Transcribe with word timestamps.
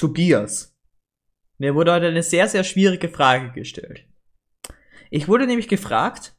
Tobias. 0.00 0.74
Mir 1.58 1.74
wurde 1.74 1.92
heute 1.92 2.06
eine 2.06 2.22
sehr, 2.22 2.48
sehr 2.48 2.64
schwierige 2.64 3.10
Frage 3.10 3.52
gestellt. 3.52 4.06
Ich 5.10 5.28
wurde 5.28 5.46
nämlich 5.46 5.68
gefragt, 5.68 6.34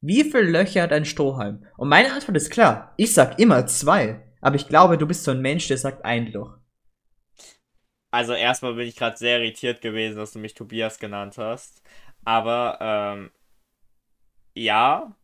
wie 0.00 0.24
viele 0.24 0.50
Löcher 0.50 0.80
hat 0.80 0.92
ein 0.92 1.04
Strohhalm? 1.04 1.66
Und 1.76 1.90
meine 1.90 2.10
Antwort 2.10 2.38
ist 2.38 2.48
klar. 2.50 2.94
Ich 2.96 3.12
sag 3.12 3.38
immer 3.38 3.66
zwei. 3.66 4.26
Aber 4.40 4.56
ich 4.56 4.66
glaube, 4.66 4.96
du 4.96 5.06
bist 5.06 5.24
so 5.24 5.30
ein 5.30 5.42
Mensch, 5.42 5.68
der 5.68 5.76
sagt 5.76 6.06
ein 6.06 6.32
Loch. 6.32 6.56
Also 8.10 8.32
erstmal 8.32 8.72
bin 8.72 8.88
ich 8.88 8.96
gerade 8.96 9.18
sehr 9.18 9.40
irritiert 9.40 9.82
gewesen, 9.82 10.16
dass 10.16 10.32
du 10.32 10.38
mich 10.38 10.54
Tobias 10.54 10.98
genannt 10.98 11.36
hast. 11.36 11.82
Aber 12.24 12.78
ähm, 12.80 13.30
ja, 14.54 15.14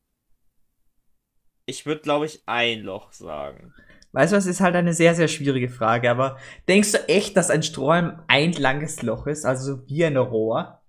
ich 1.64 1.86
würde 1.86 2.02
glaube 2.02 2.27
ich 2.27 2.43
ein 2.45 2.82
Loch 2.82 3.12
sagen. 3.12 3.73
Weißt 4.19 4.32
du, 4.32 4.37
das 4.37 4.46
ist 4.46 4.61
halt 4.61 4.75
eine 4.75 4.95
sehr, 4.95 5.14
sehr 5.14 5.29
schwierige 5.29 5.69
Frage, 5.69 6.11
aber 6.11 6.39
denkst 6.66 6.91
du 6.91 7.09
echt, 7.09 7.37
dass 7.37 7.51
ein 7.51 7.62
Strohhalm 7.62 8.21
ein 8.27 8.51
langes 8.51 9.01
Loch 9.02 9.29
ist, 9.29 9.45
also 9.45 9.87
wie 9.87 10.05
ein 10.05 10.16
Rohr? 10.16 10.83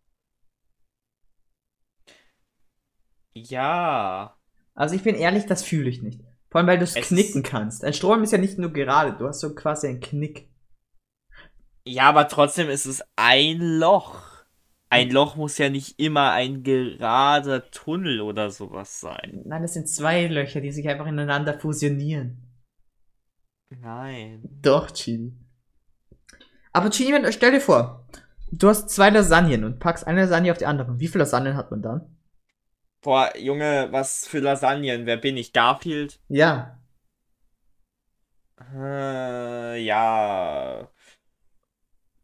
Ja. 3.36 4.36
Also 4.74 4.96
ich 4.96 5.04
bin 5.04 5.14
ehrlich, 5.14 5.46
das 5.46 5.62
fühle 5.62 5.92
ich 5.92 6.02
nicht. 6.02 6.24
Vor 6.50 6.58
allem, 6.58 6.66
weil 6.66 6.80
du 6.80 6.86
es 6.86 6.96
knicken 6.96 7.44
kannst. 7.44 7.84
Ein 7.84 7.94
Strohhalm 7.94 8.24
ist 8.24 8.32
ja 8.32 8.40
nicht 8.40 8.58
nur 8.58 8.74
gerade, 8.74 9.16
du 9.16 9.28
hast 9.28 9.42
so 9.42 9.54
quasi 9.54 9.90
einen 9.90 10.00
Knick. 10.00 10.50
Ja, 11.86 12.10
aber 12.10 12.30
trotzdem 12.30 12.68
ist 12.68 12.88
es 12.88 13.04
ein 13.16 13.60
Loch. 13.60 14.24
Ein 14.90 15.12
Loch 15.12 15.36
muss 15.36 15.60
ja 15.60 15.70
nicht 15.70 16.00
immer 16.00 16.32
ein 16.32 16.64
gerader 16.64 17.70
Tunnel 17.70 18.22
oder 18.22 18.50
sowas 18.50 19.00
sein. 19.00 19.44
Nein, 19.46 19.62
das 19.62 19.76
sind 19.76 19.88
zwei 19.88 20.26
Löcher, 20.26 20.62
die 20.62 20.72
sich 20.72 20.90
einfach 20.90 21.06
ineinander 21.06 21.60
fusionieren. 21.60 22.49
Nein. 23.70 24.42
Doch, 24.62 24.92
Chini. 24.92 25.34
Aber 26.74 26.90
Chini, 26.90 27.32
stell 27.32 27.52
dir 27.52 27.62
vor, 27.62 28.08
du 28.52 28.70
hast 28.70 28.90
zwei 28.90 29.10
Lasagnen 29.10 29.64
und 29.64 29.80
packst 29.80 30.06
eine 30.08 30.22
Lasagne 30.22 30.52
auf 30.52 30.58
die 30.58 30.66
andere. 30.66 31.00
Wie 31.00 31.08
viele 31.08 31.24
Lasagnen 31.24 31.56
hat 31.56 31.72
man 31.72 31.82
dann? 31.82 32.18
Boah, 33.02 33.32
Junge, 33.38 33.88
was 33.92 34.28
für 34.28 34.40
Lasagnen? 34.40 35.06
Wer 35.06 35.18
bin 35.18 35.38
ich? 35.38 35.54
Garfield? 35.54 36.20
Ja. 36.28 36.80
Äh, 38.76 39.82
ja. 39.84 40.90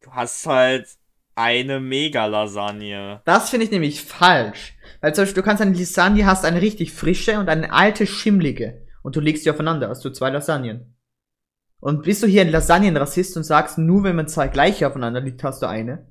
Du 0.01 0.11
hast 0.11 0.45
halt 0.45 0.87
eine 1.35 1.79
Mega-Lasagne. 1.79 3.21
Das 3.25 3.49
finde 3.49 3.65
ich 3.65 3.71
nämlich 3.71 4.03
falsch. 4.03 4.77
Weil 5.01 5.15
zum 5.15 5.23
Beispiel, 5.23 5.41
du 5.41 5.45
kannst 5.47 5.61
eine 5.61 5.77
Lasagne, 5.77 6.25
hast 6.25 6.45
eine 6.45 6.61
richtig 6.61 6.91
frische 6.93 7.39
und 7.39 7.49
eine 7.49 7.71
alte, 7.71 8.05
schimmlige. 8.05 8.85
Und 9.01 9.15
du 9.15 9.19
legst 9.21 9.45
die 9.45 9.51
aufeinander, 9.51 9.89
hast 9.89 10.03
du 10.03 10.09
zwei 10.09 10.29
Lasagnen. 10.29 10.94
Und 11.85 12.01
bist 12.01 12.23
du 12.23 12.27
hier 12.27 12.41
ein 12.41 12.49
Lasagnenrassist 12.49 13.37
und 13.37 13.43
sagst, 13.43 13.77
nur 13.77 14.03
wenn 14.03 14.15
man 14.15 14.27
zwei 14.27 14.47
gleiche 14.47 14.87
aufeinander 14.87 15.21
liegt, 15.21 15.43
hast 15.43 15.61
du 15.61 15.67
eine? 15.67 16.07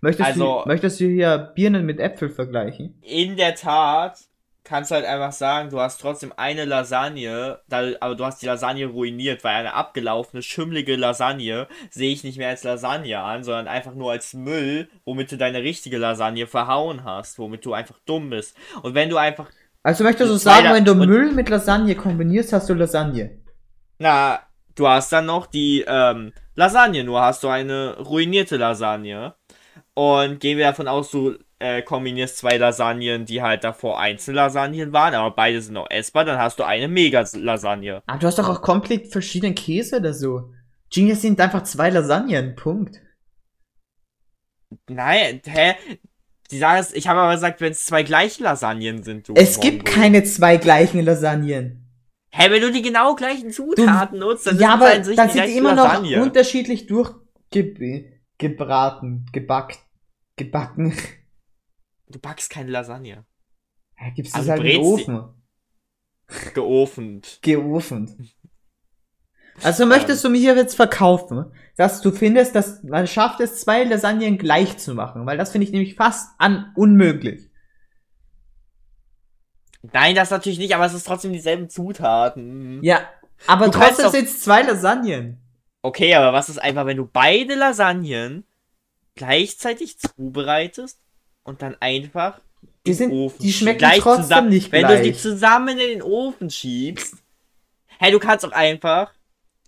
Möchtest, 0.00 0.28
Also- 0.28 0.62
du, 0.62 0.68
möchtest 0.68 1.00
du 1.00 1.06
hier 1.06 1.50
Birnen 1.56 1.84
mit 1.84 1.98
Äpfel 1.98 2.30
vergleichen? 2.30 3.00
In 3.02 3.36
der 3.36 3.56
Tat 3.56 4.20
kannst 4.62 4.92
du 4.92 4.94
halt 4.94 5.04
einfach 5.04 5.32
sagen, 5.32 5.70
du 5.70 5.80
hast 5.80 6.00
trotzdem 6.00 6.32
eine 6.36 6.64
Lasagne, 6.64 7.58
aber 7.98 8.14
du 8.14 8.24
hast 8.24 8.40
die 8.40 8.46
Lasagne 8.46 8.86
ruiniert, 8.86 9.42
weil 9.42 9.56
eine 9.56 9.74
abgelaufene, 9.74 10.42
schimmlige 10.42 10.94
Lasagne 10.94 11.66
sehe 11.90 12.12
ich 12.12 12.22
nicht 12.22 12.38
mehr 12.38 12.50
als 12.50 12.62
Lasagne 12.62 13.18
an, 13.18 13.42
sondern 13.42 13.66
einfach 13.66 13.96
nur 13.96 14.12
als 14.12 14.32
Müll, 14.32 14.88
womit 15.04 15.32
du 15.32 15.36
deine 15.36 15.60
richtige 15.60 15.98
Lasagne 15.98 16.46
verhauen 16.46 17.02
hast, 17.02 17.40
womit 17.40 17.66
du 17.66 17.72
einfach 17.72 17.98
dumm 18.06 18.30
bist. 18.30 18.56
Und 18.82 18.94
wenn 18.94 19.10
du 19.10 19.16
einfach, 19.16 19.50
Also 19.82 20.04
möchtest 20.04 20.30
du 20.30 20.36
sagen, 20.36 20.72
wenn 20.72 20.84
du 20.84 20.94
Müll 20.94 21.32
mit 21.32 21.48
Lasagne 21.48 21.96
kombinierst, 21.96 22.52
hast 22.52 22.68
du 22.70 22.74
Lasagne? 22.74 23.40
na, 23.98 24.38
du 24.76 24.86
hast 24.86 25.12
dann 25.12 25.26
noch 25.26 25.46
die 25.46 25.84
ähm, 25.86 26.32
Lasagne, 26.54 27.02
nur 27.02 27.20
hast 27.20 27.42
du 27.42 27.48
eine 27.48 27.98
ruinierte 27.98 28.56
Lasagne. 28.56 29.34
Und 29.94 30.40
gehen 30.40 30.58
wir 30.58 30.66
davon 30.66 30.88
aus, 30.88 31.10
du 31.10 31.36
äh, 31.58 31.82
kombinierst 31.82 32.38
zwei 32.38 32.58
Lasagnen, 32.58 33.24
die 33.24 33.42
halt 33.42 33.64
davor 33.64 33.98
Einzellasagnen 33.98 34.92
waren, 34.92 35.14
aber 35.14 35.34
beide 35.34 35.60
sind 35.60 35.74
noch 35.74 35.90
essbar, 35.90 36.24
dann 36.24 36.38
hast 36.38 36.58
du 36.58 36.64
eine 36.64 36.86
Mega-Lasagne. 36.86 38.02
Ah, 38.06 38.18
du 38.18 38.26
hast 38.26 38.38
doch 38.38 38.48
auch 38.48 38.62
komplett 38.62 39.10
verschiedenen 39.10 39.54
Käse 39.54 39.96
oder 39.96 40.12
so. 40.12 40.52
Genius 40.92 41.22
sind 41.22 41.40
einfach 41.40 41.62
zwei 41.62 41.90
Lasagnen, 41.90 42.54
Punkt. 42.56 43.00
Nein, 44.88 45.40
hä? 45.46 45.74
Die 46.50 46.58
Sache 46.58 46.78
ist, 46.78 46.94
ich 46.94 47.08
habe 47.08 47.20
aber 47.20 47.32
gesagt, 47.32 47.60
wenn 47.60 47.72
es 47.72 47.86
zwei 47.86 48.02
gleiche 48.02 48.42
Lasagnen 48.42 49.02
sind, 49.02 49.28
du. 49.28 49.34
Es 49.34 49.58
gibt 49.58 49.84
keine 49.84 50.22
zwei 50.24 50.58
gleichen 50.58 51.04
Lasagnen. 51.04 51.85
Hä, 52.30 52.50
wenn 52.50 52.60
du 52.60 52.70
die 52.72 52.82
genau 52.82 53.14
gleichen 53.14 53.50
Zutaten 53.50 54.18
nutzt, 54.18 54.46
dann 54.46 54.58
ja, 54.58 54.72
sind 54.72 54.82
aber 54.82 55.04
sich 55.04 55.16
dann 55.16 55.30
sind 55.30 55.46
die 55.46 55.56
immer 55.56 55.74
noch 55.74 55.84
Lasagne. 55.84 56.22
unterschiedlich 56.22 56.86
durchgebraten, 56.86 59.26
gebackt, 59.32 59.78
gebacken. 60.36 60.94
Du 62.08 62.18
backst 62.18 62.50
keine 62.50 62.70
Lasagne. 62.70 63.24
Ja, 63.98 64.10
gibt's 64.14 64.34
Also 64.34 64.48
das 64.50 64.60
halt 64.60 64.70
die- 64.72 64.76
Ofen. 64.78 65.24
Geofend. 66.54 67.38
Geofend. 67.42 68.10
Also 69.62 69.86
möchtest 69.86 70.22
du 70.22 70.28
mir 70.28 70.36
hier 70.36 70.54
jetzt 70.54 70.74
verkaufen, 70.74 71.46
dass 71.78 72.02
du 72.02 72.12
findest, 72.12 72.54
dass 72.54 72.82
man 72.82 73.06
schafft 73.06 73.40
es, 73.40 73.58
zwei 73.62 73.84
Lasagnen 73.84 74.36
gleich 74.36 74.76
zu 74.76 74.92
machen, 74.92 75.24
weil 75.24 75.38
das 75.38 75.50
finde 75.50 75.64
ich 75.66 75.72
nämlich 75.72 75.94
fast 75.94 76.28
an 76.36 76.74
unmöglich. 76.76 77.48
Nein, 79.92 80.14
das 80.14 80.30
natürlich 80.30 80.58
nicht, 80.58 80.74
aber 80.74 80.86
es 80.86 80.94
ist 80.94 81.06
trotzdem 81.06 81.32
dieselben 81.32 81.68
Zutaten. 81.68 82.82
Ja, 82.82 83.08
aber 83.46 83.66
Du 83.66 83.72
trotzdem 83.78 84.10
sind 84.10 84.26
es 84.28 84.40
zwei 84.40 84.62
Lasagnen. 84.62 85.40
Okay, 85.82 86.14
aber 86.14 86.32
was 86.32 86.48
ist 86.48 86.58
einfach, 86.58 86.86
wenn 86.86 86.96
du 86.96 87.06
beide 87.06 87.54
Lasagnen 87.54 88.44
gleichzeitig 89.14 89.98
zubereitest 89.98 91.00
und 91.44 91.62
dann 91.62 91.76
einfach 91.80 92.40
Die, 92.86 92.90
in 92.90 92.96
sind, 92.96 93.12
Ofen 93.12 93.42
die 93.42 93.52
schmecken 93.52 93.78
Gleich 93.78 94.00
trotzdem 94.00 94.22
zusammen- 94.24 94.48
nicht 94.48 94.72
Wenn 94.72 94.86
gleich. 94.86 94.98
du 95.00 95.04
die 95.04 95.14
zusammen 95.16 95.68
in 95.78 95.88
den 95.88 96.02
Ofen 96.02 96.50
schiebst. 96.50 97.16
Hey, 97.98 98.10
du 98.12 98.18
kannst 98.18 98.44
auch 98.44 98.52
einfach 98.52 99.12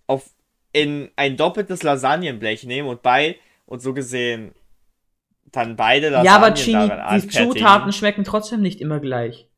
auf 0.07 0.29
in 0.71 1.09
ein 1.15 1.35
doppeltes 1.35 1.81
Lasagnenblech 1.83 2.63
nehmen 2.65 2.87
und 2.89 3.01
bei 3.01 3.37
und 3.65 3.81
so 3.81 3.93
gesehen 3.93 4.53
dann 5.51 5.75
beide 5.75 6.09
Lasagnen 6.09 6.25
ja, 6.25 6.35
aber 6.35 6.53
Chini, 6.53 6.91
die. 7.21 7.27
Zutaten 7.29 7.91
schmecken 7.91 8.23
trotzdem 8.23 8.61
nicht 8.61 8.81
immer 8.81 8.99
gleich. 8.99 9.48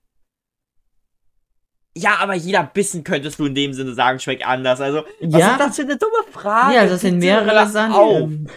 Ja, 1.95 2.17
aber 2.19 2.35
jeder 2.35 2.63
Bissen 2.63 3.03
könntest 3.03 3.37
du 3.39 3.45
in 3.45 3.55
dem 3.55 3.73
Sinne 3.73 3.93
sagen, 3.93 4.19
schmeckt 4.19 4.45
anders. 4.45 4.79
Also, 4.79 5.03
was 5.21 5.41
Ja. 5.41 5.51
ist 5.53 5.59
das 5.59 5.75
für 5.75 5.81
eine 5.81 5.97
dumme 5.97 6.23
Frage? 6.31 6.75
ja, 6.75 6.85
das 6.85 7.01
sind 7.01 7.17
mehrere. 7.19 7.53
Lasagnen. 7.53 8.49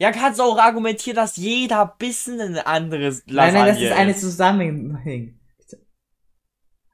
Ja, 0.00 0.12
kannst 0.12 0.38
du 0.38 0.44
auch 0.44 0.58
argumentieren, 0.58 1.16
dass 1.16 1.36
jeder 1.36 1.94
Bissen 1.98 2.40
eine 2.40 2.66
andere 2.66 3.08
Lasagne 3.08 3.22
Nein, 3.34 3.54
nein, 3.54 3.66
das 3.68 3.80
ist 3.80 3.92
eine 3.92 4.16
Zusammenhang. 4.16 5.38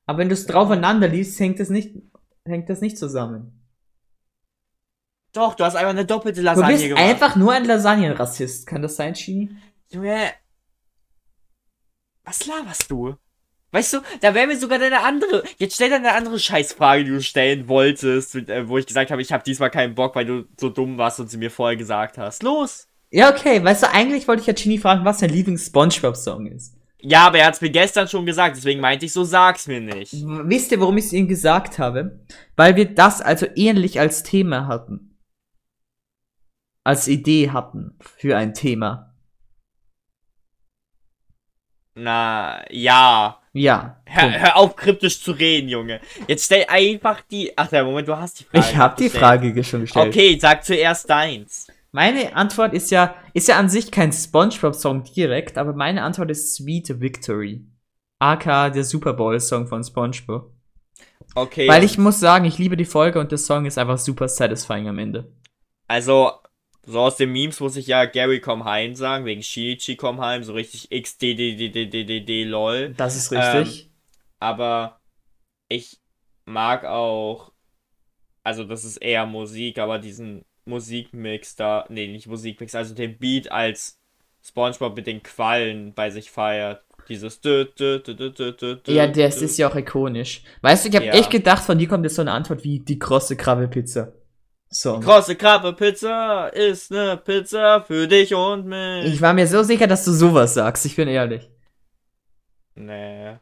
Aber 0.06 0.18
wenn 0.18 0.28
du 0.28 0.34
es 0.34 0.46
draufeinander 0.46 1.08
liest, 1.08 1.38
hängt 1.40 1.58
es 1.60 1.70
nicht, 1.70 1.94
hängt 2.46 2.68
das 2.68 2.80
nicht 2.82 2.98
zusammen. 2.98 3.66
Doch, 5.32 5.54
du 5.54 5.64
hast 5.64 5.74
einfach 5.74 5.90
eine 5.90 6.04
doppelte 6.04 6.40
Du 6.40 6.44
Lasagne 6.44 6.72
bist 6.74 6.84
gemacht. 6.88 7.02
einfach 7.02 7.36
nur 7.36 7.52
ein 7.52 7.64
Lasagnenrassist. 7.64 8.66
Kann 8.66 8.82
das 8.82 8.96
sein, 8.96 9.14
Chini? 9.14 9.56
Junge. 9.90 10.30
Was 12.24 12.46
laberst 12.46 12.90
du? 12.90 13.16
Weißt 13.74 13.92
du, 13.92 13.98
da 14.20 14.32
wäre 14.34 14.46
mir 14.46 14.56
sogar 14.56 14.78
deine 14.78 15.00
andere. 15.00 15.42
Jetzt 15.58 15.74
stell 15.74 15.88
dir 15.88 15.96
eine 15.96 16.12
andere 16.12 16.38
Scheißfrage, 16.38 17.02
die 17.02 17.10
du 17.10 17.20
stellen 17.20 17.66
wolltest, 17.66 18.36
äh, 18.36 18.68
wo 18.68 18.78
ich 18.78 18.86
gesagt 18.86 19.10
habe, 19.10 19.20
ich 19.20 19.32
habe 19.32 19.42
diesmal 19.42 19.68
keinen 19.68 19.96
Bock, 19.96 20.14
weil 20.14 20.26
du 20.26 20.44
so 20.60 20.68
dumm 20.68 20.96
warst 20.96 21.18
und 21.18 21.28
sie 21.28 21.38
mir 21.38 21.50
vorher 21.50 21.76
gesagt 21.76 22.16
hast. 22.16 22.44
Los! 22.44 22.86
Ja, 23.10 23.30
okay. 23.30 23.64
Weißt 23.64 23.82
du, 23.82 23.90
eigentlich 23.90 24.28
wollte 24.28 24.42
ich 24.42 24.46
ja 24.46 24.54
Chini 24.54 24.78
fragen, 24.78 25.04
was 25.04 25.18
sein 25.18 25.30
Lieblings-Spongebob-Song 25.30 26.46
ist. 26.46 26.76
Ja, 27.00 27.26
aber 27.26 27.38
er 27.38 27.46
hat's 27.46 27.60
mir 27.60 27.70
gestern 27.70 28.06
schon 28.06 28.26
gesagt, 28.26 28.56
deswegen 28.56 28.80
meinte 28.80 29.06
ich, 29.06 29.12
so 29.12 29.24
sag's 29.24 29.66
mir 29.66 29.80
nicht. 29.80 30.12
Wisst 30.12 30.70
ihr, 30.70 30.78
warum 30.78 30.96
ich 30.96 31.06
es 31.06 31.12
Ihnen 31.12 31.26
gesagt 31.26 31.80
habe? 31.80 32.24
Weil 32.54 32.76
wir 32.76 32.94
das 32.94 33.20
also 33.20 33.46
ähnlich 33.56 33.98
als 33.98 34.22
Thema 34.22 34.68
hatten. 34.68 35.18
Als 36.84 37.08
Idee 37.08 37.50
hatten 37.50 37.98
für 37.98 38.36
ein 38.36 38.54
Thema. 38.54 39.16
Na, 41.96 42.64
ja. 42.70 43.40
Ja. 43.54 44.02
Hör, 44.04 44.30
hör 44.30 44.56
auf, 44.56 44.74
kryptisch 44.76 45.22
zu 45.22 45.32
reden, 45.32 45.68
Junge. 45.68 46.00
Jetzt 46.28 46.44
stell 46.46 46.66
einfach 46.68 47.20
die. 47.22 47.52
Ach, 47.56 47.68
der 47.68 47.84
Moment, 47.84 48.08
du 48.08 48.16
hast 48.16 48.40
die 48.40 48.44
Frage. 48.44 48.58
Ich 48.66 48.76
habe 48.76 48.96
die. 48.98 49.08
Frage 49.08 49.52
ge- 49.52 49.62
schon 49.64 49.80
gestellt. 49.82 50.08
Okay, 50.08 50.36
sag 50.38 50.64
zuerst 50.64 51.08
deins. 51.08 51.68
Meine 51.92 52.34
Antwort 52.34 52.74
ist 52.74 52.90
ja, 52.90 53.14
ist 53.32 53.46
ja 53.46 53.56
an 53.56 53.68
sich 53.68 53.92
kein 53.92 54.12
SpongeBob-Song 54.12 55.04
direkt, 55.04 55.56
aber 55.56 55.72
meine 55.72 56.02
Antwort 56.02 56.30
ist 56.32 56.56
Sweet 56.56 57.00
Victory. 57.00 57.64
aka 58.18 58.70
der 58.70 58.82
Super 58.84 59.12
Bowl-Song 59.12 59.68
von 59.68 59.84
SpongeBob. 59.84 60.50
Okay. 61.36 61.68
Weil 61.68 61.84
ich 61.84 61.96
muss 61.96 62.18
sagen, 62.18 62.44
ich 62.46 62.58
liebe 62.58 62.76
die 62.76 62.84
Folge 62.84 63.20
und 63.20 63.30
der 63.30 63.38
Song 63.38 63.66
ist 63.66 63.78
einfach 63.78 63.98
super 63.98 64.26
satisfying 64.28 64.88
am 64.88 64.98
Ende. 64.98 65.32
Also, 65.86 66.32
so 66.86 67.00
aus 67.00 67.16
den 67.16 67.32
Memes 67.32 67.60
muss 67.60 67.76
ich 67.76 67.86
ja 67.86 68.04
Gary 68.04 68.40
komm 68.40 68.64
heim 68.64 68.94
sagen, 68.94 69.24
wegen 69.24 69.42
Shinichi 69.42 69.96
komm 69.96 70.20
heim, 70.20 70.44
so 70.44 70.52
richtig 70.52 70.90
XDDDDDD 70.90 72.44
lol. 72.44 72.94
Das 72.96 73.16
ist 73.16 73.32
richtig. 73.32 73.90
Aber 74.40 75.00
ich 75.68 75.98
mag 76.44 76.84
auch, 76.84 77.52
also 78.42 78.64
das 78.64 78.84
ist 78.84 78.98
eher 78.98 79.26
Musik, 79.26 79.78
aber 79.78 79.98
diesen 79.98 80.44
Musikmix 80.66 81.56
da, 81.56 81.84
nee, 81.88 82.06
nicht 82.08 82.26
Musikmix, 82.26 82.74
also 82.74 82.94
den 82.94 83.18
Beat 83.18 83.50
als 83.50 83.98
SpongeBob 84.42 84.96
mit 84.96 85.06
den 85.06 85.22
Quallen 85.22 85.94
bei 85.94 86.10
sich 86.10 86.30
feiert. 86.30 86.84
Dieses 87.08 87.40
dü, 87.40 87.66
dü, 87.78 88.00
dü, 88.02 88.78
Ja, 88.88 89.06
das 89.06 89.42
ist 89.42 89.58
ja 89.58 89.68
auch 89.68 89.76
ikonisch. 89.76 90.42
Weißt 90.62 90.84
du, 90.84 90.88
ich 90.88 90.96
habe 90.96 91.06
Ja. 91.06 91.12
echt 91.12 91.30
gedacht, 91.30 91.62
von 91.62 91.78
dir 91.78 91.86
kommt 91.86 92.04
jetzt 92.04 92.14
so 92.14 92.22
eine 92.22 92.32
Antwort 92.32 92.64
wie 92.64 92.80
die 92.80 92.98
krosse 92.98 93.36
Krabbe-Pizza. 94.74 94.92
So. 94.92 95.00
Große 95.00 95.36
Krabbe 95.36 95.72
Pizza 95.72 96.48
ist 96.48 96.90
ne 96.90 97.16
Pizza 97.24 97.82
für 97.82 98.06
dich 98.08 98.34
und 98.34 98.66
mich. 98.66 99.06
Ich 99.06 99.22
war 99.22 99.32
mir 99.32 99.46
so 99.46 99.62
sicher, 99.62 99.86
dass 99.86 100.04
du 100.04 100.12
sowas 100.12 100.54
sagst, 100.54 100.84
ich 100.86 100.96
bin 100.96 101.08
ehrlich. 101.08 101.48
nee. 102.74 103.36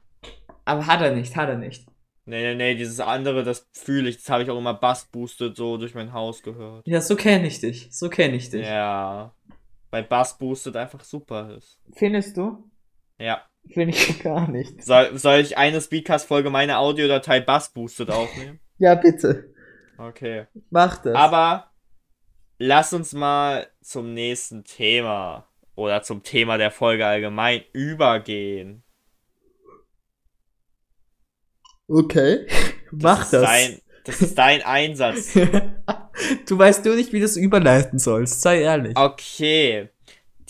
Aber 0.64 0.86
hat 0.86 1.00
er 1.00 1.12
nicht, 1.12 1.34
hat 1.34 1.48
er 1.48 1.56
nicht. 1.56 1.86
Nee, 2.24 2.40
nee, 2.42 2.54
nee, 2.54 2.74
dieses 2.76 3.00
andere, 3.00 3.42
das 3.42 3.68
fühle 3.72 4.08
ich, 4.08 4.18
das 4.18 4.28
habe 4.28 4.44
ich 4.44 4.50
auch 4.50 4.58
immer 4.58 4.74
Bass 4.74 5.06
boosted 5.10 5.56
so 5.56 5.76
durch 5.76 5.96
mein 5.96 6.12
Haus 6.12 6.40
gehört. 6.44 6.86
Ja, 6.86 7.00
so 7.00 7.16
kenne 7.16 7.48
ich 7.48 7.58
dich. 7.58 7.88
So 7.90 8.08
kenne 8.08 8.36
ich 8.36 8.48
dich. 8.50 8.64
Ja. 8.64 9.34
Weil 9.90 10.04
Bass 10.04 10.38
boosted 10.38 10.76
einfach 10.76 11.02
super 11.02 11.56
ist. 11.56 11.80
Findest 11.94 12.36
du? 12.36 12.70
Ja. 13.18 13.42
Finde 13.68 13.90
ich 13.96 14.20
gar 14.22 14.48
nicht. 14.48 14.84
Soll, 14.84 15.18
soll 15.18 15.40
ich 15.40 15.58
eine 15.58 15.80
Speedcast-Folge 15.80 16.50
meine 16.50 16.78
Audiodatei 16.78 17.40
Bass 17.40 17.72
boosted 17.72 18.10
aufnehmen? 18.10 18.60
Ja, 18.78 18.94
bitte. 18.94 19.51
Okay. 20.08 20.46
Mach 20.70 20.98
das. 20.98 21.14
Aber 21.14 21.70
lass 22.58 22.92
uns 22.92 23.12
mal 23.12 23.68
zum 23.80 24.14
nächsten 24.14 24.64
Thema 24.64 25.48
oder 25.74 26.02
zum 26.02 26.22
Thema 26.22 26.58
der 26.58 26.70
Folge 26.70 27.06
allgemein 27.06 27.62
übergehen. 27.72 28.82
okay. 31.88 32.46
Mach 32.90 33.22
ist 33.22 33.32
das. 33.32 33.42
Dein, 33.42 33.80
das 34.04 34.22
ist 34.22 34.36
dein 34.36 34.62
Einsatz. 34.64 35.32
du 35.34 36.58
weißt 36.58 36.84
nur 36.84 36.96
nicht, 36.96 37.12
wie 37.12 37.20
du 37.20 37.24
es 37.24 37.36
überleiten 37.36 37.98
sollst. 37.98 38.42
Sei 38.42 38.62
ehrlich. 38.62 38.96
Okay. 38.96 39.88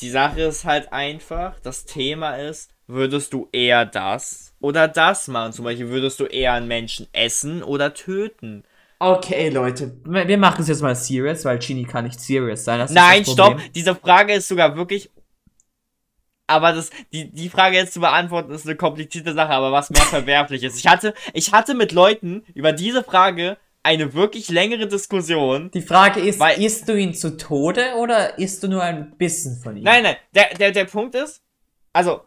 Die 0.00 0.10
Sache 0.10 0.40
ist 0.42 0.64
halt 0.64 0.92
einfach, 0.92 1.60
das 1.60 1.84
Thema 1.84 2.36
ist, 2.36 2.72
würdest 2.88 3.32
du 3.32 3.48
eher 3.52 3.84
das 3.86 4.54
oder 4.60 4.88
das 4.88 5.28
machen? 5.28 5.52
Zum 5.52 5.64
Beispiel, 5.64 5.88
würdest 5.90 6.18
du 6.18 6.24
eher 6.24 6.54
einen 6.54 6.66
Menschen 6.66 7.06
essen 7.12 7.62
oder 7.62 7.94
töten? 7.94 8.64
Okay, 9.02 9.48
Leute. 9.48 9.96
Wir 10.04 10.38
machen 10.38 10.62
es 10.62 10.68
jetzt 10.68 10.80
mal 10.80 10.94
serious, 10.94 11.44
weil 11.44 11.58
Genie 11.58 11.84
kann 11.84 12.04
nicht 12.04 12.20
serious 12.20 12.64
sein. 12.64 12.86
Nein, 12.92 13.24
stopp! 13.24 13.60
Diese 13.74 13.96
Frage 13.96 14.34
ist 14.34 14.46
sogar 14.46 14.76
wirklich. 14.76 15.10
Aber 16.46 16.72
das, 16.72 16.90
die, 17.12 17.28
die 17.32 17.48
Frage 17.48 17.76
jetzt 17.76 17.94
zu 17.94 18.00
beantworten, 18.00 18.52
ist 18.52 18.64
eine 18.64 18.76
komplizierte 18.76 19.34
Sache, 19.34 19.50
aber 19.50 19.72
was 19.72 19.90
mehr 19.90 20.02
verwerflich 20.02 20.62
ist. 20.62 20.78
Ich 20.78 20.86
hatte, 20.86 21.14
ich 21.32 21.52
hatte 21.52 21.74
mit 21.74 21.90
Leuten 21.90 22.44
über 22.54 22.70
diese 22.72 23.02
Frage 23.02 23.56
eine 23.82 24.14
wirklich 24.14 24.48
längere 24.50 24.86
Diskussion. 24.86 25.72
Die 25.72 25.82
Frage 25.82 26.20
ist, 26.20 26.38
Weil- 26.38 26.62
isst 26.62 26.88
du 26.88 26.96
ihn 26.96 27.12
zu 27.12 27.36
Tode 27.36 27.94
oder 27.98 28.38
isst 28.38 28.62
du 28.62 28.68
nur 28.68 28.84
ein 28.84 29.16
bisschen 29.18 29.56
von 29.60 29.76
ihm? 29.76 29.82
Nein, 29.82 30.04
nein, 30.04 30.16
der, 30.32 30.54
der, 30.54 30.70
der 30.70 30.84
Punkt 30.84 31.16
ist, 31.16 31.42
also, 31.92 32.22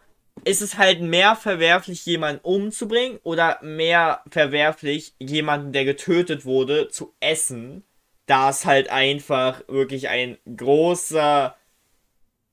ist 0.46 0.62
es 0.62 0.78
halt 0.78 1.02
mehr 1.02 1.36
verwerflich, 1.36 2.06
jemanden 2.06 2.40
umzubringen 2.44 3.20
oder 3.24 3.60
mehr 3.62 4.22
verwerflich, 4.30 5.14
jemanden, 5.20 5.74
der 5.74 5.86
getötet 5.86 6.46
wurde, 6.46 6.88
zu 6.88 7.14
essen, 7.20 7.84
da 8.28 8.50
es 8.52 8.66
halt 8.66 8.90
einfach 8.90 9.62
wirklich 9.68 10.08
ein 10.08 10.38
großer, 10.56 11.56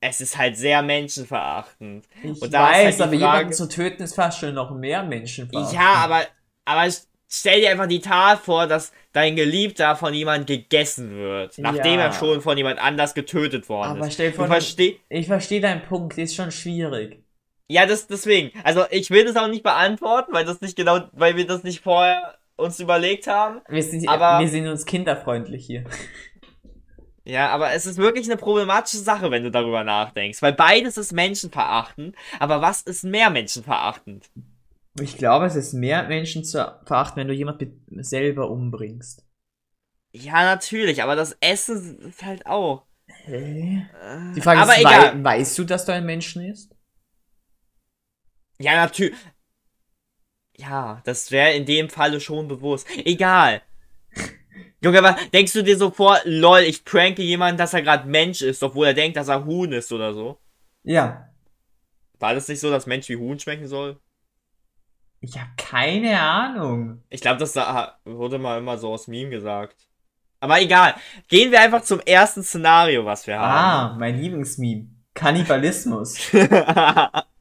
es 0.01 0.21
ist 0.21 0.37
halt 0.37 0.57
sehr 0.57 0.81
menschenverachtend. 0.81 2.05
Ich 2.23 2.41
Und 2.41 2.53
da 2.53 2.71
ist 2.71 2.75
halt 2.75 2.85
weiß, 2.87 2.97
die 2.97 3.03
aber 3.03 3.11
Frage- 3.11 3.21
jemanden 3.21 3.53
zu 3.53 3.69
töten 3.69 4.03
ist 4.03 4.15
fast 4.15 4.39
schon 4.39 4.53
noch 4.53 4.71
mehr 4.71 5.03
Menschen. 5.03 5.49
Ja, 5.51 5.93
aber, 6.03 6.23
aber 6.65 6.91
stell 7.29 7.61
dir 7.61 7.69
einfach 7.71 7.87
die 7.87 8.01
Tat 8.01 8.39
vor, 8.39 8.67
dass 8.67 8.91
dein 9.13 9.35
Geliebter 9.35 9.95
von 9.95 10.13
jemandem 10.13 10.45
gegessen 10.57 11.15
wird, 11.15 11.57
nachdem 11.59 11.99
Ja. 11.99 12.05
er 12.07 12.13
schon 12.13 12.41
von 12.41 12.57
jemand 12.57 12.79
anders 12.79 13.13
getötet 13.13 13.69
worden 13.69 13.97
Aber 13.97 14.07
ist. 14.07 14.15
stell 14.15 14.31
Du 14.31 14.37
vor, 14.37 14.57
Ich 15.09 15.27
verstehe 15.27 15.61
deinen 15.61 15.83
Punkt, 15.83 16.17
ist 16.17 16.35
schon 16.35 16.51
schwierig. 16.51 17.23
Ja, 17.69 17.85
das 17.85 18.07
deswegen. 18.07 18.51
Also 18.63 18.83
ich 18.91 19.09
will 19.09 19.25
das 19.25 19.35
auch 19.35 19.47
nicht 19.47 19.63
beantworten, 19.63 20.33
weil 20.33 20.45
das 20.45 20.61
nicht 20.61 20.75
genau, 20.75 20.99
weil 21.13 21.35
wir 21.37 21.47
das 21.47 21.63
nicht 21.63 21.81
vorher 21.81 22.37
uns 22.55 22.79
überlegt 22.79 23.27
haben. 23.27 23.61
Wir 23.67 23.83
sind, 23.83 24.07
Aber- 24.07 24.39
wir 24.39 24.47
sind 24.49 24.67
uns 24.67 24.85
kinderfreundlich 24.85 25.65
hier. 25.65 25.85
Ja, 27.25 27.49
aber 27.51 27.71
es 27.71 27.85
ist 27.85 27.97
wirklich 27.97 28.25
eine 28.29 28.35
problematische 28.35 28.97
Sache, 29.01 29.31
wenn 29.31 29.43
du 29.43 29.49
darüber 29.51 29.83
nachdenkst, 29.85 30.41
weil 30.41 30.51
beides 30.53 30.97
ist 30.97 31.13
menschenverachtend. 31.13 32.15
Aber 32.39 32.61
was 32.61 32.81
ist 32.81 33.05
mehr 33.05 33.29
menschenverachtend? 33.29 34.29
Ich 34.99 35.17
glaube, 35.17 35.45
es 35.45 35.55
ist 35.55 35.73
mehr 35.73 36.03
Menschen 36.03 36.43
zu 36.43 36.57
verachten, 36.85 37.17
wenn 37.21 37.27
du 37.29 37.33
jemanden 37.33 37.81
selber 38.03 38.49
umbringst. 38.49 39.25
Ja, 40.11 40.43
natürlich, 40.43 41.01
aber 41.01 41.15
das 41.15 41.35
Essen 41.39 41.97
ist 41.99 42.23
halt 42.23 42.45
auch. 42.45 42.83
Hä? 43.07 43.87
Äh, 44.03 44.33
Die 44.35 44.41
Frage 44.41 44.59
aber 44.61 44.73
ist, 44.73 44.79
egal. 44.81 45.23
wei 45.23 45.39
weißt 45.39 45.57
du, 45.57 45.63
dass 45.63 45.85
du 45.85 45.93
ein 45.93 46.05
Menschen 46.05 46.43
isst? 46.43 46.75
Ja, 48.63 48.75
natürlich. 48.77 49.13
Ja, 50.55 51.01
das 51.03 51.31
wäre 51.31 51.53
in 51.53 51.65
dem 51.65 51.89
Falle 51.89 52.21
schon 52.21 52.47
bewusst. 52.47 52.87
Egal. 53.05 53.61
Junge, 54.81 54.99
aber 54.99 55.17
denkst 55.33 55.51
du 55.53 55.63
dir 55.63 55.77
so 55.77 55.91
vor, 55.91 56.19
lol, 56.25 56.59
ich 56.59 56.85
pranke 56.85 57.21
jemanden, 57.21 57.57
dass 57.57 57.73
er 57.73 57.81
gerade 57.81 58.07
Mensch 58.07 58.41
ist, 58.41 58.63
obwohl 58.63 58.87
er 58.87 58.93
denkt, 58.93 59.17
dass 59.17 59.27
er 59.27 59.43
Huhn 59.45 59.71
ist 59.73 59.91
oder 59.91 60.13
so? 60.13 60.37
Ja. 60.83 61.29
War 62.19 62.33
das 62.35 62.47
nicht 62.47 62.59
so, 62.61 62.69
dass 62.69 62.85
Mensch 62.85 63.09
wie 63.09 63.17
Huhn 63.17 63.39
schmecken 63.39 63.67
soll? 63.67 63.99
Ich 65.19 65.37
habe 65.39 65.49
keine 65.57 66.19
Ahnung. 66.21 67.01
Ich 67.09 67.21
glaube, 67.21 67.39
das 67.39 67.53
da- 67.53 67.97
wurde 68.05 68.37
mal 68.37 68.59
immer 68.59 68.77
so 68.77 68.93
aus 68.93 69.07
Meme 69.07 69.29
gesagt. 69.29 69.87
Aber 70.39 70.61
egal. 70.61 70.95
Gehen 71.29 71.51
wir 71.51 71.61
einfach 71.61 71.81
zum 71.83 71.99
ersten 72.01 72.43
Szenario, 72.43 73.05
was 73.05 73.25
wir 73.27 73.39
haben. 73.39 73.93
Ah, 73.93 73.95
mein 73.97 74.19
Lieblingsmeme. 74.19 74.87
Kannibalismus. 75.13 76.17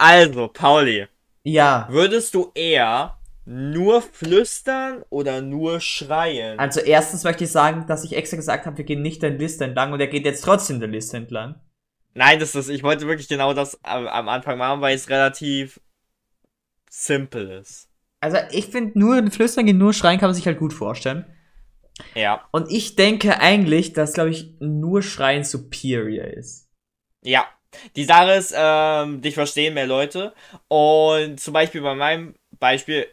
Also, 0.00 0.48
Pauli, 0.48 1.08
ja. 1.44 1.86
würdest 1.90 2.32
du 2.32 2.52
eher 2.54 3.18
nur 3.44 4.00
flüstern 4.00 5.04
oder 5.10 5.42
nur 5.42 5.80
schreien? 5.80 6.58
Also 6.58 6.80
erstens 6.80 7.22
möchte 7.22 7.44
ich 7.44 7.52
sagen, 7.52 7.84
dass 7.86 8.02
ich 8.02 8.16
extra 8.16 8.36
gesagt 8.38 8.64
habe, 8.64 8.78
wir 8.78 8.86
gehen 8.86 9.02
nicht 9.02 9.22
der 9.22 9.28
Liste 9.28 9.64
entlang 9.64 9.92
und 9.92 10.00
er 10.00 10.06
geht 10.06 10.24
jetzt 10.24 10.42
trotzdem 10.42 10.80
der 10.80 10.88
Liste 10.88 11.18
entlang. 11.18 11.60
Nein, 12.14 12.40
das 12.40 12.54
ist, 12.54 12.70
ich 12.70 12.82
wollte 12.82 13.06
wirklich 13.06 13.28
genau 13.28 13.52
das 13.52 13.78
am, 13.84 14.06
am 14.06 14.30
Anfang 14.30 14.56
machen, 14.56 14.80
weil 14.80 14.94
es 14.94 15.10
relativ 15.10 15.82
simpel 16.88 17.50
ist. 17.50 17.90
Also 18.20 18.38
ich 18.52 18.68
finde 18.68 18.98
nur 18.98 19.30
flüstern 19.30 19.66
gehen, 19.66 19.76
nur 19.76 19.92
schreien 19.92 20.18
kann 20.18 20.28
man 20.28 20.34
sich 20.34 20.46
halt 20.46 20.58
gut 20.58 20.72
vorstellen. 20.72 21.26
Ja, 22.14 22.48
Und 22.52 22.72
ich 22.72 22.96
denke 22.96 23.38
eigentlich, 23.38 23.92
dass, 23.92 24.14
glaube 24.14 24.30
ich, 24.30 24.54
nur 24.60 25.02
schreien 25.02 25.44
superior 25.44 26.24
ist. 26.24 26.70
ja. 27.22 27.44
Die 27.96 28.04
Sache 28.04 28.32
ist, 28.32 28.54
ähm, 28.56 29.20
dich 29.20 29.34
verstehen 29.34 29.74
mehr 29.74 29.86
Leute. 29.86 30.32
Und 30.68 31.40
zum 31.40 31.54
Beispiel 31.54 31.80
bei 31.80 31.94
meinem 31.94 32.34
Beispiel, 32.58 33.06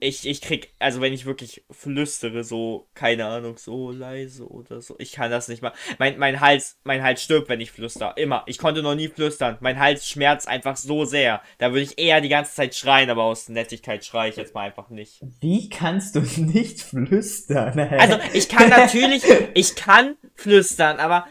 ich, 0.00 0.26
ich 0.26 0.40
krieg, 0.42 0.72
also 0.78 1.00
wenn 1.00 1.12
ich 1.12 1.24
wirklich 1.24 1.64
flüstere, 1.70 2.44
so, 2.44 2.88
keine 2.94 3.26
Ahnung, 3.26 3.56
so 3.56 3.90
leise 3.90 4.46
oder 4.46 4.82
so, 4.82 4.96
ich 4.98 5.12
kann 5.12 5.30
das 5.30 5.48
nicht 5.48 5.62
machen. 5.62 5.76
Mein, 5.98 6.18
mein 6.18 6.40
Hals, 6.40 6.78
mein 6.84 7.02
Hals 7.02 7.22
stirbt, 7.22 7.48
wenn 7.48 7.60
ich 7.60 7.70
flüster. 7.70 8.14
Immer. 8.16 8.42
Ich 8.46 8.58
konnte 8.58 8.82
noch 8.82 8.94
nie 8.94 9.08
flüstern. 9.08 9.56
Mein 9.60 9.78
Hals 9.78 10.08
schmerzt 10.08 10.46
einfach 10.46 10.76
so 10.76 11.04
sehr. 11.04 11.40
Da 11.58 11.70
würde 11.70 11.82
ich 11.82 11.98
eher 11.98 12.20
die 12.20 12.28
ganze 12.28 12.54
Zeit 12.54 12.74
schreien, 12.74 13.08
aber 13.08 13.22
aus 13.22 13.48
Nettigkeit 13.48 14.04
schreie 14.04 14.30
ich 14.30 14.36
jetzt 14.36 14.54
mal 14.54 14.62
einfach 14.62 14.90
nicht. 14.90 15.20
Wie 15.40 15.68
kannst 15.68 16.16
du 16.16 16.20
nicht 16.20 16.80
flüstern? 16.80 17.78
Also, 17.78 18.18
ich 18.34 18.48
kann 18.48 18.68
natürlich, 18.68 19.22
ich 19.54 19.74
kann 19.74 20.16
flüstern, 20.34 20.98
aber 20.98 21.26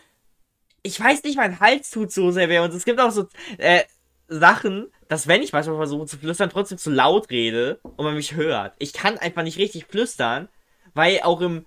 ich 0.83 0.99
weiß 0.99 1.23
nicht, 1.23 1.37
mein 1.37 1.59
Hals 1.59 1.89
tut 1.89 2.11
so 2.11 2.31
sehr 2.31 2.49
weh. 2.49 2.59
Und 2.59 2.73
es 2.73 2.85
gibt 2.85 2.99
auch 2.99 3.11
so 3.11 3.27
äh, 3.57 3.83
Sachen, 4.27 4.91
dass 5.07 5.27
wenn 5.27 5.41
ich 5.41 5.53
manchmal 5.53 5.77
versuche 5.77 6.05
zu 6.05 6.17
flüstern, 6.17 6.49
trotzdem 6.49 6.77
zu 6.77 6.91
laut 6.91 7.29
rede 7.29 7.79
und 7.83 8.03
man 8.03 8.15
mich 8.15 8.35
hört. 8.35 8.75
Ich 8.79 8.93
kann 8.93 9.17
einfach 9.17 9.43
nicht 9.43 9.57
richtig 9.57 9.85
flüstern, 9.85 10.49
weil 10.93 11.21
auch 11.21 11.41
im, 11.41 11.65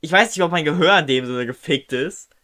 ich 0.00 0.12
weiß 0.12 0.34
nicht, 0.34 0.42
ob 0.42 0.50
mein 0.50 0.64
Gehör 0.64 0.98
in 0.98 1.06
dem 1.06 1.26
Sinne 1.26 1.46
gefickt 1.46 1.92
ist, 1.92 2.34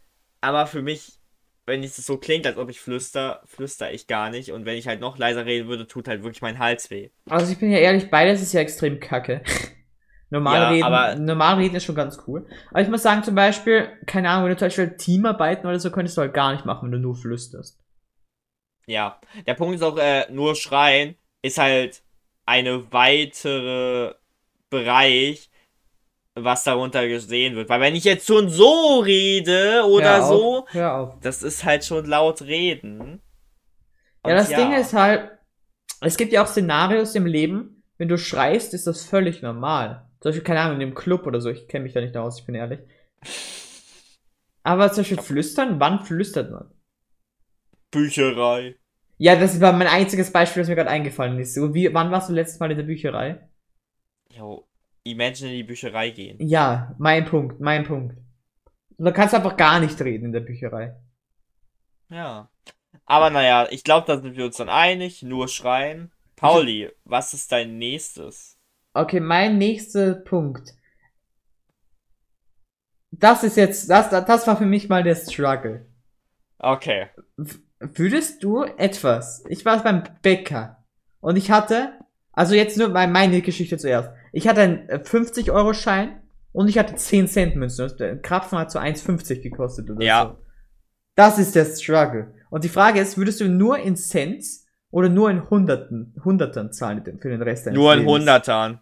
aber 0.41 0.67
für 0.67 0.83
mich, 0.83 1.19
wenn 1.67 1.83
es 1.83 1.97
so 1.97 2.19
klingt, 2.19 2.47
als 2.47 2.57
ob 2.57 2.71
ich 2.71 2.81
flüster, 2.81 3.43
flüster 3.47 3.93
ich 3.93 4.07
gar 4.07 4.31
nicht. 4.31 4.53
Und 4.53 4.65
wenn 4.65 4.77
ich 4.77 4.89
halt 4.89 5.01
noch 5.01 5.19
leiser 5.19 5.47
reden 5.47 5.69
würde, 5.69 5.87
tut 5.87 6.09
halt 6.09 6.23
wirklich 6.23 6.43
mein 6.43 6.59
Hals 6.59 6.91
weh. 6.91 7.11
Also 7.29 7.53
ich 7.53 7.59
bin 7.59 7.71
ja 7.71 7.79
ehrlich, 7.79 8.11
beides 8.11 8.43
ist 8.43 8.53
ja 8.53 8.61
extrem 8.61 9.01
kacke. 9.01 9.43
Normal, 10.33 10.55
Ja, 10.63 10.69
reden, 10.71 10.83
aber- 10.85 11.15
normal 11.17 11.57
reden 11.57 11.77
ist 11.77 11.85
schon 11.85 11.95
ganz 11.95 12.19
cool. 12.27 12.47
Aber 12.71 12.81
ich 12.81 12.89
muss 12.89 13.03
sagen, 13.03 13.23
zum 13.23 13.35
Beispiel, 13.35 13.91
keine 14.07 14.31
Ahnung, 14.31 14.45
wenn 14.45 14.53
du 14.53 14.57
zum 14.57 14.67
Beispiel 14.67 14.97
Teamarbeiten 14.97 15.67
oder 15.67 15.79
so, 15.79 15.91
könntest 15.91 16.17
du 16.17 16.23
halt 16.23 16.33
gar 16.33 16.53
nicht 16.53 16.65
machen, 16.65 16.87
wenn 16.87 16.93
du 16.93 16.99
nur 16.99 17.15
flüsterst. 17.15 17.79
Ja, 18.87 19.21
der 19.47 19.53
Punkt 19.53 19.75
ist 19.75 19.83
auch, 19.83 19.99
äh, 19.99 20.25
nur 20.33 20.55
schreien 20.57 21.17
ist 21.43 21.59
halt 21.59 22.03
eine 22.47 22.91
weitere 22.93 24.15
Bereich, 24.71 25.51
was 26.35 26.65
darunter 26.65 27.07
gesehen 27.09 27.55
wird. 27.55 27.69
Weil 27.69 27.83
wenn 27.83 27.95
ich 27.95 28.05
jetzt 28.05 28.27
schon 28.27 28.49
so 28.49 29.01
rede 29.01 29.85
oder 29.87 30.17
Hör 30.17 30.23
so, 30.23 30.67
das 31.21 31.43
ist 31.43 31.63
halt 31.65 31.85
schon 31.85 32.07
laut 32.07 32.41
reden. 32.41 33.21
Ja, 34.25 34.31
Und 34.31 34.37
das 34.39 34.49
Ding 34.49 34.73
ist 34.73 34.95
halt, 34.95 35.31
es 36.01 36.17
gibt 36.17 36.33
ja 36.33 36.43
auch 36.43 36.47
Szenarios 36.47 37.15
im 37.17 37.27
Leben, 37.27 37.83
wenn 37.99 38.09
du 38.09 38.17
schreist, 38.17 38.73
ist 38.73 38.87
das 38.87 39.05
völlig 39.05 39.43
normal. 39.43 40.09
Zum 40.23 40.31
Beispiel, 40.31 40.45
keine 40.45 40.61
Ahnung, 40.61 40.75
in 40.75 40.81
dem 40.81 40.95
Club 40.95 41.27
oder 41.27 41.41
so, 41.41 41.51
ich 41.51 41.67
kenne 41.69 41.83
mich 41.83 41.93
da 41.93 42.01
nicht 42.01 42.17
aus, 42.17 42.39
ich 42.39 42.47
bin 42.47 42.55
ehrlich. 42.55 42.81
Aber 44.63 44.91
zum 44.93 45.03
Beispiel 45.03 45.21
flüstern, 45.21 45.81
wann 45.81 46.05
flüstert 46.05 46.51
man? 46.51 46.71
Bücherei. 47.91 48.77
Ja, 49.19 49.37
das 49.37 49.61
war 49.61 49.73
mein 49.73 49.89
einziges 49.89 50.33
Beispiel, 50.33 50.63
das 50.63 50.69
mir 50.69 50.77
gerade 50.77 50.91
eingefallen 50.91 51.39
ist. 51.39 51.55
So, 51.55 51.75
wie, 51.75 51.93
wann 51.93 52.11
warst 52.11 52.31
du 52.31 52.33
letztes 52.33 52.61
Mal 52.61 52.71
in 52.71 52.77
der 52.77 52.85
Bücherei? 52.85 53.49
Jo, 54.31 54.69
Imagine 55.05 55.51
in 55.51 55.57
die 55.57 55.65
Bücherei 55.65 56.11
gehen. 56.11 56.37
Ja, 56.41 56.95
mein 56.99 57.25
Punkt, 57.25 57.61
mein 57.61 57.85
Punkt. 57.85 58.17
Und 58.97 59.05
da 59.05 59.11
kannst 59.11 59.33
du 59.33 59.39
einfach 59.39 59.57
gar 59.57 59.81
nicht 59.81 60.01
reden 60.01 60.27
in 60.27 60.33
der 60.33 60.41
Bücherei. 60.41 60.97
Ja. 62.09 62.49
Aber 63.05 63.31
naja, 63.31 63.67
ich 63.71 63.83
glaube, 63.83 64.07
da 64.07 64.21
sind 64.21 64.37
wir 64.37 64.45
uns 64.45 64.59
dann 64.59 64.69
einig. 64.69 65.23
Nur 65.23 65.49
schreien. 65.49 66.13
Pauli, 66.37 66.91
was 67.05 67.35
ist 67.35 67.51
dein 67.51 67.79
nächstes? 67.79 68.59
Okay, 68.95 69.21
mein 69.21 69.59
nächster 69.59 70.15
Punkt. 70.15 70.75
Das 73.11 73.45
ist 73.45 73.57
jetzt, 73.57 73.89
das, 73.91 74.11
das 74.11 74.47
war 74.47 74.57
für 74.57 74.67
mich 74.67 74.89
mal 74.89 75.03
der 75.03 75.15
Struggle. 75.15 75.87
Okay. 76.59 77.09
Würdest 77.79 78.43
du 78.43 78.63
etwas, 78.63 79.45
ich 79.49 79.65
war 79.65 79.83
beim 79.83 80.05
Bäcker 80.23 80.85
und 81.21 81.37
ich 81.37 81.51
hatte, 81.51 81.93
also 82.33 82.55
jetzt 82.55 82.79
nur 82.79 82.91
bei 82.91 83.07
meine 83.07 83.41
Geschichte 83.43 83.77
zuerst. 83.77 84.11
Ich 84.33 84.49
hatte 84.49 84.61
einen 84.63 84.89
50-Euro-Schein 84.89 86.23
und 86.53 86.69
ich 86.69 86.79
hatte 86.79 86.95
10 86.95 87.29
Cent 87.29 87.57
Münzen. 87.57 87.91
Der 87.99 88.21
Krapfen 88.21 88.59
hat 88.59 88.71
so 88.71 88.79
1,50 88.79 89.41
gekostet 89.43 89.91
oder 89.91 90.03
Ja. 90.03 90.37
so. 90.39 90.45
Das 91.15 91.39
ist 91.39 91.55
der 91.55 91.67
Struggle. 91.67 92.35
Und 92.51 92.65
die 92.65 92.69
Frage 92.71 93.01
ist, 93.01 93.19
würdest 93.19 93.41
du 93.41 93.49
nur 93.49 93.79
in 93.79 93.97
Cents 93.97 94.62
oder 94.93 95.09
nur 95.09 95.31
in 95.31 95.51
Hunderten, 95.51 96.15
Hundertern 96.23 96.73
zahlen 96.73 97.03
für 97.21 97.31
den 97.31 97.43
Rest 97.43 97.67
deines 97.67 97.77
Nur 97.77 97.95
in 97.95 98.01
Lebens? 98.01 98.15
Hundertern. 98.15 98.81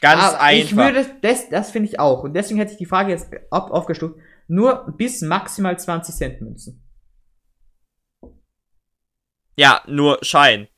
Ganz 0.00 0.22
Aber 0.22 0.40
einfach. 0.40 0.70
Ich 0.70 0.76
würde, 0.76 1.06
das, 1.22 1.48
das 1.50 1.70
finde 1.70 1.88
ich 1.90 2.00
auch. 2.00 2.24
Und 2.24 2.34
deswegen 2.34 2.58
hätte 2.58 2.72
ich 2.72 2.78
die 2.78 2.86
Frage 2.86 3.12
jetzt 3.12 3.30
auf, 3.50 3.70
aufgestuft. 3.70 4.16
Nur 4.48 4.92
bis 4.96 5.20
maximal 5.22 5.78
20 5.78 6.14
Cent 6.14 6.40
Münzen. 6.40 6.82
ja, 9.56 9.82
nur 9.86 10.18
Schein. 10.22 10.68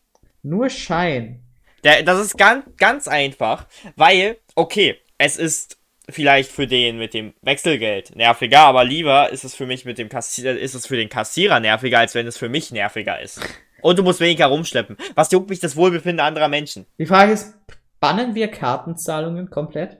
Nur 0.42 0.68
Schein. 0.70 1.42
Der, 1.82 2.02
das 2.02 2.20
ist 2.20 2.36
ganz, 2.36 2.64
ganz 2.76 3.08
einfach, 3.08 3.66
weil, 3.94 4.38
okay, 4.54 4.96
es 5.18 5.36
ist 5.36 5.78
vielleicht 6.08 6.50
für 6.50 6.66
den 6.66 6.98
mit 6.98 7.14
dem 7.14 7.34
Wechselgeld 7.42 8.14
nerviger, 8.14 8.60
aber 8.60 8.84
lieber 8.84 9.30
ist 9.30 9.44
es 9.44 9.54
für 9.54 9.66
mich 9.66 9.84
mit 9.84 9.98
dem 9.98 10.08
Kassierer, 10.08 10.56
ist 10.56 10.74
es 10.74 10.86
für 10.86 10.96
den 10.96 11.08
Kassierer 11.08 11.60
nerviger, 11.60 12.00
als 12.00 12.14
wenn 12.14 12.26
es 12.26 12.36
für 12.36 12.48
mich 12.48 12.70
nerviger 12.70 13.20
ist. 13.20 13.40
Und 13.86 14.00
du 14.00 14.02
musst 14.02 14.18
weniger 14.18 14.46
rumschleppen. 14.46 14.96
Was 15.14 15.30
juckt 15.30 15.48
mich 15.48 15.60
das 15.60 15.76
Wohlbefinden 15.76 16.18
anderer 16.18 16.48
Menschen? 16.48 16.86
Die 16.98 17.06
Frage 17.06 17.30
ist, 17.30 17.54
bannen 18.00 18.34
wir 18.34 18.48
Kartenzahlungen 18.48 19.48
komplett? 19.48 19.98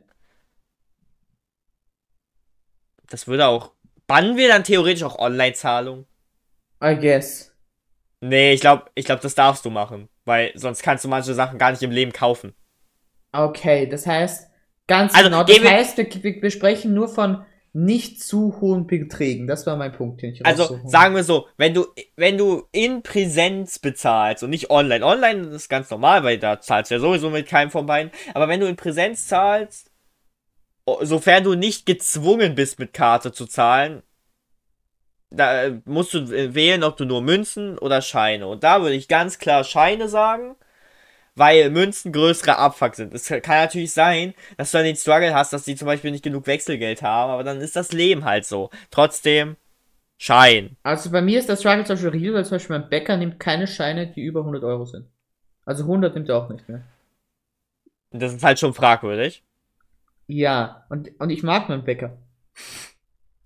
Das 3.08 3.28
würde 3.28 3.46
auch. 3.46 3.70
Bannen 4.08 4.36
wir 4.36 4.48
dann 4.48 4.64
theoretisch 4.64 5.04
auch 5.04 5.20
Online-Zahlungen? 5.20 6.04
I 6.82 6.96
guess. 6.96 7.54
Nee, 8.20 8.54
ich 8.54 8.60
glaube, 8.60 8.90
ich 8.96 9.04
glaub, 9.04 9.20
das 9.20 9.36
darfst 9.36 9.64
du 9.64 9.70
machen. 9.70 10.08
Weil 10.24 10.50
sonst 10.56 10.82
kannst 10.82 11.04
du 11.04 11.08
manche 11.08 11.32
Sachen 11.34 11.56
gar 11.56 11.70
nicht 11.70 11.84
im 11.84 11.92
Leben 11.92 12.12
kaufen. 12.12 12.56
Okay, 13.30 13.86
das 13.86 14.04
heißt, 14.04 14.50
ganz 14.88 15.14
Also, 15.14 15.26
genau, 15.26 15.44
das 15.44 15.60
heißt, 15.60 15.96
wir, 15.98 16.42
wir 16.42 16.50
sprechen 16.50 16.92
nur 16.92 17.06
von 17.06 17.46
nicht 17.76 18.22
zu 18.22 18.58
hohen 18.62 18.86
Beträgen. 18.86 19.46
Das 19.46 19.66
war 19.66 19.76
mein 19.76 19.92
Punkt, 19.92 20.22
den 20.22 20.32
ich 20.32 20.46
Also 20.46 20.80
sagen 20.86 21.14
wir 21.14 21.24
so, 21.24 21.46
wenn 21.58 21.74
du, 21.74 21.86
wenn 22.16 22.38
du 22.38 22.64
in 22.72 23.02
Präsenz 23.02 23.78
bezahlst 23.78 24.42
und 24.42 24.48
nicht 24.48 24.70
online, 24.70 25.04
online 25.04 25.48
ist 25.48 25.68
ganz 25.68 25.90
normal, 25.90 26.24
weil 26.24 26.38
da 26.38 26.58
zahlst 26.58 26.90
du 26.90 26.94
ja 26.94 27.00
sowieso 27.00 27.28
mit 27.28 27.46
keinem 27.46 27.70
von 27.70 27.84
beiden, 27.84 28.10
aber 28.32 28.48
wenn 28.48 28.60
du 28.60 28.66
in 28.66 28.76
Präsenz 28.76 29.26
zahlst, 29.28 29.90
sofern 31.02 31.44
du 31.44 31.54
nicht 31.54 31.84
gezwungen 31.84 32.54
bist 32.54 32.78
mit 32.78 32.94
Karte 32.94 33.30
zu 33.30 33.44
zahlen, 33.44 34.02
da 35.28 35.64
äh, 35.64 35.80
musst 35.84 36.14
du 36.14 36.20
äh, 36.32 36.54
wählen, 36.54 36.82
ob 36.82 36.96
du 36.96 37.04
nur 37.04 37.20
Münzen 37.20 37.78
oder 37.78 38.00
Scheine. 38.00 38.46
Und 38.46 38.64
da 38.64 38.80
würde 38.80 38.94
ich 38.94 39.06
ganz 39.06 39.38
klar 39.38 39.64
Scheine 39.64 40.08
sagen, 40.08 40.56
weil 41.36 41.70
Münzen 41.70 42.12
größere 42.12 42.56
Abfuck 42.56 42.94
sind. 42.94 43.14
Es 43.14 43.28
kann 43.28 43.40
natürlich 43.46 43.92
sein, 43.92 44.34
dass 44.56 44.70
du 44.70 44.78
dann 44.78 44.86
den 44.86 44.96
Struggle 44.96 45.34
hast, 45.34 45.52
dass 45.52 45.64
die 45.64 45.76
zum 45.76 45.86
Beispiel 45.86 46.10
nicht 46.10 46.24
genug 46.24 46.46
Wechselgeld 46.46 47.02
haben, 47.02 47.30
aber 47.30 47.44
dann 47.44 47.60
ist 47.60 47.76
das 47.76 47.92
Leben 47.92 48.24
halt 48.24 48.46
so. 48.46 48.70
Trotzdem, 48.90 49.56
Schein. 50.18 50.76
Also 50.82 51.10
bei 51.10 51.20
mir 51.20 51.38
ist 51.38 51.48
das 51.48 51.60
Struggle 51.60 51.84
zum 51.84 51.96
Beispiel 51.96 52.20
real, 52.20 52.34
weil 52.34 52.44
zum 52.44 52.56
Beispiel 52.56 52.78
mein 52.78 52.88
Bäcker 52.88 53.16
nimmt 53.16 53.38
keine 53.38 53.66
Scheine, 53.66 54.06
die 54.06 54.22
über 54.22 54.40
100 54.40 54.64
Euro 54.64 54.86
sind. 54.86 55.06
Also 55.66 55.82
100 55.84 56.14
nimmt 56.14 56.28
er 56.28 56.38
auch 56.38 56.48
nicht 56.48 56.68
mehr. 56.68 56.82
Das 58.12 58.32
ist 58.32 58.42
halt 58.42 58.58
schon 58.58 58.72
fragwürdig. 58.72 59.42
Ja, 60.26 60.86
und, 60.88 61.10
und 61.20 61.30
ich 61.30 61.42
mag 61.42 61.68
meinen 61.68 61.84
Bäcker. 61.84 62.16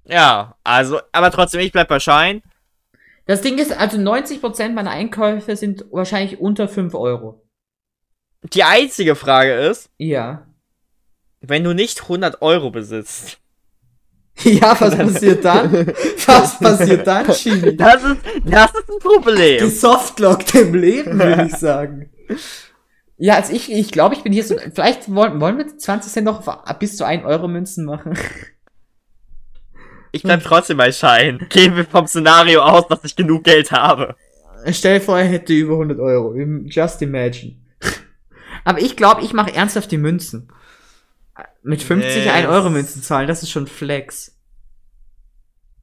Ja, 0.05 0.57
also, 0.65 1.01
aber 1.13 1.31
trotzdem, 1.31 1.61
ich 1.61 1.73
bleib 1.73 1.89
bei 1.89 1.99
Schein. 1.99 2.43
Das 3.27 3.43
Ding 3.43 3.59
ist, 3.59 3.73
also 3.77 3.99
90% 3.99 4.71
meiner 4.71 4.91
Einkäufe 4.91 5.57
sind 5.57 5.85
wahrscheinlich 5.91 6.41
unter 6.41 6.69
5 6.69 6.95
Euro. 6.95 7.40
Die 8.43 8.65
einzige 8.65 9.15
Frage 9.17 9.53
ist, 9.55 9.91
Ja. 9.99 10.47
wenn 11.41 11.65
du 11.65 11.75
nicht 11.75 12.03
100 12.03 12.43
Euro 12.43 12.71
besitzt. 12.71 13.39
Ja, 14.43 14.75
was 14.81 14.97
passiert 14.97 15.45
dann? 15.45 15.89
Was 16.25 16.59
passiert 16.59 17.07
dann, 17.07 17.29
Chini? 17.33 17.77
Das 17.77 18.03
ist, 18.03 18.17
das 18.47 18.71
ist 18.73 18.89
ein 18.89 18.99
Problem. 19.01 19.59
Gesoftlockt 19.59 20.55
im 20.55 20.73
Leben, 20.75 21.19
würde 21.19 21.47
ich 21.47 21.57
sagen. 21.57 22.11
Ja, 23.19 23.35
also 23.35 23.53
ich, 23.53 23.71
ich 23.71 23.91
glaube, 23.93 24.15
ich 24.15 24.23
bin 24.23 24.33
hier 24.33 24.45
so, 24.45 24.57
vielleicht 24.73 25.15
wollen, 25.15 25.39
wollen 25.43 25.59
wir 25.59 25.67
die 25.67 25.77
20 25.77 26.11
Cent 26.11 26.25
noch 26.25 26.65
bis 26.79 26.97
zu 26.97 27.05
1 27.05 27.25
Euro 27.27 27.49
Münzen 27.49 27.85
machen. 27.85 28.17
Ich 30.13 30.23
bleib 30.23 30.43
trotzdem 30.43 30.79
bei 30.79 30.91
Schein. 30.91 31.45
Gehen 31.51 31.77
wir 31.77 31.85
vom 31.85 32.07
Szenario 32.07 32.63
aus, 32.63 32.89
dass 32.89 33.05
ich 33.05 33.15
genug 33.15 33.45
Geld 33.45 33.71
habe. 33.73 34.17
Stell 34.73 35.01
dir 35.01 35.05
vor, 35.05 35.19
er 35.19 35.27
hätte 35.27 35.53
über 35.53 35.75
100 35.75 35.99
Euro. 35.99 36.35
Just 36.65 37.03
imagine. 37.03 37.57
Aber 38.65 38.81
ich 38.81 38.97
glaube, 38.97 39.23
ich 39.23 39.33
mache 39.33 39.55
ernsthaft 39.55 39.91
die 39.91 39.99
Münzen. 39.99 40.53
Mit 41.63 41.83
50 41.83 42.25
Nee, 42.25 42.31
1 42.31 42.49
Euro 42.49 42.65
das- 42.65 42.73
Münzen 42.73 43.03
zahlen, 43.03 43.27
das 43.29 43.43
ist 43.43 43.51
schon 43.51 43.67
Flex. 43.67 44.37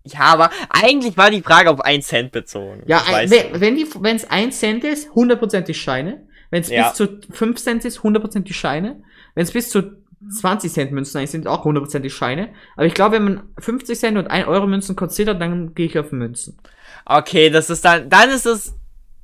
Ja, 0.04 0.22
aber 0.22 0.50
eigentlich 0.70 1.18
war 1.18 1.30
die 1.32 1.42
Frage 1.42 1.70
auf 1.70 1.82
1 1.82 2.08
Cent 2.08 2.32
bezogen. 2.32 2.84
Ja, 2.88 3.04
ein, 3.08 3.30
wenn, 3.30 3.54
du. 3.54 3.60
wenn 3.62 3.76
die, 3.76 3.88
wenn 4.00 4.16
es 4.16 4.30
1 4.30 4.58
Cent 4.60 4.84
ist, 4.84 5.10
100% 5.12 5.74
Scheine. 5.74 6.26
Wenn 6.50 6.62
es 6.62 6.70
Ja. 6.70 6.88
bis 6.90 6.98
zu 6.98 7.20
5 7.32 7.58
Cent 7.60 7.84
ist, 7.84 8.00
100% 8.04 8.54
Scheine. 8.54 9.04
Wenn 9.36 9.44
es 9.44 9.52
bis 9.52 9.70
zu 9.70 9.98
20 10.32 10.72
Cent 10.72 10.92
Münzen 10.94 11.12
sind, 11.20 11.28
sind 11.28 11.48
auch 11.48 11.66
100% 11.66 12.10
Scheine. 12.10 12.54
Aber 12.78 12.86
ich 12.86 12.94
glaube, 12.94 13.16
wenn 13.18 13.24
man 13.24 13.44
50 13.60 14.00
Cent 14.00 14.18
und 14.18 14.28
1 14.28 14.48
Euro 14.48 14.66
Münzen 14.66 14.96
considert, 14.96 15.42
dann 15.42 15.76
gehe 15.76 15.88
ich 15.88 16.00
auf 16.00 16.12
Münzen. 16.14 16.58
Okay, 17.06 17.50
das 17.50 17.70
ist 17.70 17.84
dann, 17.84 18.10
dann 18.10 18.30
ist 18.30 18.46
es 18.46 18.74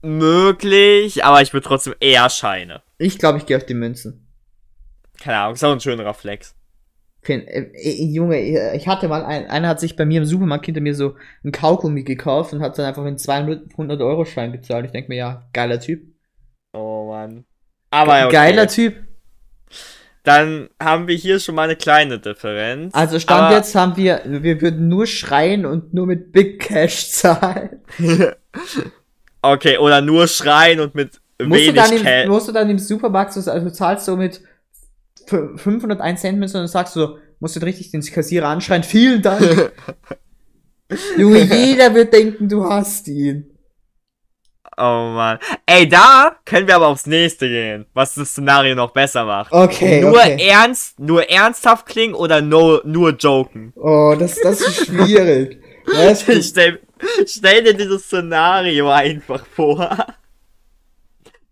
möglich, 0.02 1.24
aber 1.24 1.42
ich 1.42 1.54
würde 1.54 1.66
trotzdem 1.68 1.96
eher 2.00 2.30
Scheine. 2.30 2.82
Ich 3.04 3.18
glaube, 3.20 3.38
ich 3.38 3.46
gehe 3.46 3.58
auf 3.58 3.66
die 3.66 3.74
Münzen. 3.74 4.28
Keine 5.22 5.38
Ahnung, 5.38 5.54
ist 5.54 5.64
auch 5.64 5.72
ein 5.72 5.80
schönerer 5.80 6.14
Flex. 6.14 6.56
Fin- 7.22 7.48
äh, 7.48 7.72
äh, 7.74 8.04
Junge, 8.06 8.38
äh, 8.38 8.76
ich 8.76 8.88
hatte 8.88 9.08
mal, 9.08 9.24
ein, 9.24 9.48
einer 9.48 9.70
hat 9.70 9.80
sich 9.80 9.96
bei 9.96 10.06
mir 10.06 10.20
im 10.20 10.26
Supermarkt 10.26 10.66
hinter 10.66 10.82
mir 10.82 10.94
so 10.96 11.16
ein 11.44 11.52
Kaugummi 11.52 12.04
gekauft 12.04 12.54
und 12.54 12.62
hat 12.62 12.78
dann 12.78 12.86
einfach 12.86 13.06
einen 13.06 13.18
200 13.18 14.02
Euro 14.02 14.26
Schein 14.26 14.52
bezahlt. 14.52 14.86
Ich 14.86 14.92
denke 14.92 15.10
mir, 15.10 15.16
ja, 15.18 15.50
geiler 15.54 15.80
Typ. 15.80 16.02
Oh 16.74 17.08
Mann. 17.10 17.46
Aber 17.92 18.18
ja, 18.18 18.26
okay. 18.26 18.34
Geiler 18.34 18.68
Typ. 18.68 18.96
Dann 20.24 20.70
haben 20.82 21.08
wir 21.08 21.16
hier 21.16 21.40
schon 21.40 21.56
mal 21.56 21.64
eine 21.64 21.76
kleine 21.76 22.18
Differenz. 22.20 22.94
Also 22.96 23.20
Stand 23.20 23.42
Aber- 23.42 23.56
jetzt 23.56 23.76
haben 23.76 23.96
wir, 23.98 24.22
wir 24.26 24.62
würden 24.62 24.88
nur 24.88 25.06
schreien 25.06 25.66
und 25.66 25.94
nur 25.94 26.08
mit 26.08 26.32
Big 26.32 26.60
Cash 26.62 27.10
zahlen. 27.12 27.82
Okay, 29.46 29.78
oder 29.78 30.00
nur 30.00 30.30
schreien 30.30 30.80
und 30.80 30.96
mit 30.96 31.20
Musst 31.42 31.68
du, 31.68 31.74
dann 31.74 31.92
im, 31.92 32.30
musst 32.30 32.48
du 32.48 32.52
dann 32.52 32.70
im 32.70 32.80
Supermarkt, 32.80 33.34
so, 33.34 33.50
also 33.50 33.70
zahlst 33.70 34.08
du 34.08 34.16
mit 34.16 34.42
f- 35.28 35.60
501 35.62 36.22
Cent 36.22 36.42
und 36.42 36.54
dann 36.54 36.68
sagst 36.68 36.96
du 36.96 37.00
so, 37.00 37.18
musst 37.40 37.56
du 37.56 37.60
richtig 37.62 37.92
den 37.92 38.02
Kassierer 38.02 38.48
anschreien, 38.48 38.84
vielen 38.84 39.22
Dank. 39.22 39.74
Junge, 41.18 41.42
jeder 41.42 41.94
wird 41.94 42.14
denken, 42.14 42.48
du 42.48 42.64
hast 42.66 43.08
ihn. 43.08 43.50
Oh 44.78 45.12
Mann. 45.14 45.38
Ey, 45.66 45.88
da 45.88 46.36
können 46.46 46.68
wir 46.68 46.76
aber 46.76 46.88
aufs 46.88 47.06
nächste 47.06 47.48
gehen, 47.48 47.86
was 47.94 48.16
das 48.16 48.30
Szenario 48.30 48.74
noch 48.76 48.92
besser 48.92 49.24
macht. 49.26 49.52
Okay, 49.52 50.02
nur 50.02 50.12
okay. 50.14 50.38
ernst, 50.48 51.00
nur 51.00 51.30
ernsthaft 51.30 51.86
klingen 51.86 52.16
oder 52.16 52.42
no, 52.42 52.80
nur 52.84 53.12
joken? 53.16 53.72
Oh, 53.76 54.16
das, 54.18 54.40
das 54.42 54.62
ist 54.62 54.88
schwierig. 54.88 55.62
Weißt 55.86 56.28
du, 56.28 56.42
Stell, 56.42 56.80
stell 57.26 57.64
dir 57.64 57.74
dieses 57.74 58.04
Szenario 58.06 58.90
einfach 58.90 59.46
vor. 59.46 60.08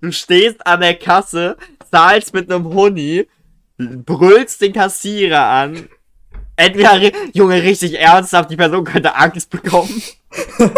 Du 0.01 0.11
stehst 0.11 0.65
an 0.65 0.81
der 0.81 0.95
Kasse, 0.95 1.57
zahlst 1.91 2.33
mit 2.33 2.51
einem 2.51 2.65
Huni, 2.65 3.27
brüllst 3.77 4.61
den 4.61 4.73
Kassierer 4.73 5.45
an. 5.45 5.87
Entweder, 6.55 6.99
Junge, 7.33 7.61
richtig 7.63 7.99
ernsthaft, 7.99 8.49
die 8.51 8.55
Person 8.57 8.83
könnte 8.83 9.15
Angst 9.15 9.49
bekommen. 9.49 10.01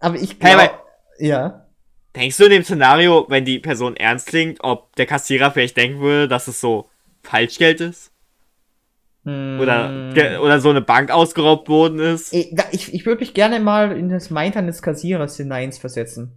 aber 0.00 0.16
ich 0.16 0.30
Hey, 0.40 0.54
glaube, 0.54 0.62
aber- 0.70 0.84
ja. 1.18 1.64
Denkst 2.16 2.36
du 2.38 2.44
in 2.44 2.50
dem 2.50 2.64
Szenario, 2.64 3.26
wenn 3.28 3.44
die 3.44 3.58
Person 3.58 3.94
ernst 3.96 4.26
klingt, 4.26 4.58
ob 4.64 4.94
der 4.96 5.06
Kassierer 5.06 5.50
vielleicht 5.52 5.76
denken 5.76 6.00
würde, 6.00 6.26
dass 6.26 6.48
es 6.48 6.60
so 6.60 6.88
Falschgeld 7.22 7.80
ist? 7.80 8.10
Oder, 9.60 10.12
ge- 10.14 10.38
oder 10.38 10.60
so 10.60 10.70
eine 10.70 10.80
Bank 10.80 11.10
ausgeraubt 11.10 11.68
worden 11.68 11.98
ist. 12.00 12.32
Ich, 12.32 12.50
da- 12.52 12.64
ich, 12.72 12.92
ich 12.94 13.06
würde 13.06 13.20
mich 13.20 13.34
gerne 13.34 13.60
mal 13.60 13.96
in 13.96 14.08
das 14.08 14.30
Mindern 14.30 14.66
des 14.66 14.82
Kassierers 14.82 15.36
hinein 15.36 15.72
versetzen. 15.72 16.32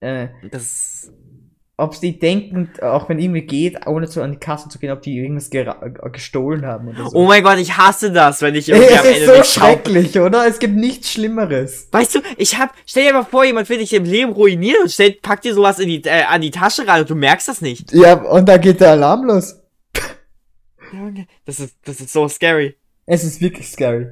Äh, 0.00 0.28
Das, 0.50 1.10
ob 1.76 1.96
sie 1.96 2.18
denken, 2.20 2.70
auch 2.82 3.08
wenn 3.08 3.18
irgendwie 3.18 3.42
geht, 3.42 3.86
ohne 3.88 4.06
zu 4.08 4.22
an 4.22 4.30
die 4.30 4.38
Kasse 4.38 4.68
zu 4.68 4.78
gehen, 4.78 4.92
ob 4.92 5.02
die 5.02 5.16
irgendwas 5.18 5.48
äh, 5.52 5.64
gestohlen 6.12 6.64
haben 6.66 6.86
oder 6.88 7.08
so. 7.10 7.16
oh 7.18 7.24
mein 7.26 7.42
Gott, 7.42 7.58
ich 7.58 7.76
hasse 7.76 8.12
das, 8.12 8.42
wenn 8.42 8.54
ich 8.54 8.68
irgendwie 8.68 8.92
es 8.92 9.00
am 9.00 9.06
ist 9.06 9.12
Ende 9.14 9.26
so 9.26 9.32
nichts 9.32 9.54
kaufe. 9.56 9.66
schrecklich, 9.72 10.20
oder? 10.20 10.46
Es 10.46 10.60
gibt 10.60 10.76
nichts 10.76 11.10
Schlimmeres. 11.10 11.88
Weißt 11.90 12.14
du, 12.14 12.20
ich 12.36 12.56
hab, 12.58 12.70
stell 12.86 13.06
dir 13.08 13.12
mal 13.12 13.24
vor, 13.24 13.44
jemand 13.44 13.68
will 13.68 13.78
dich 13.78 13.92
im 13.92 14.04
Leben 14.04 14.30
ruinieren 14.32 14.82
und 14.82 14.92
stellt, 14.92 15.20
packt 15.20 15.44
dir 15.44 15.52
sowas 15.54 15.80
in 15.80 15.88
die, 15.88 16.04
äh, 16.04 16.22
an 16.28 16.42
die 16.42 16.52
Tasche 16.52 16.86
rein 16.86 17.00
und 17.00 17.10
du 17.10 17.16
merkst 17.16 17.48
das 17.48 17.60
nicht. 17.60 17.92
Ja, 17.92 18.14
und 18.22 18.48
da 18.48 18.56
geht 18.56 18.80
der 18.80 18.90
Alarm 18.92 19.24
los. 19.24 19.60
Das 21.44 21.60
ist, 21.60 21.76
das 21.84 22.00
ist 22.00 22.12
so 22.12 22.28
scary. 22.28 22.76
Es 23.06 23.24
ist 23.24 23.40
wirklich 23.40 23.68
scary. 23.70 24.08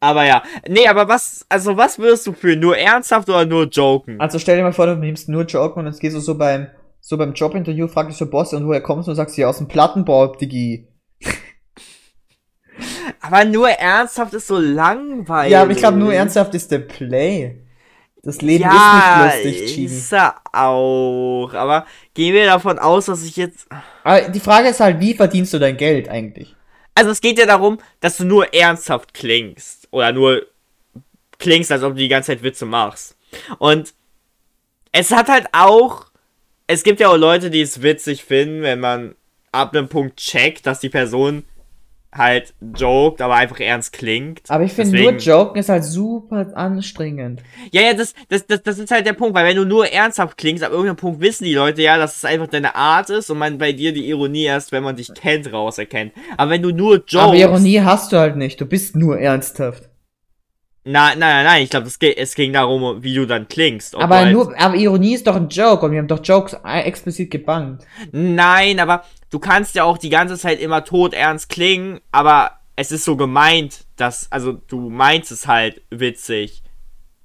Aber 0.00 0.24
ja, 0.24 0.42
nee, 0.68 0.86
aber 0.86 1.08
was, 1.08 1.44
also 1.48 1.76
was 1.76 1.98
würdest 1.98 2.26
du 2.26 2.32
fühlen? 2.32 2.60
Nur 2.60 2.78
ernsthaft 2.78 3.28
oder 3.28 3.44
nur 3.44 3.66
joken? 3.66 4.20
Also 4.20 4.38
stell 4.38 4.56
dir 4.56 4.62
mal 4.62 4.72
vor, 4.72 4.86
du 4.86 4.96
nimmst 4.96 5.28
nur 5.28 5.44
Joken 5.44 5.80
und 5.80 5.86
jetzt 5.86 6.00
gehst 6.00 6.14
du 6.14 6.20
so 6.20 6.38
beim, 6.38 6.68
so 7.00 7.16
beim 7.16 7.32
Jobinterview, 7.32 7.88
fragst 7.88 8.10
dich 8.10 8.18
so 8.18 8.30
Boss 8.30 8.52
und 8.52 8.66
woher 8.66 8.80
kommst 8.80 9.08
du 9.08 9.10
und 9.10 9.16
sagst 9.16 9.36
ja 9.36 9.48
aus 9.48 9.58
dem 9.58 9.66
Plattenbau, 9.66 10.36
Digi. 10.36 10.86
Aber 13.20 13.44
nur 13.44 13.68
ernsthaft 13.68 14.34
ist 14.34 14.46
so 14.46 14.58
langweilig. 14.58 15.52
Ja, 15.52 15.62
aber 15.62 15.72
ich 15.72 15.78
glaube 15.78 15.98
nur 15.98 16.14
ernsthaft 16.14 16.54
ist 16.54 16.70
der 16.70 16.78
Play. 16.78 17.64
Das 18.22 18.42
Leben 18.42 18.64
ja, 18.64 19.26
ist 19.26 19.44
nicht 19.44 19.54
lustig, 19.54 19.74
Chini. 19.74 19.86
ist 19.86 20.12
er 20.12 20.36
auch. 20.52 21.50
Aber 21.54 21.86
gehen 22.14 22.34
wir 22.34 22.46
davon 22.46 22.78
aus, 22.78 23.06
dass 23.06 23.24
ich 23.24 23.36
jetzt. 23.36 23.68
Aber 24.04 24.28
die 24.28 24.40
Frage 24.40 24.68
ist 24.68 24.80
halt, 24.80 25.00
wie 25.00 25.14
verdienst 25.14 25.52
du 25.54 25.58
dein 25.58 25.76
Geld 25.76 26.08
eigentlich? 26.08 26.54
Also 26.94 27.10
es 27.10 27.20
geht 27.20 27.38
ja 27.38 27.46
darum, 27.46 27.78
dass 28.00 28.16
du 28.16 28.24
nur 28.24 28.52
ernsthaft 28.52 29.14
klingst. 29.14 29.86
Oder 29.92 30.12
nur 30.12 30.46
klingst, 31.38 31.70
als 31.70 31.82
ob 31.82 31.92
du 31.92 32.00
die 32.00 32.08
ganze 32.08 32.32
Zeit 32.32 32.42
Witze 32.42 32.66
machst. 32.66 33.16
Und 33.58 33.94
es 34.92 35.12
hat 35.12 35.28
halt 35.28 35.46
auch. 35.52 36.06
Es 36.66 36.82
gibt 36.82 37.00
ja 37.00 37.08
auch 37.08 37.16
Leute, 37.16 37.50
die 37.50 37.62
es 37.62 37.82
witzig 37.82 38.24
finden, 38.24 38.62
wenn 38.62 38.80
man 38.80 39.14
ab 39.52 39.74
einem 39.74 39.88
Punkt 39.88 40.18
checkt, 40.18 40.66
dass 40.66 40.80
die 40.80 40.90
Person 40.90 41.44
halt 42.12 42.54
joked, 42.74 43.20
aber 43.20 43.34
einfach 43.34 43.60
ernst 43.60 43.92
klingt. 43.92 44.42
Aber 44.48 44.64
ich 44.64 44.72
finde 44.72 45.00
nur 45.00 45.12
Joken 45.12 45.60
ist 45.60 45.68
halt 45.68 45.84
super 45.84 46.46
anstrengend. 46.54 47.42
Ja, 47.70 47.82
ja, 47.82 47.94
das, 47.94 48.14
das, 48.28 48.46
das, 48.46 48.62
das 48.62 48.78
ist 48.78 48.90
halt 48.90 49.06
der 49.06 49.12
Punkt, 49.12 49.34
weil 49.34 49.46
wenn 49.46 49.56
du 49.56 49.64
nur 49.64 49.86
ernsthaft 49.86 50.38
klingst, 50.38 50.64
ab 50.64 50.70
irgendeinem 50.70 50.96
Punkt 50.96 51.20
wissen 51.20 51.44
die 51.44 51.54
Leute 51.54 51.82
ja, 51.82 51.98
dass 51.98 52.16
es 52.16 52.24
einfach 52.24 52.46
deine 52.46 52.74
Art 52.74 53.10
ist 53.10 53.30
und 53.30 53.38
man 53.38 53.58
bei 53.58 53.72
dir 53.72 53.92
die 53.92 54.08
Ironie 54.08 54.44
erst, 54.44 54.72
wenn 54.72 54.82
man 54.82 54.96
dich 54.96 55.12
kennt, 55.14 55.52
rauserkennt. 55.52 56.12
Aber 56.36 56.50
wenn 56.50 56.62
du 56.62 56.70
nur 56.70 56.96
jokes... 57.06 57.14
Aber 57.16 57.36
Ironie 57.36 57.80
hast 57.80 58.12
du 58.12 58.16
halt 58.16 58.36
nicht, 58.36 58.60
du 58.60 58.66
bist 58.66 58.96
nur 58.96 59.18
ernsthaft. 59.18 59.90
Nein, 60.84 61.18
nein, 61.18 61.34
nein, 61.34 61.44
nein, 61.44 61.62
ich 61.64 61.68
glaube, 61.68 61.86
es 61.86 62.34
ging 62.34 62.54
darum, 62.54 63.02
wie 63.02 63.14
du 63.14 63.26
dann 63.26 63.46
klingst. 63.46 63.94
Aber 63.94 64.20
halt- 64.20 64.32
nur, 64.32 64.58
aber 64.58 64.74
Ironie 64.74 65.14
ist 65.14 65.26
doch 65.26 65.36
ein 65.36 65.48
Joke 65.50 65.84
und 65.84 65.92
wir 65.92 65.98
haben 65.98 66.08
doch 66.08 66.24
Jokes 66.24 66.56
äh, 66.64 66.80
explizit 66.80 67.30
gebannt. 67.30 67.84
Nein, 68.10 68.80
aber 68.80 69.04
du 69.30 69.38
kannst 69.38 69.74
ja 69.74 69.84
auch 69.84 69.98
die 69.98 70.10
ganze 70.10 70.38
Zeit 70.38 70.60
immer 70.60 70.84
tot 70.84 71.14
ernst 71.14 71.48
klingen, 71.48 72.00
aber 72.12 72.52
es 72.76 72.92
ist 72.92 73.04
so 73.04 73.16
gemeint, 73.16 73.84
dass, 73.96 74.30
also 74.30 74.52
du 74.52 74.88
meinst 74.88 75.32
es 75.32 75.46
halt 75.46 75.82
witzig. 75.90 76.62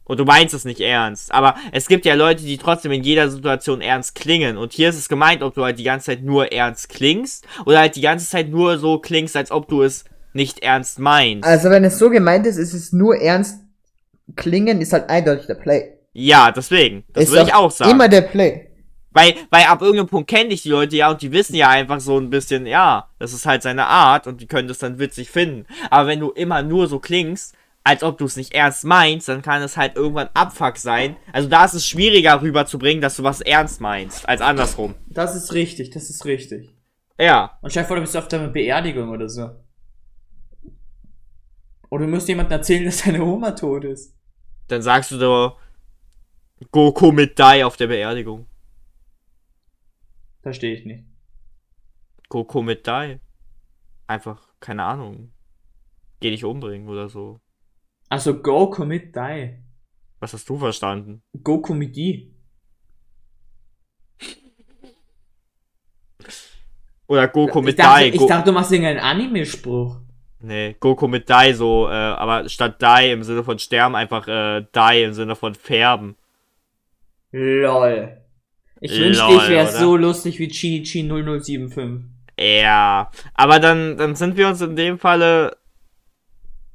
Und 0.05 0.19
du 0.19 0.25
meinst 0.25 0.53
es 0.53 0.65
nicht 0.65 0.81
ernst. 0.81 1.33
Aber 1.33 1.55
es 1.71 1.87
gibt 1.87 2.05
ja 2.05 2.13
Leute, 2.15 2.43
die 2.43 2.57
trotzdem 2.57 2.91
in 2.91 3.03
jeder 3.03 3.29
Situation 3.29 3.79
ernst 3.79 4.15
klingen. 4.15 4.57
Und 4.57 4.73
hier 4.73 4.89
ist 4.89 4.97
es 4.97 5.07
gemeint, 5.07 5.41
ob 5.41 5.55
du 5.55 5.63
halt 5.63 5.79
die 5.79 5.83
ganze 5.83 6.07
Zeit 6.07 6.23
nur 6.23 6.51
ernst 6.51 6.89
klingst 6.89 7.47
oder 7.65 7.79
halt 7.79 7.95
die 7.95 8.01
ganze 8.01 8.29
Zeit 8.29 8.49
nur 8.49 8.77
so 8.77 8.99
klingst, 8.99 9.37
als 9.37 9.49
ob 9.49 9.69
du 9.69 9.81
es 9.81 10.03
nicht 10.33 10.61
ernst 10.61 10.99
meinst. 10.99 11.45
Also 11.45 11.69
wenn 11.69 11.85
es 11.85 11.99
so 11.99 12.09
gemeint 12.09 12.45
ist, 12.45 12.57
ist 12.57 12.73
es 12.73 12.91
nur 12.91 13.15
ernst 13.15 13.61
klingen, 14.35 14.81
ist 14.81 14.91
halt 14.91 15.09
eindeutig 15.09 15.47
der 15.47 15.55
Play. 15.55 15.93
ja, 16.11 16.51
deswegen. 16.51 17.05
Das 17.13 17.29
würde 17.29 17.43
ich 17.43 17.53
auch 17.53 17.71
sagen. 17.71 17.91
Immer 17.91 18.09
der 18.09 18.21
Play. 18.21 18.72
Weil, 19.13 19.35
weil 19.49 19.65
ab 19.65 19.81
irgendeinem 19.81 20.07
Punkt 20.07 20.29
kennen 20.29 20.49
dich 20.49 20.63
die 20.63 20.69
Leute 20.69 20.95
ja 20.95 21.09
und 21.11 21.21
die 21.21 21.31
wissen 21.31 21.55
ja 21.55 21.69
einfach 21.69 21.99
so 21.99 22.17
ein 22.17 22.29
bisschen, 22.29 22.65
ja, 22.65 23.09
das 23.19 23.33
ist 23.33 23.45
halt 23.45 23.61
seine 23.61 23.85
Art 23.85 24.27
und 24.27 24.41
die 24.41 24.47
können 24.47 24.67
das 24.67 24.79
dann 24.79 24.99
witzig 24.99 25.29
finden. 25.29 25.65
Aber 25.89 26.07
wenn 26.07 26.19
du 26.19 26.31
immer 26.31 26.63
nur 26.63 26.87
so 26.87 26.99
klingst, 26.99 27.55
als 27.83 28.01
ob 28.01 28.17
du 28.17 28.25
es 28.25 28.37
nicht 28.37 28.53
ernst 28.53 28.85
meinst, 28.85 29.27
dann 29.27 29.41
kann 29.41 29.61
es 29.61 29.77
halt 29.77 29.95
irgendwann 29.95 30.29
Abfuck 30.33 30.77
sein. 30.77 31.17
Also 31.31 31.49
da 31.49 31.65
ist 31.65 31.73
es 31.73 31.85
schwieriger 31.85 32.41
rüberzubringen, 32.41 33.01
dass 33.01 33.17
du 33.17 33.23
was 33.23 33.41
ernst 33.41 33.81
meinst, 33.81 34.27
als 34.27 34.41
andersrum. 34.41 34.95
Das 35.07 35.35
ist 35.35 35.53
richtig, 35.53 35.89
das 35.91 36.09
ist 36.09 36.25
richtig. 36.25 36.73
Ja. 37.19 37.57
Und 37.61 37.71
stell 37.71 37.83
dir 37.83 37.87
vor, 37.87 37.97
du 37.97 38.01
bist 38.01 38.17
auf 38.17 38.27
deiner 38.27 38.47
Beerdigung 38.47 39.09
oder 39.09 39.29
so. 39.29 39.49
Oder 41.89 42.05
du 42.05 42.11
musst 42.11 42.27
jemandem 42.27 42.57
erzählen, 42.57 42.85
dass 42.85 43.03
deine 43.03 43.23
Oma 43.23 43.51
tot 43.51 43.83
ist. 43.83 44.15
Dann 44.67 44.81
sagst 44.81 45.11
du 45.11 45.19
so, 45.19 45.53
Goku 46.71 47.11
mit 47.11 47.37
Dai 47.37 47.65
auf 47.65 47.75
der 47.77 47.87
Beerdigung. 47.87 48.47
Verstehe 50.43 50.75
ich 50.75 50.85
nicht. 50.85 51.05
Goku 52.29 52.61
mit 52.61 52.85
Dai. 52.85 53.19
Einfach, 54.07 54.53
keine 54.59 54.83
Ahnung. 54.83 55.33
Geh 56.19 56.29
dich 56.29 56.43
umbringen 56.45 56.87
oder 56.87 57.09
so. 57.09 57.39
Also 58.09 58.39
Goku 58.41 58.85
mit 58.85 59.15
Die. 59.15 59.57
Was 60.19 60.33
hast 60.33 60.47
du 60.47 60.57
verstanden? 60.57 61.23
Goku 61.43 61.73
mit 61.73 61.95
die. 61.95 62.33
Oder 67.07 67.27
Goku 67.27 67.61
mit 67.61 67.71
ich 67.71 67.75
dachte, 67.75 67.99
Dai. 68.03 68.07
ich 68.09 68.17
Go- 68.17 68.27
dachte, 68.27 68.45
du 68.45 68.53
machst 68.53 68.71
irgendeinen 68.71 68.99
Anime-Spruch. 68.99 69.97
Nee, 70.39 70.75
Goku 70.79 71.07
mit 71.07 71.29
Dai 71.29 71.53
so, 71.53 71.87
äh, 71.87 71.91
aber 71.93 72.47
statt 72.49 72.81
Dai 72.81 73.11
im 73.11 73.23
Sinne 73.23 73.43
von 73.43 73.59
sterben 73.59 73.95
einfach 73.95 74.27
äh, 74.27 74.65
Dai 74.71 75.03
im 75.03 75.13
Sinne 75.13 75.35
von 75.35 75.55
färben. 75.55 76.15
Lol. 77.31 78.22
Ich 78.85 78.99
wünschte, 78.99 79.25
ich 79.31 79.49
wäre 79.49 79.71
so 79.71 79.95
lustig 79.95 80.39
wie 80.39 80.47
Chinichi 80.49 81.03
0075. 81.03 82.05
Ja, 82.39 83.09
aber 83.33 83.59
dann, 83.59 83.97
dann 83.97 84.15
sind 84.15 84.35
wir 84.37 84.47
uns 84.47 84.59
in 84.61 84.75
dem 84.75 84.99
Falle 84.99 85.55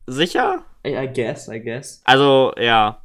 sicher? 0.06 0.64
I, 0.86 1.08
guess, 1.12 1.48
I 1.48 1.60
guess. 1.60 2.00
Also, 2.04 2.52
ja. 2.58 3.02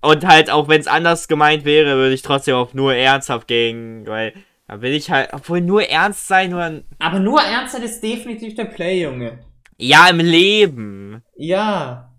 Und 0.00 0.24
halt, 0.26 0.50
auch 0.50 0.68
wenn 0.68 0.80
es 0.80 0.86
anders 0.86 1.26
gemeint 1.26 1.64
wäre, 1.64 1.96
würde 1.96 2.14
ich 2.14 2.22
trotzdem 2.22 2.54
auf 2.54 2.74
nur 2.74 2.94
ernsthaft 2.94 3.48
gehen, 3.48 4.06
weil 4.06 4.32
da 4.68 4.80
will 4.80 4.92
ich 4.92 5.10
halt, 5.10 5.30
obwohl 5.32 5.60
nur 5.60 5.82
ernst 5.88 6.28
sein, 6.28 6.50
nur 6.50 6.62
ein, 6.62 6.84
Aber 6.98 7.18
nur 7.18 7.40
Ernstheit 7.40 7.82
ist 7.82 8.00
definitiv 8.02 8.54
der 8.54 8.66
Play, 8.66 9.02
Junge. 9.02 9.40
ja, 9.78 10.08
im 10.08 10.18
Leben. 10.18 11.22
Ja. 11.36 12.12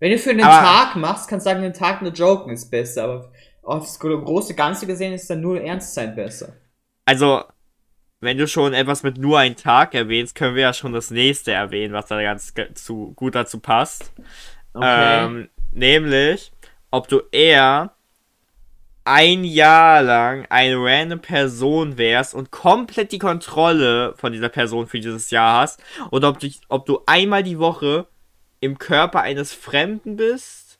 Wenn 0.00 0.10
du 0.10 0.18
für 0.18 0.30
einen 0.30 0.42
Aber- 0.42 0.66
Tag 0.66 0.96
machst, 0.96 1.28
kannst 1.28 1.46
du 1.46 1.50
sagen, 1.50 1.62
einen 1.62 1.72
Tag 1.74 2.02
nur 2.02 2.12
joken 2.12 2.52
ist 2.52 2.70
besser, 2.70 3.04
aber 3.04 3.32
aufs 3.64 3.98
gro- 3.98 4.20
große 4.20 4.54
Ganze 4.54 4.86
gesehen 4.86 5.12
ist 5.12 5.28
dann 5.28 5.40
nur 5.40 5.60
Ernst 5.60 5.94
sein 5.94 6.14
besser. 6.14 6.54
Also, 7.04 7.44
wenn 8.20 8.38
du 8.38 8.48
schon 8.48 8.72
etwas 8.72 9.02
mit 9.02 9.18
nur 9.18 9.38
ein 9.38 9.56
Tag 9.56 9.94
erwähnst, 9.94 10.34
können 10.34 10.54
wir 10.54 10.62
ja 10.62 10.72
schon 10.72 10.92
das 10.92 11.10
nächste 11.10 11.52
erwähnen, 11.52 11.92
was 11.92 12.06
da 12.06 12.22
ganz 12.22 12.54
zu, 12.74 13.12
gut 13.14 13.34
dazu 13.34 13.60
passt. 13.60 14.12
Ähm, 14.80 15.48
nämlich, 15.72 16.52
ob 16.90 17.08
du 17.08 17.22
eher 17.30 17.92
ein 19.04 19.44
Jahr 19.44 20.02
lang 20.02 20.46
eine 20.48 20.76
random 20.78 21.20
Person 21.20 21.98
wärst 21.98 22.34
und 22.34 22.50
komplett 22.50 23.12
die 23.12 23.18
Kontrolle 23.18 24.14
von 24.16 24.32
dieser 24.32 24.48
Person 24.48 24.86
für 24.86 24.98
dieses 24.98 25.30
Jahr 25.30 25.60
hast, 25.60 25.82
oder 26.10 26.30
ob 26.30 26.38
du, 26.38 26.48
ob 26.68 26.86
du 26.86 27.02
einmal 27.04 27.42
die 27.42 27.58
Woche 27.58 28.06
im 28.60 28.78
Körper 28.78 29.20
eines 29.20 29.52
Fremden 29.52 30.16
bist, 30.16 30.78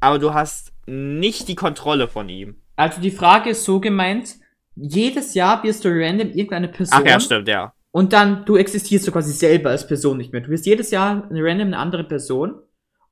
aber 0.00 0.18
du 0.18 0.32
hast 0.32 0.72
nicht 0.90 1.48
die 1.48 1.54
Kontrolle 1.54 2.08
von 2.08 2.28
ihm. 2.28 2.56
Also 2.76 3.00
die 3.00 3.10
Frage 3.10 3.50
ist 3.50 3.64
so 3.64 3.80
gemeint, 3.80 4.36
jedes 4.74 5.34
Jahr 5.34 5.62
wirst 5.62 5.84
du 5.84 5.88
random 5.90 6.28
irgendeine 6.30 6.68
Person 6.68 7.00
Ach 7.02 7.06
ja, 7.06 7.20
stimmt, 7.20 7.48
ja. 7.48 7.72
und 7.90 8.12
dann 8.12 8.44
du 8.44 8.56
existierst 8.56 9.04
so 9.04 9.12
quasi 9.12 9.32
selber 9.32 9.70
als 9.70 9.86
Person 9.86 10.16
nicht 10.16 10.32
mehr. 10.32 10.40
Du 10.42 10.48
wirst 10.50 10.66
jedes 10.66 10.90
Jahr 10.90 11.28
eine 11.28 11.42
random 11.44 11.68
eine 11.68 11.78
andere 11.78 12.04
Person 12.04 12.54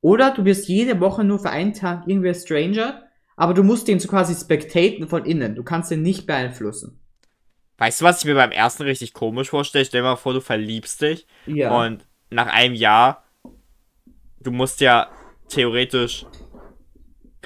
oder 0.00 0.30
du 0.32 0.44
wirst 0.44 0.68
jede 0.68 0.98
Woche 1.00 1.24
nur 1.24 1.38
für 1.38 1.50
einen 1.50 1.74
Tag 1.74 2.04
irgendwer 2.06 2.34
Stranger, 2.34 3.02
aber 3.36 3.54
du 3.54 3.62
musst 3.62 3.86
den 3.88 4.00
so 4.00 4.08
quasi 4.08 4.34
spectaten 4.34 5.06
von 5.08 5.24
innen. 5.24 5.54
Du 5.54 5.62
kannst 5.62 5.90
den 5.90 6.02
nicht 6.02 6.26
beeinflussen. 6.26 7.00
Weißt 7.78 8.00
du, 8.00 8.04
was 8.06 8.18
ich 8.20 8.24
mir 8.24 8.34
beim 8.34 8.50
ersten 8.50 8.82
richtig 8.84 9.12
komisch 9.12 9.50
vorstelle? 9.50 9.84
Stell 9.84 10.00
dir 10.00 10.08
mal 10.08 10.16
vor, 10.16 10.32
du 10.32 10.40
verliebst 10.40 11.00
dich 11.02 11.26
Ja. 11.46 11.78
und 11.80 12.06
nach 12.30 12.46
einem 12.52 12.74
Jahr, 12.74 13.24
du 14.40 14.50
musst 14.50 14.80
ja 14.80 15.08
theoretisch 15.48 16.26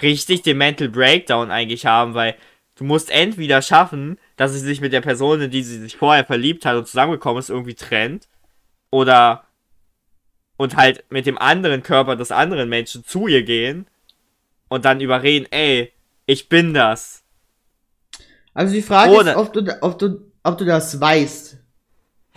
richtig 0.02 0.42
den 0.42 0.58
Mental 0.58 0.88
Breakdown 0.88 1.50
eigentlich 1.50 1.86
haben, 1.86 2.14
weil 2.14 2.34
du 2.74 2.84
musst 2.84 3.10
entweder 3.10 3.62
schaffen, 3.62 4.18
dass 4.36 4.52
sie 4.52 4.60
sich 4.60 4.80
mit 4.80 4.92
der 4.92 5.00
Person, 5.00 5.40
in 5.40 5.50
die 5.50 5.62
sie 5.62 5.78
sich 5.78 5.96
vorher 5.96 6.24
verliebt 6.24 6.64
hat 6.64 6.76
und 6.76 6.86
zusammengekommen 6.86 7.38
ist, 7.40 7.50
irgendwie 7.50 7.74
trennt, 7.74 8.28
oder 8.90 9.44
und 10.56 10.76
halt 10.76 11.04
mit 11.10 11.26
dem 11.26 11.38
anderen 11.38 11.82
Körper 11.82 12.14
des 12.14 12.30
anderen 12.30 12.68
Menschen 12.68 13.04
zu 13.04 13.26
ihr 13.26 13.42
gehen 13.42 13.86
und 14.68 14.84
dann 14.84 15.00
überreden, 15.00 15.46
ey, 15.50 15.92
ich 16.26 16.48
bin 16.48 16.72
das. 16.72 17.24
Also 18.54 18.74
die 18.74 18.82
Frage 18.82 19.12
Oder- 19.12 19.32
ist, 19.32 19.36
ob 19.38 19.52
du, 19.52 19.78
ob 19.82 19.98
du, 19.98 20.30
ob 20.42 20.58
du 20.58 20.64
das 20.64 21.00
weißt. 21.00 21.58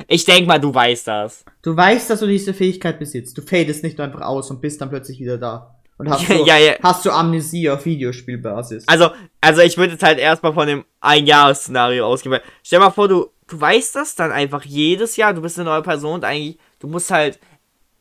Ich 0.08 0.26
denk 0.26 0.48
mal, 0.48 0.60
du 0.60 0.74
weißt 0.74 1.08
das. 1.08 1.46
Du 1.62 1.76
weißt, 1.76 2.10
dass 2.10 2.20
du 2.20 2.28
diese 2.28 2.54
Fähigkeit 2.54 3.00
besitzt. 3.00 3.38
Du 3.38 3.42
fadest 3.42 3.84
nicht 3.84 3.98
nur 3.98 4.06
einfach 4.06 4.22
aus 4.22 4.52
und 4.52 4.60
bist 4.60 4.82
dann 4.82 4.90
plötzlich 4.90 5.20
wieder 5.20 5.38
da. 5.38 5.75
Und 5.98 6.10
hast 6.10 6.22
Ja, 6.30 6.38
so, 6.38 6.46
ja, 6.46 6.58
ja. 6.58 6.74
hast 6.84 7.04
so 7.04 7.12
Amnesie 7.12 7.70
auf 7.70 7.86
Videospielbasis. 7.86 8.88
Also, 8.88 9.12
also 9.42 9.62
ich 9.62 9.78
würde 9.78 9.94
jetzt 9.94 10.04
halt 10.04 10.20
erstmal 10.20 10.54
von 10.54 10.68
dem 10.68 10.86
Ein-Jahr-Szenario 11.02 12.06
ausgehen. 12.06 12.32
weil- 12.34 12.42
Stell 12.64 12.80
mal 12.80 12.90
vor, 12.92 13.08
du, 13.08 13.28
du 13.48 13.60
weißt 13.62 13.96
das 13.96 14.16
dann 14.16 14.32
einfach 14.32 14.64
jedes 14.66 15.16
Jahr, 15.18 15.34
du 15.34 15.42
bist 15.42 15.58
eine 15.60 15.70
neue 15.70 15.82
Person 15.84 16.16
und 16.16 16.26
eigentlich, 16.26 16.58
du 16.80 16.88
musst 16.88 17.12
halt, 17.12 17.40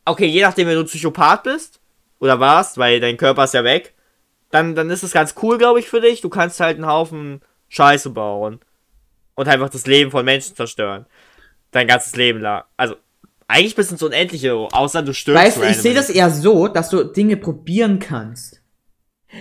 okay, 0.05 0.27
je 0.27 0.43
nachdem, 0.43 0.67
wenn 0.69 0.77
du 0.77 0.85
Psychopath 0.85 1.45
bist 1.45 1.81
oder 2.19 2.41
warst, 2.41 2.79
weil 2.79 3.01
dein 3.01 3.17
Körper 3.17 3.45
ist 3.45 3.55
ja 3.55 3.65
weg, 3.65 3.95
dann, 4.51 4.75
dann 4.75 4.91
ist 4.91 5.03
es 5.03 5.13
ganz 5.13 5.35
cool, 5.43 5.59
glaube 5.59 5.81
ich, 5.81 5.89
für 5.89 6.01
dich. 6.01 6.21
Du 6.21 6.29
kannst 6.29 6.61
halt 6.61 6.77
einen 6.77 6.87
Haufen 6.87 7.41
Scheiße 7.69 8.11
bauen 8.11 8.61
und 9.35 9.49
einfach 9.49 9.69
das 9.69 9.87
Leben 9.87 10.11
von 10.11 10.25
Menschen 10.25 10.55
zerstören. 10.55 11.07
Dein 11.73 11.89
ganzes 11.89 12.15
Leben 12.15 12.41
lang. 12.41 12.63
Also, 12.77 12.95
eigentlich 13.49 13.75
bist 13.75 13.91
du 13.91 13.95
ins 13.95 14.03
Unendliche, 14.03 14.55
außer 14.55 15.03
du 15.03 15.13
stirbst. 15.13 15.43
weißt 15.43 15.57
du, 15.59 15.63
ich 15.63 15.77
sehe 15.79 15.95
das 15.95 16.11
eher 16.11 16.31
so, 16.31 16.69
dass 16.69 16.91
du 16.91 17.05
Dinge 17.05 17.37
probieren 17.37 17.99
kannst. 17.99 18.61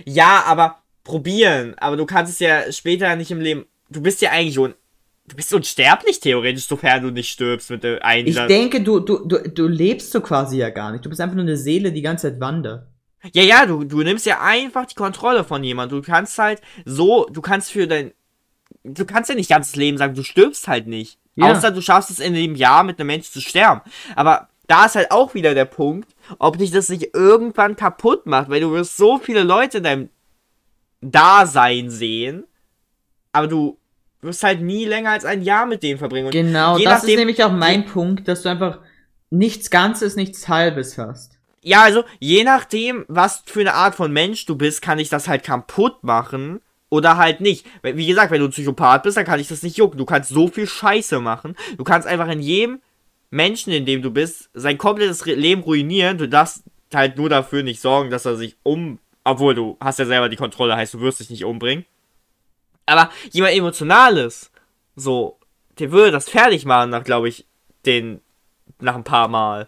Ja, 0.06 0.44
aber 0.46 0.84
probieren. 1.04 1.76
Aber 1.78 1.98
du 1.98 2.06
kannst 2.06 2.34
es 2.34 2.40
ja 2.40 2.72
später 2.72 3.16
nicht 3.16 3.32
im 3.32 3.42
Leben. 3.42 3.66
Du 3.90 4.02
bist 4.02 4.22
ja 4.22 4.32
eigentlich 4.32 4.58
un. 4.58 4.74
Du 5.26 5.38
bist 5.38 5.54
unsterblich 5.54 6.20
theoretisch, 6.20 6.68
sofern 6.68 7.02
du 7.02 7.10
nicht 7.10 7.30
stirbst 7.30 7.70
mit 7.70 7.84
der 7.84 8.04
einen. 8.04 8.28
Ich 8.28 8.36
denke, 8.36 8.82
du, 8.82 9.00
du, 9.00 9.26
du, 9.26 9.38
du 9.50 9.68
lebst 9.68 10.12
so 10.12 10.20
quasi 10.20 10.58
ja 10.58 10.70
gar 10.70 10.92
nicht. 10.92 11.06
Du 11.06 11.10
bist 11.10 11.22
einfach 11.22 11.36
nur 11.36 11.46
eine 11.46 11.56
Seele, 11.56 11.90
die 11.90 11.96
die 11.96 12.02
ganze 12.02 12.30
Zeit 12.30 12.42
wandert. 12.42 12.88
ja, 13.34 13.42
ja, 13.42 13.66
du, 13.66 13.86
du 13.86 14.02
nimmst 14.02 14.26
ja 14.26 14.42
einfach 14.42 14.86
die 14.86 14.96
Kontrolle 14.96 15.46
von 15.46 15.64
jemandem. 15.64 16.02
Du 16.02 16.06
kannst 16.06 16.38
halt 16.38 16.62
so, 16.84 17.26
du 17.32 17.42
kannst 17.42 17.72
für 17.72 17.88
dein. 17.88 18.12
Du 18.84 19.06
kannst 19.06 19.30
ja 19.30 19.36
nicht 19.36 19.50
ganzes 19.50 19.76
Leben 19.76 19.98
sagen, 19.98 20.14
du 20.16 20.24
stirbst 20.24 20.68
halt 20.68 20.88
nicht. 20.88 21.18
Ja. 21.36 21.52
Außer 21.52 21.72
du 21.72 21.82
schaffst 21.82 22.10
es 22.12 22.20
in 22.20 22.34
dem 22.34 22.56
Jahr 22.56 22.84
mit 22.84 23.00
einem 23.00 23.08
Menschen 23.08 23.32
zu 23.34 23.42
sterben. 23.42 23.82
Aber 24.16 24.50
da 24.68 24.86
ist 24.86 24.96
halt 24.96 25.12
auch 25.12 25.34
wieder 25.34 25.54
der 25.54 25.66
Punkt, 25.66 26.14
ob 26.40 26.58
dich 26.58 26.72
das 26.72 26.90
nicht 26.90 27.14
irgendwann 27.14 27.76
kaputt 27.76 28.26
macht, 28.26 28.50
weil 28.50 28.62
du 28.62 28.72
wirst 28.72 28.98
so 28.98 29.18
viele 29.18 29.44
Leute 29.44 29.80
in 29.80 29.84
deinem 29.84 30.10
Dasein 31.02 31.90
sehen, 31.90 32.46
aber 33.32 33.48
du 33.48 33.78
wirst 34.22 34.44
halt 34.44 34.62
nie 34.62 34.86
länger 34.86 35.12
als 35.12 35.26
ein 35.26 35.42
Jahr 35.42 35.66
mit 35.66 35.84
denen 35.84 36.00
verbringen. 36.00 36.28
Und 36.28 36.32
Genau, 36.32 36.76
das 36.78 36.86
nachdem- 36.86 37.10
ist 37.10 37.16
nämlich 37.18 37.44
auch 37.44 37.52
mein 37.52 37.86
Punkt, 37.86 38.28
dass 38.28 38.44
du 38.44 38.50
einfach 38.50 38.80
nichts 39.30 39.70
Ganzes, 39.70 40.16
nichts 40.16 40.48
Halbes 40.48 40.98
hast. 40.98 41.38
Ja, 41.62 41.82
also 41.84 42.04
je 42.20 42.44
nachdem, 42.44 43.06
was 43.08 43.44
für 43.46 43.62
eine 43.62 43.74
Art 43.74 43.96
von 43.96 44.12
Mensch 44.12 44.46
du 44.46 44.56
bist, 44.56 44.82
kann 44.82 45.00
ich 45.00 45.10
das 45.10 45.28
halt 45.28 45.44
kaputt 45.44 46.04
machen 46.04 46.62
oder 46.94 47.18
halt 47.18 47.42
nicht. 47.42 47.66
Wie 47.82 48.06
gesagt, 48.06 48.30
wenn 48.30 48.40
du 48.40 48.46
ein 48.46 48.52
Psychopath 48.52 49.02
bist, 49.02 49.18
dann 49.18 49.26
kann 49.26 49.40
ich 49.40 49.48
das 49.48 49.64
nicht 49.64 49.78
jucken. 49.78 49.98
Du 49.98 50.06
kannst 50.06 50.30
so 50.30 50.48
viel 50.48 50.68
Scheiße 50.68 51.20
machen. 51.20 51.56
Du 51.76 51.84
kannst 51.84 52.08
einfach 52.08 52.30
in 52.30 52.40
jedem 52.40 52.82
Menschen, 53.32 53.74
in 53.74 53.88
dem 53.88 54.04
du 54.04 54.12
bist, 54.12 54.52
sein 54.54 54.78
komplettes 54.78 55.26
Leben 55.26 55.64
ruinieren. 55.64 56.20
Du 56.20 56.30
darfst 56.30 56.62
halt 56.94 57.18
nur 57.18 57.30
dafür 57.30 57.64
nicht 57.64 57.82
sorgen, 57.82 58.12
dass 58.12 58.26
er 58.26 58.36
sich 58.36 58.58
um... 58.62 59.00
Obwohl, 59.24 59.56
du 59.56 59.76
hast 59.80 59.98
ja 59.98 60.06
selber 60.06 60.30
die 60.30 60.36
Kontrolle, 60.36 60.76
heißt, 60.76 60.94
du 60.94 61.00
wirst 61.00 61.20
dich 61.20 61.32
nicht 61.32 61.46
umbringen. 61.46 61.84
Aber 62.86 63.10
jemand 63.32 63.56
Emotionales, 63.56 64.52
so, 64.96 65.40
der 65.80 65.92
würde 65.92 66.12
das 66.12 66.30
fertig 66.30 66.64
machen 66.66 66.92
nach, 66.92 67.04
glaube 67.04 67.28
ich, 67.28 67.48
den... 67.88 68.22
Nach 68.80 68.96
ein 68.96 69.04
paar 69.04 69.30
Mal. 69.30 69.68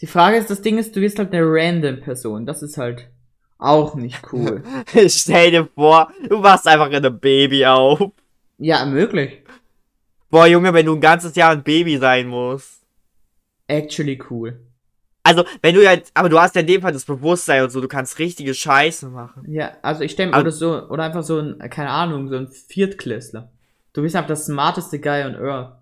Die 0.00 0.06
Frage 0.06 0.36
ist, 0.36 0.50
das 0.50 0.62
Ding 0.62 0.78
ist, 0.78 0.94
du 0.94 1.00
wirst 1.00 1.18
halt 1.18 1.32
eine 1.32 1.42
random 1.44 2.00
Person. 2.00 2.46
Das 2.46 2.62
ist 2.62 2.76
halt 2.76 3.08
auch 3.60 3.94
nicht 3.94 4.32
cool. 4.32 4.62
Stell 5.08 5.50
dir 5.50 5.68
vor, 5.74 6.12
du 6.28 6.42
wachst 6.42 6.66
einfach 6.66 6.88
in 6.88 6.96
einem 6.96 7.18
Baby 7.20 7.66
auf. 7.66 8.00
ja, 8.58 8.84
möglich. 8.84 9.42
Boah, 10.30 10.46
Junge, 10.46 10.72
wenn 10.72 10.86
du 10.86 10.94
ein 10.94 11.00
ganzes 11.00 11.34
Jahr 11.34 11.50
ein 11.50 11.62
Baby 11.64 11.98
sein 11.98 12.28
musst. 12.28 12.82
Actually 13.66 14.20
cool. 14.30 14.60
Also, 15.22 15.44
wenn 15.60 15.74
du 15.74 15.86
halt, 15.86 16.10
aber 16.14 16.28
du 16.28 16.40
hast 16.40 16.54
ja 16.54 16.60
in 16.62 16.66
dem 16.66 16.80
Fall 16.82 16.92
das 16.92 17.04
Bewusstsein 17.04 17.62
und 17.62 17.70
so, 17.70 17.80
du 17.80 17.88
kannst 17.88 18.18
richtige 18.18 18.54
Scheiße 18.54 19.08
machen. 19.08 19.44
Ja, 19.50 19.72
also 19.82 20.02
ich 20.02 20.12
stelle 20.12 20.32
Aber- 20.32 20.42
oder 20.42 20.50
so, 20.52 20.88
oder 20.88 21.04
einfach 21.04 21.22
so 21.22 21.38
ein, 21.40 21.58
keine 21.70 21.90
Ahnung, 21.90 22.28
so 22.28 22.36
ein 22.36 22.48
Viertklässler. 22.48 23.50
Du 23.92 24.02
bist 24.02 24.14
einfach 24.16 24.28
das 24.28 24.46
smarteste 24.46 24.98
Guy 25.00 25.24
on 25.24 25.34
Earth. 25.36 25.76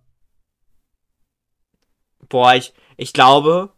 Boah, 2.29 2.55
ich, 2.55 2.73
ich 2.97 3.13
glaube, 3.13 3.71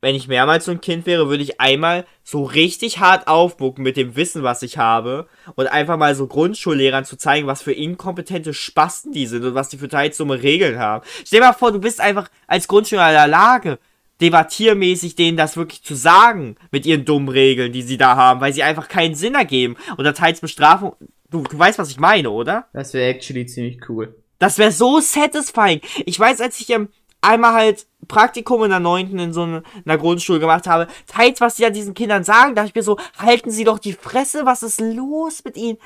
wenn 0.00 0.14
ich 0.14 0.28
mehrmals 0.28 0.64
so 0.64 0.70
ein 0.70 0.80
Kind 0.80 1.06
wäre, 1.06 1.28
würde 1.28 1.42
ich 1.42 1.60
einmal 1.60 2.06
so 2.22 2.44
richtig 2.44 3.00
hart 3.00 3.26
aufbucken 3.26 3.82
mit 3.82 3.96
dem 3.96 4.14
Wissen, 4.14 4.42
was 4.42 4.62
ich 4.62 4.78
habe 4.78 5.26
und 5.56 5.66
einfach 5.66 5.96
mal 5.96 6.14
so 6.14 6.26
Grundschullehrern 6.26 7.04
zu 7.04 7.16
zeigen, 7.16 7.48
was 7.48 7.62
für 7.62 7.72
inkompetente 7.72 8.54
Spasten 8.54 9.12
die 9.12 9.26
sind 9.26 9.44
und 9.44 9.54
was 9.54 9.68
die 9.68 9.78
für 9.78 9.88
teils 9.88 10.16
dumme 10.16 10.42
Regeln 10.42 10.78
haben. 10.78 11.04
Stell 11.24 11.40
dir 11.40 11.46
mal 11.46 11.52
vor, 11.52 11.72
du 11.72 11.80
bist 11.80 12.00
einfach 12.00 12.28
als 12.46 12.68
Grundschüler 12.68 13.08
in 13.08 13.14
der 13.14 13.26
Lage, 13.26 13.78
debattiermäßig 14.20 15.16
denen 15.16 15.36
das 15.36 15.56
wirklich 15.56 15.82
zu 15.82 15.94
sagen 15.94 16.56
mit 16.70 16.86
ihren 16.86 17.04
dummen 17.04 17.28
Regeln, 17.28 17.72
die 17.72 17.82
sie 17.82 17.98
da 17.98 18.14
haben, 18.16 18.40
weil 18.40 18.52
sie 18.52 18.62
einfach 18.62 18.88
keinen 18.88 19.14
Sinn 19.14 19.34
ergeben 19.34 19.76
oder 19.96 20.14
teils 20.14 20.40
Bestrafung. 20.40 20.94
Du, 21.30 21.42
du 21.42 21.58
weißt, 21.58 21.78
was 21.78 21.90
ich 21.90 21.98
meine, 21.98 22.30
oder? 22.30 22.66
Das 22.72 22.94
wäre 22.94 23.10
actually 23.10 23.46
ziemlich 23.46 23.80
cool. 23.88 24.14
Das 24.38 24.58
wäre 24.58 24.70
so 24.70 25.00
satisfying. 25.00 25.80
Ich 26.06 26.18
weiß, 26.18 26.40
als 26.40 26.60
ich 26.60 26.70
ähm, 26.70 26.88
einmal 27.20 27.54
halt 27.54 27.86
Praktikum 28.06 28.64
in 28.64 28.70
der 28.70 28.80
9. 28.80 29.18
in 29.18 29.32
so 29.32 29.42
einer, 29.42 29.98
Grundschule 29.98 30.40
gemacht 30.40 30.66
habe, 30.66 30.86
teils, 31.06 31.40
was 31.40 31.56
die 31.56 31.66
an 31.66 31.72
diesen 31.72 31.94
Kindern 31.94 32.24
sagen, 32.24 32.54
dachte 32.54 32.68
ich 32.68 32.74
mir 32.74 32.82
so, 32.82 32.98
halten 33.18 33.50
sie 33.50 33.64
doch 33.64 33.78
die 33.78 33.92
Fresse, 33.92 34.46
was 34.46 34.62
ist 34.62 34.80
los 34.80 35.44
mit 35.44 35.56
ihnen? 35.56 35.78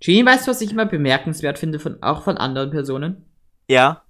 Genie, 0.00 0.26
weißt 0.26 0.46
du, 0.46 0.50
was 0.50 0.60
ich 0.60 0.72
immer 0.72 0.86
bemerkenswert 0.86 1.58
finde, 1.58 1.78
von, 1.78 2.02
auch 2.02 2.22
von 2.24 2.36
anderen 2.36 2.70
Personen? 2.70 3.24
Ja. 3.68 4.04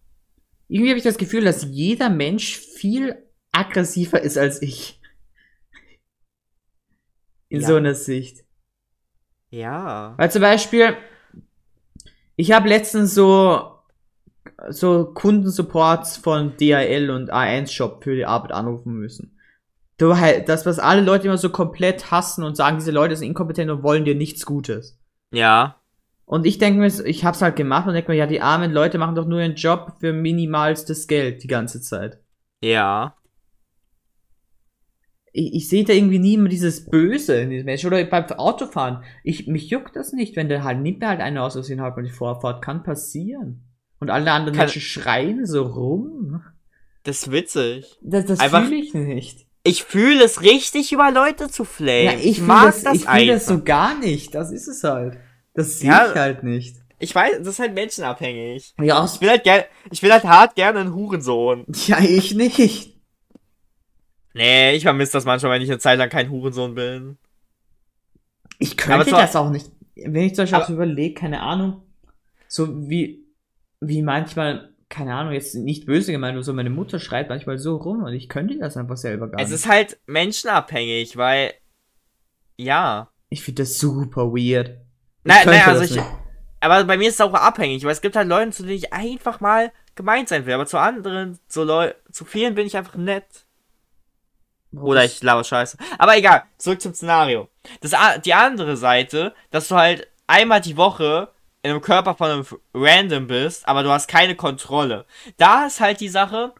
Irgendwie 0.68 0.90
habe 0.90 0.98
ich 0.98 1.04
das 1.04 1.18
Gefühl, 1.18 1.44
dass 1.44 1.64
jeder 1.64 2.08
Mensch 2.08 2.58
viel 2.58 3.22
aggressiver 3.52 4.20
ist 4.20 4.38
als 4.38 4.62
ich. 4.62 5.00
In 7.48 7.60
Ja. 7.60 7.66
so 7.66 7.76
einer 7.76 7.94
Sicht. 7.94 8.44
Ja. 9.50 10.14
Weil 10.16 10.32
zum 10.32 10.42
Beispiel, 10.42 10.96
ich 12.34 12.50
habe 12.50 12.68
letztens 12.68 13.14
so, 13.14 13.73
so 14.68 15.12
Kundensupports 15.12 16.16
von 16.16 16.56
DHL 16.56 17.10
und 17.10 17.32
A1 17.32 17.70
Shop 17.70 18.02
für 18.02 18.14
die 18.14 18.26
Arbeit 18.26 18.52
anrufen 18.52 18.94
müssen. 18.94 19.38
Du 19.96 20.16
halt, 20.16 20.48
das, 20.48 20.66
was 20.66 20.78
alle 20.78 21.02
Leute 21.02 21.26
immer 21.26 21.38
so 21.38 21.50
komplett 21.50 22.10
hassen 22.10 22.44
und 22.44 22.56
sagen, 22.56 22.78
diese 22.78 22.90
Leute 22.90 23.16
sind 23.16 23.28
inkompetent 23.28 23.70
und 23.70 23.82
wollen 23.82 24.04
dir 24.04 24.14
nichts 24.14 24.44
Gutes. 24.44 24.98
Ja. 25.32 25.80
Und 26.26 26.46
ich 26.46 26.58
denke 26.58 26.80
mir, 26.80 26.86
ich 27.06 27.24
hab's 27.24 27.42
halt 27.42 27.56
gemacht 27.56 27.86
und 27.86 27.94
denke 27.94 28.10
mir, 28.10 28.16
ja, 28.16 28.26
die 28.26 28.40
armen 28.40 28.72
Leute 28.72 28.98
machen 28.98 29.14
doch 29.14 29.26
nur 29.26 29.40
ihren 29.40 29.56
Job 29.56 29.94
für 30.00 30.12
minimalstes 30.12 31.06
Geld 31.06 31.42
die 31.42 31.48
ganze 31.48 31.80
Zeit. 31.80 32.18
Ja. 32.62 33.16
Ich, 35.32 35.54
ich 35.54 35.68
sehe 35.68 35.84
da 35.84 35.92
irgendwie 35.92 36.18
nie 36.18 36.34
immer 36.34 36.48
dieses 36.48 36.86
Böse 36.86 37.36
in 37.36 37.50
diesem 37.50 37.66
Menschen. 37.66 37.86
Oder 37.86 38.02
beim 38.04 38.24
Autofahren. 38.24 39.04
Ich, 39.22 39.46
mich 39.46 39.68
juckt 39.68 39.96
das 39.96 40.12
nicht, 40.12 40.34
wenn 40.34 40.48
der 40.48 40.64
halt 40.64 40.80
nimmt 40.80 41.00
mir 41.00 41.08
halt 41.08 41.20
einer 41.20 41.44
aus 41.44 41.52
Versehen 41.52 41.82
halt 41.82 41.96
mal 41.96 42.02
die 42.02 42.10
Vorfahrt. 42.10 42.62
Kann 42.62 42.82
passieren. 42.82 43.62
Und 44.04 44.10
alle 44.10 44.30
anderen 44.32 44.54
Kann- 44.54 44.66
Menschen 44.66 44.82
schreien 44.82 45.46
so 45.46 45.62
rum. 45.62 46.42
Das 47.04 47.22
ist 47.22 47.32
witzig. 47.32 47.96
Das, 48.02 48.26
das 48.26 48.42
fühle 48.42 48.74
ich 48.76 48.92
nicht. 48.92 49.46
Ich 49.62 49.82
fühle 49.84 50.22
es 50.22 50.42
richtig, 50.42 50.92
über 50.92 51.10
Leute 51.10 51.48
zu 51.48 51.64
flamen. 51.64 52.04
Ja, 52.04 52.12
ich 52.12 52.36
fühle 52.36 52.46
mag 52.48 52.66
das, 52.66 52.82
das 52.82 52.94
ich 52.96 53.00
fühl 53.00 53.08
einfach. 53.10 53.34
das 53.34 53.46
so 53.46 53.62
gar 53.62 53.98
nicht. 53.98 54.34
Das 54.34 54.52
ist 54.52 54.68
es 54.68 54.84
halt. 54.84 55.16
Das 55.54 55.78
sehe 55.78 55.88
Ja. 55.88 56.10
ich 56.10 56.14
halt 56.18 56.42
nicht. 56.42 56.76
Ich 56.98 57.14
weiß, 57.14 57.38
das 57.38 57.48
ist 57.48 57.58
halt 57.60 57.72
menschenabhängig. 57.74 58.74
Ja, 58.78 59.02
Ich 59.06 59.20
will 59.22 59.30
halt 59.30 59.42
gern, 59.44 59.62
ich 59.90 60.02
will 60.02 60.12
halt 60.12 60.24
hart 60.24 60.54
gerne 60.54 60.80
einen 60.80 60.94
Hurensohn. 60.94 61.64
ja, 61.86 61.98
ich 61.98 62.34
nicht. 62.34 62.94
Nee, 64.34 64.74
ich 64.76 64.82
vermisse 64.82 65.12
das 65.12 65.24
manchmal, 65.24 65.52
wenn 65.52 65.62
ich 65.62 65.70
eine 65.70 65.78
Zeit 65.78 65.98
lang 65.98 66.10
kein 66.10 66.28
Hurensohn 66.30 66.74
bin. 66.74 67.16
Ich 68.58 68.76
könnte 68.76 69.10
das 69.12 69.34
auch 69.34 69.48
nicht. 69.48 69.70
Wenn 69.96 70.24
ich 70.24 70.34
zum 70.34 70.46
Beispiel 70.50 70.74
überlege, 70.74 71.14
keine 71.14 71.40
Ahnung, 71.40 71.82
so 72.48 72.88
wie, 72.88 73.23
wie 73.80 74.02
manchmal, 74.02 74.72
keine 74.88 75.14
Ahnung, 75.14 75.32
jetzt 75.32 75.54
nicht 75.54 75.86
böse 75.86 76.12
gemeint, 76.12 76.34
nur 76.34 76.42
so 76.44 76.52
meine 76.52 76.70
Mutter 76.70 76.98
schreit 76.98 77.28
manchmal 77.28 77.58
so 77.58 77.76
rum 77.76 78.04
und 78.04 78.12
ich 78.12 78.28
könnte 78.28 78.58
das 78.58 78.76
einfach 78.76 78.96
selber 78.96 79.28
gar 79.28 79.40
Es 79.40 79.48
nicht. 79.48 79.56
ist 79.56 79.68
halt 79.68 79.98
menschenabhängig, 80.06 81.16
weil, 81.16 81.52
ja. 82.56 83.08
ich 83.28 83.42
finde 83.42 83.62
das 83.62 83.78
super 83.78 84.26
weird. 84.32 84.78
Nein, 85.24 85.42
nein, 85.46 85.62
also 85.66 85.82
ich, 85.82 85.92
nicht. 85.96 86.04
aber 86.60 86.84
bei 86.84 86.96
mir 86.96 87.08
ist 87.08 87.14
es 87.14 87.20
auch 87.20 87.32
abhängig, 87.34 87.84
weil 87.84 87.92
es 87.92 88.02
gibt 88.02 88.16
halt 88.16 88.28
Leute, 88.28 88.50
zu 88.50 88.62
denen 88.62 88.76
ich 88.76 88.92
einfach 88.92 89.40
mal 89.40 89.72
gemeint 89.94 90.28
sein 90.28 90.44
will, 90.46 90.54
aber 90.54 90.66
zu 90.66 90.78
anderen, 90.78 91.38
zu 91.48 91.64
Leu 91.64 91.92
zu 92.10 92.24
vielen 92.24 92.54
bin 92.54 92.66
ich 92.66 92.76
einfach 92.76 92.96
nett. 92.96 93.46
Oder 94.72 95.04
ich 95.04 95.22
laber 95.22 95.44
Scheiße. 95.44 95.78
Aber 95.98 96.16
egal, 96.16 96.42
zurück 96.58 96.80
zum 96.80 96.94
Szenario. 96.94 97.48
Das, 97.80 97.92
die 98.24 98.34
andere 98.34 98.76
Seite, 98.76 99.32
dass 99.50 99.68
du 99.68 99.76
halt 99.76 100.08
einmal 100.26 100.60
die 100.60 100.76
Woche 100.76 101.28
in 101.64 101.70
einem 101.70 101.80
Körper 101.80 102.14
von 102.14 102.30
einem 102.30 102.46
Random 102.74 103.26
bist, 103.26 103.66
aber 103.66 103.82
du 103.82 103.88
hast 103.90 104.06
keine 104.06 104.36
Kontrolle. 104.36 105.06
Da 105.38 105.66
ist 105.66 105.80
halt 105.80 105.98
die 106.00 106.08
Sache, 106.10 106.52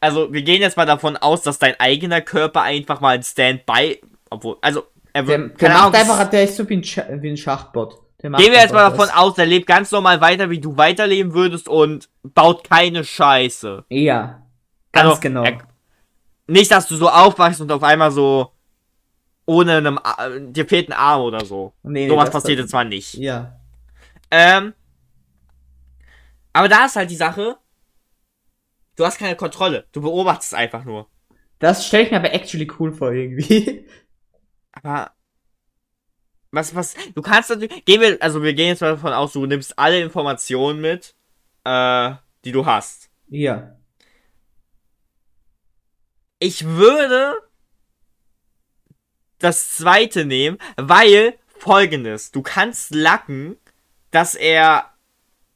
also 0.00 0.32
wir 0.32 0.42
gehen 0.42 0.60
jetzt 0.60 0.76
mal 0.76 0.84
davon 0.86 1.16
aus, 1.16 1.40
dass 1.42 1.58
dein 1.58 1.74
eigener 1.80 2.20
Körper 2.20 2.60
einfach 2.62 3.00
mal 3.00 3.14
ein 3.16 3.22
Standby, 3.22 4.00
obwohl, 4.28 4.58
also 4.60 4.84
er 5.14 5.22
Der, 5.24 5.38
wird, 5.40 5.60
der 5.60 5.68
keine 5.68 5.74
macht 5.80 5.94
Ahnung, 5.96 6.10
einfach, 6.12 6.30
der 6.30 6.44
ist 6.44 6.56
so 6.56 6.68
wie 6.68 6.74
ein, 6.76 6.84
Scha 6.84 7.04
wie 7.10 7.30
ein 7.30 7.36
Schachbot. 7.38 7.98
Der 8.22 8.30
Gehen 8.32 8.52
wir 8.52 8.60
jetzt 8.60 8.74
mal 8.74 8.90
davon 8.90 9.08
aus, 9.08 9.34
der 9.34 9.46
lebt 9.46 9.66
ganz 9.66 9.90
normal 9.92 10.20
weiter, 10.20 10.50
wie 10.50 10.60
du 10.60 10.76
weiterleben 10.76 11.32
würdest 11.32 11.66
und 11.66 12.10
baut 12.22 12.68
keine 12.68 13.02
Scheiße. 13.02 13.86
Ja, 13.88 14.42
ganz 14.92 15.08
Also, 15.08 15.20
genau. 15.22 15.42
er- 15.44 15.58
Nicht, 16.46 16.70
dass 16.70 16.86
du 16.86 16.96
so 16.96 17.08
aufwachst 17.08 17.62
und 17.62 17.72
auf 17.72 17.82
einmal 17.82 18.10
so 18.10 18.52
ohne 19.46 19.78
einem, 19.78 19.98
A- 19.98 20.28
dir 20.38 20.66
fehlt 20.68 20.90
ein 20.90 20.92
Arm 20.92 21.22
oder 21.22 21.44
so. 21.46 21.72
nee, 21.82 22.08
Sowas 22.08 22.26
das- 22.30 22.42
passiert 22.42 22.58
jetzt 22.60 22.72
mal 22.74 22.84
nicht. 22.84 23.14
Ja. 23.14 23.56
Ähm, 24.30 24.74
aber 26.52 26.68
da 26.68 26.86
ist 26.86 26.96
halt 26.96 27.10
die 27.10 27.16
Sache, 27.16 27.58
du 28.96 29.04
hast 29.04 29.18
keine 29.18 29.36
Kontrolle. 29.36 29.86
Du 29.92 30.00
beobachtest 30.00 30.54
einfach 30.54 30.84
nur. 30.84 31.08
Das 31.58 31.86
stelle 31.86 32.04
ich 32.04 32.10
mir 32.10 32.18
aber 32.18 32.32
actually 32.32 32.70
cool 32.78 32.92
vor, 32.92 33.12
irgendwie. 33.12 33.86
Aber 34.72 35.12
was, 36.52 36.74
was, 36.74 36.94
du 37.14 37.22
kannst 37.22 37.50
natürlich, 37.50 37.84
gehen 37.84 38.00
wir, 38.00 38.16
also 38.20 38.42
wir 38.42 38.54
gehen 38.54 38.68
jetzt 38.68 38.80
mal 38.80 38.92
davon 38.92 39.12
aus, 39.12 39.32
du 39.32 39.44
nimmst 39.46 39.78
alle 39.78 40.00
Informationen 40.00 40.80
mit, 40.80 41.14
äh, 41.64 42.12
die 42.44 42.52
du 42.52 42.66
hast. 42.66 43.10
ja. 43.28 43.76
Ich 46.42 46.64
würde 46.64 47.34
das 49.38 49.76
zweite 49.76 50.24
nehmen, 50.24 50.56
weil 50.76 51.34
folgendes, 51.58 52.30
du 52.30 52.40
kannst 52.40 52.94
lacken, 52.94 53.58
dass 54.10 54.34
er 54.34 54.84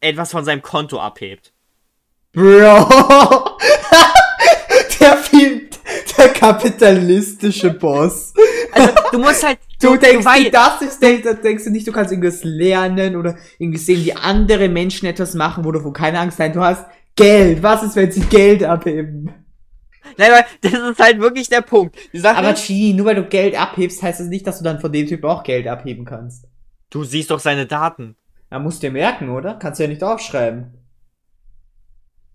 etwas 0.00 0.30
von 0.32 0.44
seinem 0.44 0.62
Konto 0.62 0.98
abhebt. 1.00 1.52
Bro! 2.32 2.42
der 5.00 5.16
Film, 5.18 5.62
der 6.18 6.28
kapitalistische 6.30 7.70
Boss. 7.70 8.32
Also, 8.72 8.92
du 9.12 9.18
musst 9.18 9.42
halt, 9.46 9.58
Du 9.80 9.96
denkst, 9.96 10.24
wei- 10.24 10.44
du, 10.44 10.50
das 10.50 10.80
ist, 10.82 11.02
denk- 11.02 11.24
da 11.24 11.34
denkst 11.34 11.64
du 11.64 11.70
nicht, 11.70 11.86
du 11.86 11.92
kannst 11.92 12.10
irgendwas 12.10 12.42
lernen 12.42 13.16
oder 13.16 13.36
irgendwie 13.58 13.78
sehen, 13.78 14.02
wie 14.04 14.14
andere 14.14 14.68
Menschen 14.68 15.06
etwas 15.06 15.34
machen, 15.34 15.64
wo 15.64 15.72
du 15.72 15.84
wo 15.84 15.90
keine 15.92 16.18
Angst 16.20 16.38
hast. 16.38 16.54
Du 16.54 16.60
hast 16.60 16.86
Geld. 17.16 17.62
Was 17.62 17.82
ist, 17.82 17.94
wenn 17.96 18.10
sie 18.10 18.22
Geld 18.22 18.64
abheben? 18.64 19.30
Nein, 20.16 20.30
weil 20.32 20.44
das 20.62 20.72
ist 20.72 20.98
halt 20.98 21.20
wirklich 21.20 21.48
der 21.48 21.60
Punkt. 21.60 21.96
Aber 22.24 22.54
Chi, 22.54 22.94
nur 22.94 23.06
weil 23.06 23.14
du 23.16 23.24
Geld 23.24 23.58
abhebst, 23.60 24.02
heißt 24.02 24.20
das 24.20 24.28
nicht, 24.28 24.46
dass 24.46 24.58
du 24.58 24.64
dann 24.64 24.80
von 24.80 24.90
dem 24.92 25.06
Typ 25.06 25.24
auch 25.24 25.42
Geld 25.42 25.66
abheben 25.66 26.04
kannst. 26.04 26.46
du 26.90 27.04
siehst 27.04 27.30
doch 27.30 27.40
seine 27.40 27.66
Daten. 27.66 28.16
Da 28.54 28.60
musst 28.60 28.84
du 28.84 28.86
dir 28.86 28.92
merken, 28.92 29.30
oder? 29.30 29.56
Kannst 29.56 29.80
du 29.80 29.82
ja 29.82 29.88
nicht 29.88 30.04
aufschreiben. 30.04 30.78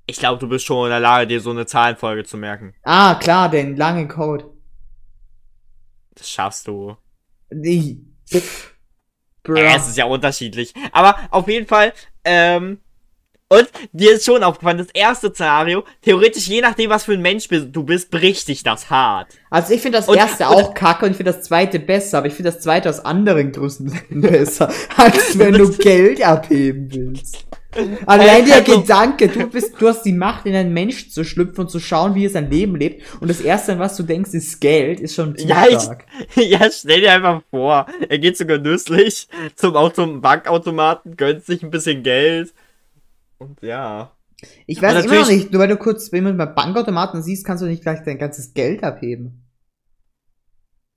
Ich 0.05 0.17
glaube, 0.17 0.37
du 0.37 0.49
bist 0.49 0.65
schon 0.65 0.87
in 0.87 0.89
der 0.89 0.99
Lage, 0.99 1.27
dir 1.27 1.39
so 1.39 1.51
eine 1.51 1.65
Zahlenfolge 1.65 2.25
zu 2.25 2.35
merken. 2.35 2.73
Ah, 2.83 3.15
klar, 3.15 3.47
den 3.47 3.77
langen 3.77 4.09
Code. 4.09 4.43
Das 6.15 6.29
schaffst 6.29 6.67
du. 6.67 6.97
Nee. 7.49 8.01
Bro. 9.43 9.59
Ja, 9.59 9.77
es 9.77 9.87
ist 9.87 9.97
ja 9.97 10.07
unterschiedlich. 10.07 10.73
Aber 10.91 11.15
auf 11.31 11.47
jeden 11.47 11.67
Fall, 11.67 11.93
ähm, 12.25 12.81
und 13.49 13.67
dir 13.91 14.13
ist 14.13 14.25
schon 14.25 14.43
aufgefallen, 14.43 14.77
das 14.77 14.87
erste 14.93 15.29
Szenario, 15.31 15.83
theoretisch, 16.03 16.47
je 16.47 16.61
nachdem, 16.61 16.89
was 16.91 17.03
für 17.03 17.13
ein 17.13 17.21
Mensch 17.21 17.47
du 17.49 17.83
bist, 17.83 18.11
bricht 18.11 18.47
dich 18.47 18.63
das 18.63 18.89
hart. 18.89 19.27
Also 19.49 19.73
ich 19.73 19.81
finde 19.81 19.97
das 19.97 20.07
erste 20.07 20.47
und- 20.47 20.53
auch 20.55 20.73
kacke 20.73 21.05
und 21.05 21.11
ich 21.11 21.17
finde 21.17 21.33
das 21.33 21.41
zweite 21.43 21.79
besser, 21.79 22.19
aber 22.19 22.27
ich 22.27 22.33
finde 22.33 22.51
das 22.51 22.61
zweite 22.61 22.89
aus 22.89 22.99
anderen 23.03 23.51
Gründen 23.51 23.91
besser, 24.21 24.71
als 24.95 25.37
wenn 25.37 25.53
du 25.53 25.69
Geld 25.77 26.23
abheben 26.23 26.87
willst. 26.93 27.45
Allein 28.07 28.45
der 28.47 28.57
Also- 28.57 28.81
Gedanke, 28.81 29.27
du 29.27 29.47
bist, 29.47 29.73
du 29.79 29.87
hast 29.87 30.01
die 30.03 30.11
Macht, 30.13 30.45
in 30.47 30.55
einen 30.55 30.73
Mensch 30.73 31.09
zu 31.11 31.23
schlüpfen 31.23 31.61
und 31.65 31.69
zu 31.69 31.79
schauen, 31.79 32.15
wie 32.15 32.25
er 32.25 32.31
sein 32.31 32.49
Leben 32.49 32.75
lebt. 32.75 33.03
Und 33.21 33.27
das 33.29 33.41
erste, 33.41 33.73
an 33.73 33.79
was 33.79 33.95
du 33.95 34.01
denkst, 34.03 34.31
ist 34.33 34.59
Geld, 34.59 34.99
ist 34.99 35.13
schon 35.15 35.35
Ja, 35.37 35.65
ich- 35.67 35.79
stark. 35.79 36.05
ja, 36.35 36.59
stell 36.71 37.01
dir 37.01 37.11
einfach 37.13 37.41
vor, 37.51 37.85
er 38.07 38.17
geht 38.17 38.37
so 38.37 38.45
genüsslich 38.45 39.27
zum, 39.55 39.75
Auto 39.75 40.05
Bankautomaten, 40.19 41.15
gönnt 41.15 41.45
sich 41.45 41.61
ein 41.61 41.69
bisschen 41.69 42.01
Geld. 42.01 42.53
Und 43.39 43.61
ja. 43.61 44.15
Ich 44.67 44.81
weiß 44.81 44.91
immer 44.91 45.01
noch 45.03 45.09
natürlich- 45.21 45.37
nicht, 45.43 45.51
nur 45.51 45.61
weil 45.61 45.67
du 45.67 45.77
kurz, 45.77 46.11
wenn 46.11 46.23
du 46.25 46.33
beim 46.33 46.55
Bankautomaten 46.55 47.21
siehst, 47.23 47.45
kannst 47.45 47.63
du 47.63 47.67
nicht 47.67 47.81
gleich 47.81 47.99
dein 48.05 48.17
ganzes 48.17 48.53
Geld 48.53 48.83
abheben. 48.83 49.45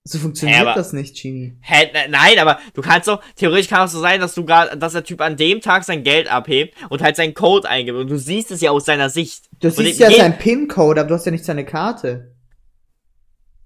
So 0.04 0.18
funktioniert 0.18 0.58
Ja, 0.62 0.66
aber- 0.66 0.74
das 0.74 0.92
nicht, 0.92 1.20
Genie. 1.20 1.56
Hä, 1.60 1.86
ne- 1.92 2.08
nein, 2.10 2.38
aber 2.38 2.58
du 2.74 2.82
kannst 2.82 3.06
doch, 3.06 3.22
theoretisch 3.36 3.68
kann 3.68 3.84
es 3.86 3.92
so 3.92 4.00
sein, 4.00 4.20
dass 4.20 4.34
du 4.34 4.44
gerade, 4.44 4.76
dass 4.76 4.92
der 4.94 5.04
Typ 5.04 5.20
an 5.20 5.36
dem 5.36 5.60
Tag 5.60 5.84
sein 5.84 6.02
Geld 6.02 6.28
abhebt 6.30 6.74
und 6.90 7.02
halt 7.02 7.14
seinen 7.14 7.34
Code 7.34 7.68
eingibt. 7.68 7.96
Und 7.96 8.08
du 8.10 8.18
siehst 8.18 8.50
es 8.50 8.60
ja 8.60 8.72
aus 8.72 8.84
seiner 8.84 9.10
Sicht. 9.10 9.48
Du 9.60 9.68
Und 9.68 9.74
siehst 9.76 10.00
ja 10.00 10.10
seinen 10.10 10.38
PIN-Code, 10.38 11.00
aber 11.00 11.08
du 11.08 11.14
hast 11.14 11.24
ja 11.26 11.30
nicht 11.32 11.44
seine 11.44 11.64
Karte. 11.64 12.34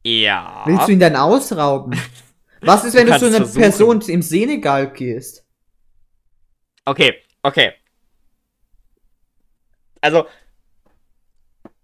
Ja. 0.04 0.62
Willst 0.66 0.88
du 0.88 0.92
ihn 0.92 1.00
dann 1.00 1.16
ausrauben? 1.16 1.98
Was 2.60 2.84
ist, 2.84 2.94
wenn 2.94 3.06
Du 3.06 3.12
du, 3.12 3.18
zu 3.18 3.26
einer 3.26 3.36
versuchen. 3.36 3.60
Person 3.62 4.00
im 4.02 4.22
Senegal 4.22 4.92
gehst? 4.92 5.44
Okay, 6.84 7.14
okay. 7.42 7.72
Also, 10.06 10.26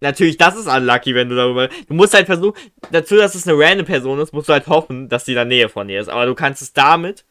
natürlich, 0.00 0.37
das 0.37 0.56
ist 0.56 0.66
unlucky, 0.66 1.14
wenn 1.14 1.28
du 1.28 1.37
darüber. 1.37 1.68
Du 1.68 1.94
musst 1.94 2.14
halt 2.14 2.26
versuchen, 2.26 2.54
dazu, 2.90 3.16
dass 3.16 3.35
es 3.35 3.46
eine 3.46 3.58
random 3.58 3.87
Person 3.87 4.18
ist, 4.20 4.32
musst 4.32 4.48
du 4.48 4.52
halt 4.52 4.66
hoffen, 4.66 5.08
dass 5.08 5.24
die 5.24 5.32
in 5.32 5.37
der 5.37 5.44
Nähe 5.44 5.68
von 5.68 5.88
dir 5.88 6.00
ist. 6.00 6.08
Aber 6.08 6.26
du 6.26 6.35
kannst 6.35 6.62
es 6.62 6.72
damit. 6.72 7.24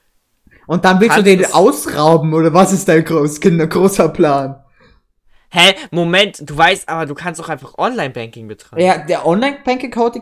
Und 0.67 0.85
dann 0.85 1.01
willst 1.01 1.17
du 1.17 1.23
den 1.23 1.45
ausrauben, 1.53 2.33
oder 2.33 2.53
was 2.53 2.71
ist 2.71 2.87
dein 2.87 3.03
groß, 3.03 3.41
Kinder, 3.41 3.67
großer 3.67 4.09
Plan? 4.09 4.63
Hä? 5.53 5.73
Moment, 5.89 6.49
du 6.49 6.57
weißt, 6.57 6.87
aber 6.87 7.05
du 7.05 7.13
kannst 7.13 7.41
auch 7.41 7.49
einfach 7.49 7.77
Online-Banking 7.77 8.47
betreiben. 8.47 8.81
Ja, 8.81 8.99
der 8.99 9.25
Online-Banking-Code, 9.27 10.19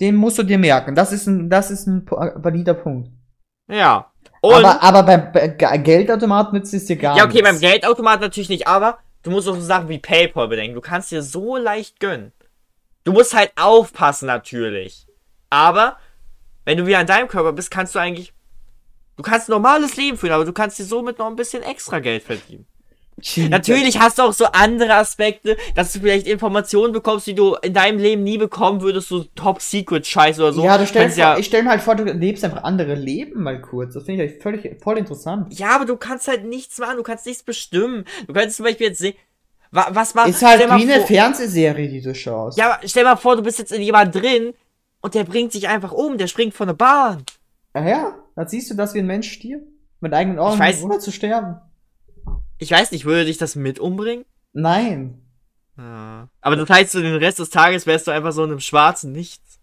den, 0.00 0.16
musst 0.16 0.38
du 0.38 0.42
dir 0.42 0.58
merken. 0.58 0.96
Das 0.96 1.12
ist 1.12 1.28
ein, 1.28 1.48
das 1.48 1.70
ist 1.70 1.86
ein 1.86 2.04
valider 2.08 2.74
Punkt. 2.74 3.10
Ja. 3.70 4.10
Und. 4.40 4.54
Aber, 4.64 4.82
aber 4.82 5.02
beim 5.04 5.30
Be- 5.30 5.54
Ge- 5.56 5.78
Geldautomat 5.78 6.52
nützt 6.52 6.74
es 6.74 6.86
dir 6.86 6.96
gar 6.96 7.16
ja, 7.16 7.24
okay, 7.24 7.42
beim 7.42 7.54
nichts. 7.54 7.60
Geldautomat 7.60 8.20
natürlich 8.20 8.48
nicht, 8.48 8.66
aber 8.66 8.98
du 9.22 9.30
musst 9.30 9.48
auch 9.48 9.54
so 9.54 9.60
Sachen 9.60 9.88
wie 9.88 9.98
PayPal 9.98 10.48
bedenken. 10.48 10.74
Du 10.74 10.80
kannst 10.80 11.10
dir 11.10 11.22
so 11.22 11.56
leicht 11.56 12.00
gönnen. 12.00 12.32
Du 13.04 13.12
musst 13.12 13.34
halt 13.34 13.52
aufpassen, 13.56 14.26
natürlich. 14.26 15.06
Aber, 15.50 15.98
wenn 16.64 16.78
du 16.78 16.86
wieder 16.86 16.98
an 16.98 17.06
deinem 17.06 17.28
Körper 17.28 17.52
bist, 17.52 17.70
kannst 17.70 17.94
du 17.94 17.98
eigentlich. 17.98 18.32
Du 19.16 19.22
kannst 19.22 19.48
ein 19.48 19.52
normales 19.52 19.96
Leben 19.96 20.16
führen, 20.16 20.32
aber 20.32 20.44
du 20.44 20.52
kannst 20.52 20.78
dir 20.78 20.84
somit 20.84 21.18
noch 21.18 21.26
ein 21.26 21.36
bisschen 21.36 21.62
extra 21.62 21.98
Geld 21.98 22.22
verdienen. 22.22 22.66
Natürlich 23.50 24.00
hast 24.00 24.18
du 24.18 24.22
auch 24.22 24.32
so 24.32 24.46
andere 24.46 24.94
Aspekte, 24.94 25.56
dass 25.74 25.92
du 25.92 26.00
vielleicht 26.00 26.26
Informationen 26.26 26.92
bekommst, 26.92 27.26
die 27.26 27.34
du 27.34 27.54
in 27.62 27.72
deinem 27.74 27.98
Leben 27.98 28.22
nie 28.24 28.38
bekommen 28.38 28.80
würdest, 28.80 29.08
so 29.08 29.24
Top-Secret-Scheiß 29.34 30.38
oder 30.40 30.52
so. 30.52 30.64
ja, 30.64 30.76
du 30.78 30.86
stellst 30.86 31.18
ja, 31.18 31.36
ich 31.38 31.46
stell 31.46 31.62
mir 31.62 31.70
halt 31.70 31.82
vor, 31.82 31.94
du 31.94 32.04
lebst 32.04 32.44
einfach 32.44 32.64
andere 32.64 32.94
Leben 32.94 33.42
mal 33.42 33.60
kurz. 33.60 33.94
Das 33.94 34.04
finde 34.04 34.24
ich 34.24 34.30
halt 34.32 34.42
völlig, 34.42 34.82
voll 34.82 34.98
interessant. 34.98 35.56
ja, 35.58 35.68
aber 35.76 35.84
du 35.84 35.96
kannst 35.96 36.26
halt 36.28 36.44
nichts 36.44 36.78
machen, 36.78 36.96
du 36.96 37.02
kannst 37.02 37.26
nichts 37.26 37.42
bestimmen. 37.42 38.04
Du 38.26 38.32
kannst 38.32 38.56
zum 38.56 38.64
Beispiel 38.64 38.88
jetzt 38.88 38.98
sehen, 38.98 39.14
wa 39.70 39.86
was 39.90 40.14
war. 40.16 40.26
Ist 40.26 40.42
halt 40.42 40.60
wie 40.60 40.82
eine 40.82 40.98
vor- 40.98 41.06
Fernsehserie, 41.06 41.88
die 41.88 42.00
du 42.00 42.14
schaust. 42.14 42.58
Ja, 42.58 42.80
stell 42.84 43.04
mal 43.04 43.16
vor, 43.16 43.36
du 43.36 43.42
bist 43.42 43.58
jetzt 43.58 43.72
in 43.72 43.82
jemand 43.82 44.14
drin 44.14 44.54
und 45.00 45.14
der 45.14 45.24
bringt 45.24 45.52
sich 45.52 45.68
einfach 45.68 45.92
um, 45.92 46.18
der 46.18 46.26
springt 46.26 46.54
von 46.54 46.66
der 46.66 46.74
Bahn. 46.74 47.24
Ah 47.72 47.86
ja, 47.86 48.14
dann 48.36 48.48
siehst 48.48 48.70
du, 48.70 48.74
dass 48.74 48.94
wie 48.94 48.98
ein 48.98 49.06
Mensch 49.06 49.30
stirbt. 49.30 49.66
Mit 50.00 50.12
eigenen 50.14 50.40
Augen, 50.40 50.60
ohne 50.82 50.98
zu 50.98 51.12
sterben. 51.12 51.56
Ich 52.62 52.70
weiß 52.70 52.92
nicht, 52.92 53.04
würde 53.04 53.24
dich 53.24 53.38
das 53.38 53.56
mit 53.56 53.80
umbringen? 53.80 54.24
Nein. 54.52 55.18
Ja. 55.76 56.28
Aber 56.40 56.54
das 56.54 56.70
heißt, 56.70 56.94
den 56.94 57.16
Rest 57.16 57.40
des 57.40 57.50
Tages 57.50 57.88
wärst 57.88 58.06
du 58.06 58.12
einfach 58.12 58.30
so 58.30 58.44
in 58.44 58.50
einem 58.50 58.60
schwarzen 58.60 59.10
Nichts. 59.10 59.58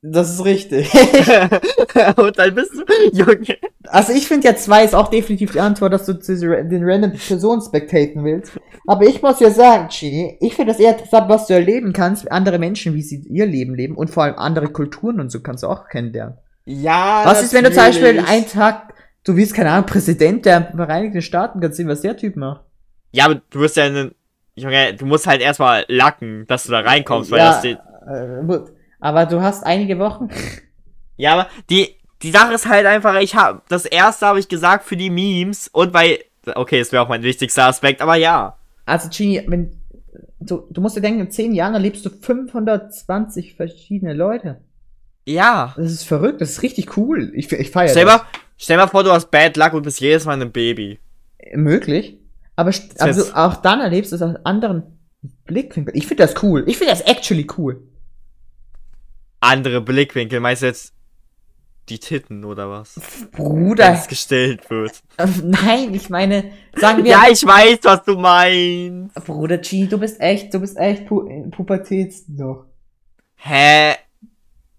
Das 0.00 0.30
ist 0.30 0.42
richtig. 0.46 0.90
und 2.16 2.38
dann 2.38 2.54
bist 2.54 2.72
du, 2.72 2.84
Junge. 3.12 3.58
Also 3.88 4.14
ich 4.14 4.26
finde 4.26 4.48
ja 4.48 4.56
zwei 4.56 4.82
ist 4.82 4.94
auch 4.94 5.08
definitiv 5.08 5.52
die 5.52 5.60
Antwort, 5.60 5.92
dass 5.92 6.06
du 6.06 6.14
den 6.14 6.84
random 6.84 7.12
Person 7.12 7.60
spectaten 7.60 8.24
willst. 8.24 8.58
Aber 8.86 9.04
ich 9.04 9.20
muss 9.20 9.40
ja 9.40 9.50
sagen, 9.50 9.88
Chini, 9.90 10.38
ich 10.40 10.54
finde 10.54 10.72
das 10.72 10.80
eher 10.80 10.92
interessant, 10.92 11.28
was 11.28 11.48
du 11.48 11.52
erleben 11.52 11.92
kannst, 11.92 12.32
andere 12.32 12.58
Menschen, 12.58 12.94
wie 12.94 13.02
sie 13.02 13.26
ihr 13.28 13.44
Leben 13.44 13.74
leben 13.74 13.94
und 13.94 14.08
vor 14.08 14.22
allem 14.22 14.36
andere 14.36 14.68
Kulturen 14.68 15.20
und 15.20 15.30
so 15.30 15.40
kannst 15.40 15.64
du 15.64 15.66
auch 15.66 15.86
kennenlernen. 15.88 16.38
Ja. 16.64 17.22
was 17.26 17.42
ist, 17.42 17.52
wenn 17.52 17.64
du 17.64 17.72
zum 17.72 17.82
Beispiel 17.82 18.24
einen 18.26 18.46
Tag, 18.46 18.94
du 19.28 19.36
wirst, 19.36 19.54
keine 19.54 19.70
Ahnung, 19.70 19.86
Präsident 19.86 20.46
der 20.46 20.72
Vereinigten 20.74 21.22
Staaten, 21.22 21.60
kannst 21.60 21.76
sehen, 21.76 21.88
was 21.88 22.00
der 22.00 22.16
Typ 22.16 22.36
macht. 22.36 22.62
Ja, 23.12 23.26
aber 23.26 23.40
du 23.50 23.60
wirst 23.60 23.76
ja 23.76 23.84
einen. 23.84 24.14
Junge, 24.56 24.94
du 24.94 25.06
musst 25.06 25.26
halt 25.26 25.40
erstmal 25.40 25.84
lacken, 25.86 26.44
dass 26.48 26.64
du 26.64 26.72
da 26.72 26.80
reinkommst, 26.80 27.30
weil 27.30 27.38
Ja, 27.38 27.50
das 27.50 27.58
steht. 27.60 27.78
äh, 28.08 28.58
aber 28.98 29.26
du 29.26 29.40
hast 29.40 29.64
einige 29.64 29.98
Wochen. 30.00 30.28
Ja, 31.16 31.34
aber 31.34 31.46
die, 31.70 31.94
die 32.22 32.30
Sache 32.32 32.54
ist 32.54 32.68
halt 32.68 32.84
einfach, 32.86 33.20
ich 33.20 33.36
habe 33.36 33.62
das 33.68 33.84
erste 33.86 34.26
habe 34.26 34.40
ich 34.40 34.48
gesagt 34.48 34.84
für 34.84 34.96
die 34.96 35.10
Memes 35.10 35.68
und 35.68 35.94
weil. 35.94 36.18
Okay, 36.54 36.80
es 36.80 36.92
wäre 36.92 37.02
auch 37.02 37.08
mein 37.08 37.22
wichtigster 37.22 37.66
Aspekt, 37.66 38.00
aber 38.00 38.14
ja. 38.16 38.56
Also, 38.86 39.08
Genie, 39.10 39.42
wenn, 39.46 39.70
du, 40.40 40.66
du 40.70 40.80
musst 40.80 40.96
dir 40.96 41.00
denken, 41.02 41.20
in 41.20 41.30
zehn 41.30 41.52
Jahren 41.52 41.74
erlebst 41.74 42.04
du 42.06 42.10
520 42.10 43.54
verschiedene 43.54 44.14
Leute. 44.14 44.60
Ja. 45.26 45.74
Das 45.76 45.92
ist 45.92 46.04
verrückt, 46.04 46.40
das 46.40 46.50
ist 46.50 46.62
richtig 46.62 46.96
cool. 46.96 47.30
Ich, 47.34 47.52
ich 47.52 47.70
feiere 47.70 47.90
Stell 47.90 48.06
mal, 48.06 48.22
stell 48.58 48.76
mal 48.76 48.88
vor, 48.88 49.04
du 49.04 49.12
hast 49.12 49.30
Bad 49.30 49.56
Luck 49.56 49.72
und 49.72 49.82
bist 49.82 50.00
jedes 50.00 50.26
Mal 50.26 50.40
ein 50.40 50.52
Baby. 50.52 50.98
Möglich. 51.54 52.18
Aber, 52.56 52.70
du 52.72 53.36
auch 53.36 53.56
dann 53.56 53.80
erlebst 53.80 54.12
du 54.12 54.16
es 54.16 54.22
aus 54.22 54.34
anderen 54.44 54.82
Blickwinkeln. 55.46 55.96
Ich 55.96 56.06
finde 56.06 56.24
das 56.26 56.42
cool. 56.42 56.64
Ich 56.66 56.76
finde 56.76 56.92
das 56.92 57.02
actually 57.02 57.46
cool. 57.56 57.80
Andere 59.40 59.80
Blickwinkel, 59.80 60.40
meinst 60.40 60.62
du 60.62 60.66
jetzt. 60.66 60.92
die 61.88 62.00
Titten 62.00 62.44
oder 62.44 62.68
was? 62.68 63.00
Bruder. 63.30 63.86
Wenn 63.86 63.94
es 63.94 64.08
gestellt 64.08 64.68
wird. 64.70 65.02
Äh, 65.16 65.26
Nein, 65.44 65.94
ich 65.94 66.10
meine, 66.10 66.50
sagen 66.74 67.04
wir. 67.04 67.10
Ja, 67.12 67.22
ich 67.30 67.46
weiß, 67.46 67.78
was 67.84 68.02
du 68.04 68.18
meinst. 68.18 69.14
Bruder 69.24 69.58
G, 69.58 69.86
du 69.86 69.96
bist 69.98 70.20
echt, 70.20 70.52
du 70.52 70.60
bist 70.60 70.76
echt 70.76 71.06
Pu 71.06 71.48
Pubertät 71.50 72.12
noch. 72.28 72.66
Hä? 73.36 73.94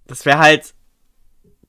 Das 0.05 0.25
wäre 0.25 0.39
halt. 0.39 0.73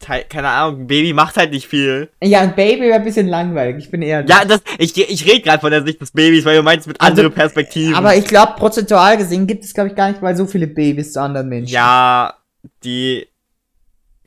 Keine 0.01 0.49
Ahnung, 0.49 0.81
ein 0.83 0.87
Baby 0.87 1.13
macht 1.13 1.37
halt 1.37 1.51
nicht 1.51 1.69
viel. 1.69 2.11
Ja, 2.23 2.41
ein 2.41 2.55
Baby 2.57 2.83
wäre 2.83 2.95
ein 2.95 3.05
bisschen 3.05 3.29
langweilig, 3.29 3.85
ich 3.85 3.91
bin 3.91 4.01
ehrlich. 4.01 4.31
Ja, 4.31 4.45
das, 4.47 4.63
ich, 4.79 4.97
ich 4.97 5.27
rede 5.27 5.43
gerade 5.43 5.61
von 5.61 5.71
der 5.71 5.85
Sicht 5.85 6.01
des 6.01 6.11
Babys, 6.13 6.45
weil 6.47 6.57
du 6.57 6.63
meinst 6.63 6.89
mit 6.89 6.99
Also, 7.01 7.11
anderen 7.11 7.33
Perspektiven. 7.33 7.95
Aber 7.95 8.17
ich 8.17 8.25
glaube, 8.25 8.55
prozentual 8.57 9.19
gesehen 9.19 9.47
gibt 9.47 9.63
es, 9.63 9.75
glaube 9.75 9.91
ich, 9.91 9.95
gar 9.95 10.09
nicht 10.09 10.23
mal 10.23 10.35
so 10.35 10.47
viele 10.47 10.67
Babys 10.67 11.13
zu 11.13 11.21
anderen 11.21 11.49
Menschen. 11.51 11.75
ja, 11.75 12.35
die, 12.83 13.29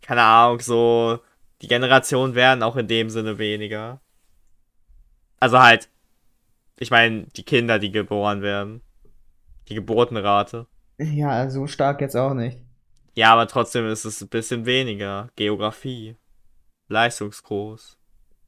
keine 0.02 0.22
Ahnung, 0.22 0.60
so, 0.60 1.20
die 1.64 1.68
Generationen 1.68 2.36
werden 2.36 2.62
auch 2.62 2.76
in 2.76 2.88
dem 2.88 3.10
Sinne 3.10 3.40
weniger. 3.40 4.00
Also 5.40 5.60
halt, 5.60 5.90
ich 6.80 6.92
meine, 6.92 7.26
die 7.36 7.44
Kinder, 7.44 7.80
die 7.80 7.92
geboren 7.92 8.42
werden. 8.44 8.82
Die 9.70 9.76
Geburtenrate. 9.76 10.68
Ja, 11.00 11.50
so 11.50 11.66
stark 11.68 12.00
jetzt 12.02 12.16
auch 12.16 12.34
nicht. 12.34 12.60
Ja, 13.16 13.34
aber 13.34 13.48
trotzdem 13.48 13.88
ist 13.88 14.06
es 14.06 14.22
ein 14.22 14.30
bisschen 14.30 14.66
weniger. 14.66 15.30
Geografie. 15.36 16.16
Leistungsgroß. 16.88 17.98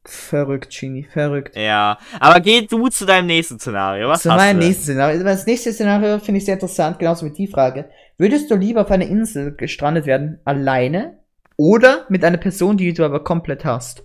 Verrückt, 0.05 0.69
Genie, 0.69 1.03
verrückt. 1.03 1.55
Ja. 1.55 1.97
Aber 2.19 2.39
geh 2.39 2.61
du 2.65 2.87
zu 2.89 3.05
deinem 3.05 3.25
nächsten 3.25 3.59
Szenario. 3.59 4.07
Was 4.07 4.21
Zu 4.21 4.31
hast 4.31 4.37
meinem 4.37 4.59
du? 4.59 4.65
nächsten 4.67 4.83
Szenario. 4.83 5.23
Das 5.23 5.45
nächste 5.47 5.73
Szenario 5.73 6.19
finde 6.19 6.37
ich 6.37 6.45
sehr 6.45 6.55
interessant, 6.55 6.99
genauso 6.99 7.25
wie 7.25 7.31
die 7.31 7.47
Frage. 7.47 7.89
Würdest 8.17 8.51
du 8.51 8.55
lieber 8.55 8.81
auf 8.81 8.91
einer 8.91 9.07
Insel 9.07 9.55
gestrandet 9.55 10.05
werden, 10.05 10.39
alleine 10.45 11.19
oder 11.57 12.05
mit 12.09 12.23
einer 12.23 12.37
Person, 12.37 12.77
die 12.77 12.93
du 12.93 13.03
aber 13.03 13.23
komplett 13.23 13.65
hast? 13.65 14.03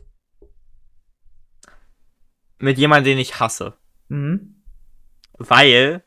Mit 2.58 2.78
jemandem, 2.78 3.12
den 3.12 3.18
ich 3.18 3.38
hasse. 3.40 3.74
Mhm. 4.08 4.62
Weil. 5.38 6.02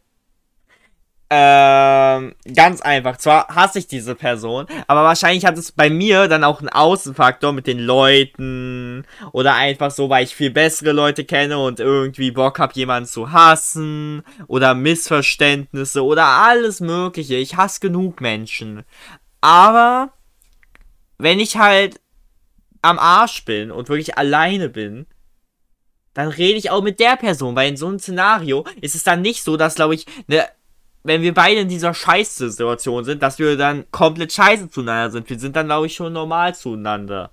Ähm, 1.35 2.35
ganz 2.53 2.81
einfach. 2.81 3.17
Zwar 3.17 3.47
hasse 3.47 3.79
ich 3.79 3.87
diese 3.87 4.13
Person, 4.13 4.67
aber 4.85 5.03
wahrscheinlich 5.03 5.47
hat 5.47 5.57
es 5.57 5.71
bei 5.71 5.89
mir 5.89 6.27
dann 6.27 6.43
auch 6.43 6.59
einen 6.59 6.69
Außenfaktor 6.69 7.53
mit 7.53 7.65
den 7.65 7.79
Leuten. 7.79 9.03
Oder 9.31 9.55
einfach 9.55 9.89
so, 9.89 10.11
weil 10.11 10.25
ich 10.25 10.35
viel 10.35 10.51
bessere 10.51 10.91
Leute 10.91 11.25
kenne 11.25 11.57
und 11.57 11.79
irgendwie 11.79 12.29
Bock 12.29 12.59
hab, 12.59 12.75
jemanden 12.75 13.09
zu 13.09 13.31
hassen. 13.31 14.21
Oder 14.45 14.75
Missverständnisse 14.75 16.05
oder 16.05 16.25
alles 16.25 16.81
Mögliche. 16.81 17.35
Ich 17.35 17.57
hasse 17.57 17.79
genug 17.79 18.21
Menschen. 18.21 18.83
Aber 19.41 20.11
wenn 21.17 21.39
ich 21.39 21.57
halt 21.57 21.99
am 22.83 22.99
Arsch 22.99 23.43
bin 23.43 23.71
und 23.71 23.89
wirklich 23.89 24.19
alleine 24.19 24.69
bin, 24.69 25.07
dann 26.13 26.27
rede 26.27 26.59
ich 26.59 26.69
auch 26.69 26.83
mit 26.83 26.99
der 26.99 27.15
Person, 27.15 27.55
weil 27.55 27.69
in 27.69 27.77
so 27.77 27.87
einem 27.87 27.97
Szenario 27.97 28.65
ist 28.81 28.93
es 28.93 29.03
dann 29.03 29.23
nicht 29.23 29.43
so, 29.43 29.57
dass, 29.57 29.73
glaube 29.73 29.95
ich, 29.95 30.05
ne, 30.27 30.45
wenn 31.03 31.21
wir 31.21 31.33
beide 31.33 31.61
in 31.61 31.67
dieser 31.69 31.93
Scheißsituation 31.93 33.03
sind, 33.03 33.21
dass 33.21 33.37
wir 33.39 33.57
dann 33.57 33.89
komplett 33.91 34.31
scheiße 34.31 34.69
zueinander 34.69 35.11
sind. 35.11 35.29
Wir 35.29 35.37
sind 35.39 35.55
dann, 35.55 35.65
glaube 35.67 35.85
ich, 35.87 35.95
schon 35.95 36.13
normal 36.13 36.55
zueinander. 36.55 37.31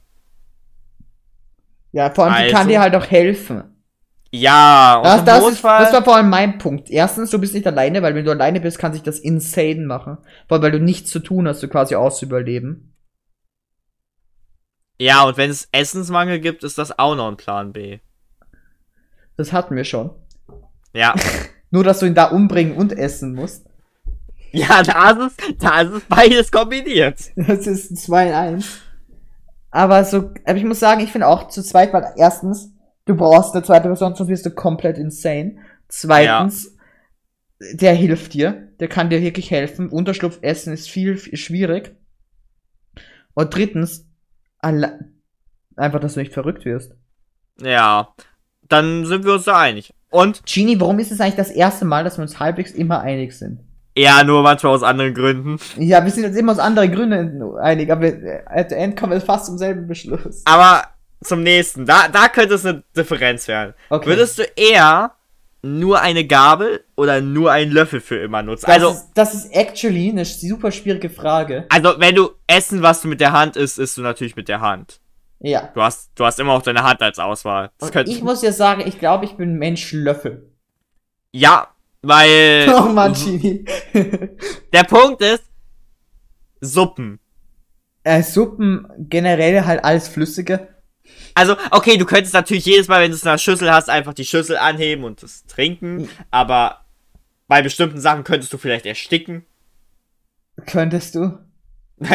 Ja, 1.93 2.11
vor 2.11 2.25
allem, 2.25 2.35
die 2.35 2.43
Also- 2.45 2.57
kann 2.57 2.69
dir 2.69 2.81
halt 2.81 2.95
auch 2.97 3.07
helfen. 3.07 3.65
Ja, 4.33 4.99
und 4.99 5.05
Das, 5.05 5.25
das, 5.25 5.39
ist, 5.39 5.45
Notfall, 5.45 5.83
das 5.83 5.93
war 5.93 6.05
vor 6.05 6.15
allem 6.17 6.31
mein 6.31 6.59
Punkt. 6.59 6.89
Erstens, 6.89 7.31
du 7.31 7.39
bist 7.41 7.53
nicht 7.53 7.67
alleine, 7.67 8.01
weil 8.01 8.15
wenn 8.15 8.25
du 8.25 8.31
alleine 8.31 8.61
bist, 8.61 8.79
kann 8.79 8.93
sich 8.93 9.03
das 9.03 9.19
insane 9.19 9.85
machen. 9.87 10.19
Vor 10.47 10.57
allem, 10.57 10.63
weil 10.63 10.71
du 10.71 10.79
nichts 10.79 11.11
zu 11.11 11.19
tun 11.19 11.49
hast, 11.49 11.63
du 11.65 11.69
quasi 11.69 11.97
auszuüberleben. 11.97 12.95
ja, 14.99 15.25
und 15.25 15.37
wenn 15.37 15.51
es 15.51 15.69
Essensmangel 15.73 16.39
gibt, 16.41 16.63
ist 16.63 16.79
das 16.79 16.97
auch 16.99 17.17
noch 17.17 17.27
ein 17.29 17.37
Plan 17.39 17.73
B. 17.73 17.99
Das 19.37 19.53
hatten 19.53 19.75
wir 19.75 19.85
schon. 19.85 20.11
Ja, 20.93 21.15
Nur, 21.71 21.85
dass 21.85 22.01
du 22.01 22.07
ihn 22.07 22.15
da 22.15 22.27
umbringen 22.27 22.77
und 22.77 22.93
essen 22.93 23.35
musst. 23.35 23.67
ja, 24.53 24.83
da 24.83 25.11
ist 25.11 25.37
es, 25.39 25.59
da 25.59 25.81
ist 25.83 25.93
es 25.93 26.03
beides 26.05 26.51
kombiniert. 26.51 27.19
Das 27.37 27.67
ist 27.67 27.91
ein 27.91 27.97
2 27.97 28.27
in 28.29 28.35
1. 28.35 28.81
Aber 29.71 30.05
so, 30.05 30.33
aber 30.45 30.59
ich 30.59 30.65
muss 30.65 30.81
sagen, 30.81 31.01
ich 31.01 31.13
finde 31.13 31.29
auch 31.29 31.49
zu 31.49 31.63
zweit, 31.63 31.93
weil 31.93 32.13
erstens, 32.17 32.73
du 33.05 33.15
brauchst 33.15 33.55
eine 33.55 33.63
zweite 33.63 33.87
Person, 33.87 34.17
sonst 34.17 34.29
wirst 34.29 34.47
du 34.47 34.51
komplett 34.51 34.99
insane. 34.99 35.59
Zweitens, 35.89 36.77
der 37.73 37.95
hilft 37.95 38.35
dir, 38.35 38.69
der 38.81 38.89
kann 38.89 39.11
dir 39.11 39.23
wirklich 39.23 39.51
helfen. 39.51 39.89
Unterschlupf 39.89 40.39
essen 40.43 40.73
ist 40.73 40.91
viel, 40.91 41.17
viel 41.17 41.37
schwierig. 41.37 41.95
Und 43.35 43.55
drittens, 43.55 44.09
einfach, 44.61 46.01
dass 46.01 46.15
du 46.15 46.21
nicht 46.21 46.35
verrückt 46.35 46.65
wirst. 46.65 46.95
Ja, 47.61 48.15
dann 48.69 49.07
sind 49.07 49.25
wir 49.25 49.35
uns 49.35 49.45
da 49.45 49.59
einig. 49.59 49.93
Und, 50.11 50.43
Genie, 50.45 50.79
warum 50.81 50.99
ist 50.99 51.13
es 51.13 51.21
eigentlich 51.21 51.37
das 51.37 51.51
erste 51.51 51.85
Mal, 51.85 52.05
dass 52.05 52.19
wir 52.19 52.23
uns 52.23 52.39
halbwegs 52.41 52.73
immer 52.73 53.01
einig 53.01 53.37
sind? 53.37 53.61
ja, 53.99 54.23
nur 54.25 54.43
manchmal 54.43 54.73
aus 54.75 54.83
anderen 54.83 55.13
Gründen. 55.15 55.59
Ja, 55.77 56.03
wir 56.05 56.11
sind 56.11 56.25
uns 56.25 56.37
immer 56.37 56.53
aus 56.53 56.59
anderen 56.59 56.93
Gründen 56.93 57.57
einig, 57.59 57.91
aber 57.91 58.07
at 58.47 58.71
the 58.71 58.77
end 58.77 58.97
kommen 58.97 59.13
wir 59.13 59.21
fast 59.21 59.47
zum 59.47 59.59
selben 59.59 59.87
Beschluss. 59.89 60.43
Aber 60.47 60.85
zum 61.23 61.43
nächsten, 61.43 61.85
da, 61.87 62.09
da 62.09 62.29
könnte 62.29 62.55
es 62.55 62.65
eine 62.65 62.83
Differenz 62.97 63.47
werden. 63.49 63.75
Okay. 63.91 64.07
Würdest 64.09 64.39
du 64.39 64.43
eher 64.57 65.13
nur 65.63 66.01
eine 66.01 66.25
Gabel 66.27 66.83
oder 66.97 67.21
nur 67.21 67.51
einen 67.53 67.73
Löffel 67.73 68.01
für 68.01 68.17
immer 68.17 68.43
nutzen? 68.43 68.67
Das, 68.67 68.75
Also, 68.77 68.91
ist, 68.91 69.09
das 69.15 69.35
ist 69.35 69.55
actually 69.55 70.09
eine 70.09 70.25
super 70.25 70.71
schwierige 70.73 71.11
Frage. 71.11 71.67
also 71.69 71.95
wenn 71.99 72.15
du 72.15 72.31
Essen, 72.47 72.83
was 72.83 73.03
du 73.03 73.09
mit 73.09 73.21
der 73.21 73.33
Hand 73.33 73.57
isst, 73.57 73.79
isst 73.79 73.99
du 73.99 74.03
natürlich 74.03 74.37
mit 74.37 74.49
der 74.49 74.61
Hand. 74.63 75.01
Ja. 75.41 75.71
Du 75.75 75.81
hast, 75.83 76.11
du 76.15 76.25
hast 76.25 76.39
immer 76.39 76.53
auch 76.53 76.63
deine 76.63 76.83
Hand 76.83 77.01
als 77.03 77.19
Auswahl. 77.19 77.71
Das 77.79 77.89
Und 77.89 77.93
könnte, 77.95 78.13
ich 78.13 78.23
muss 78.23 78.43
ja 78.43 78.53
sagen, 78.53 78.83
ich 78.87 78.99
glaube, 78.99 79.25
ich 79.25 79.33
bin 79.37 79.55
Mensch 79.59 79.93
Löffel. 79.93 80.51
ja, 81.33 81.69
weil 82.03 82.73
oh 82.75 82.89
Mann, 82.93 83.13
Genie. 83.15 83.65
der 84.73 84.85
Punkt 84.85 85.21
ist, 85.23 85.45
Suppen. 86.61 87.19
äh, 88.05 88.23
Suppen 88.23 88.87
generell 88.99 89.65
halt 89.65 89.85
alles 89.85 90.09
Flüssige. 90.09 90.69
Also, 91.35 91.57
okay, 91.71 91.97
du 91.97 92.05
könntest 92.07 92.35
natürlich 92.35 92.65
jedes 92.67 92.89
Mal, 92.89 93.03
wenn 93.03 93.11
du 93.11 93.17
es 93.17 93.23
in 93.23 93.29
einer 93.29 93.39
Schüssel 93.39 93.71
hast, 93.73 93.89
einfach 93.91 94.15
die 94.15 94.25
Schüssel 94.25 94.57
anheben 94.57 95.05
und 95.05 95.23
es 95.23 95.45
trinken. 95.47 96.09
Aber 96.31 96.85
bei 97.49 97.63
bestimmten 97.63 98.01
Sachen 98.01 98.25
könntest 98.25 98.53
du 98.53 98.59
vielleicht 98.59 98.87
ersticken. 98.87 99.45
Könntest 100.67 101.15
du. 101.15 101.39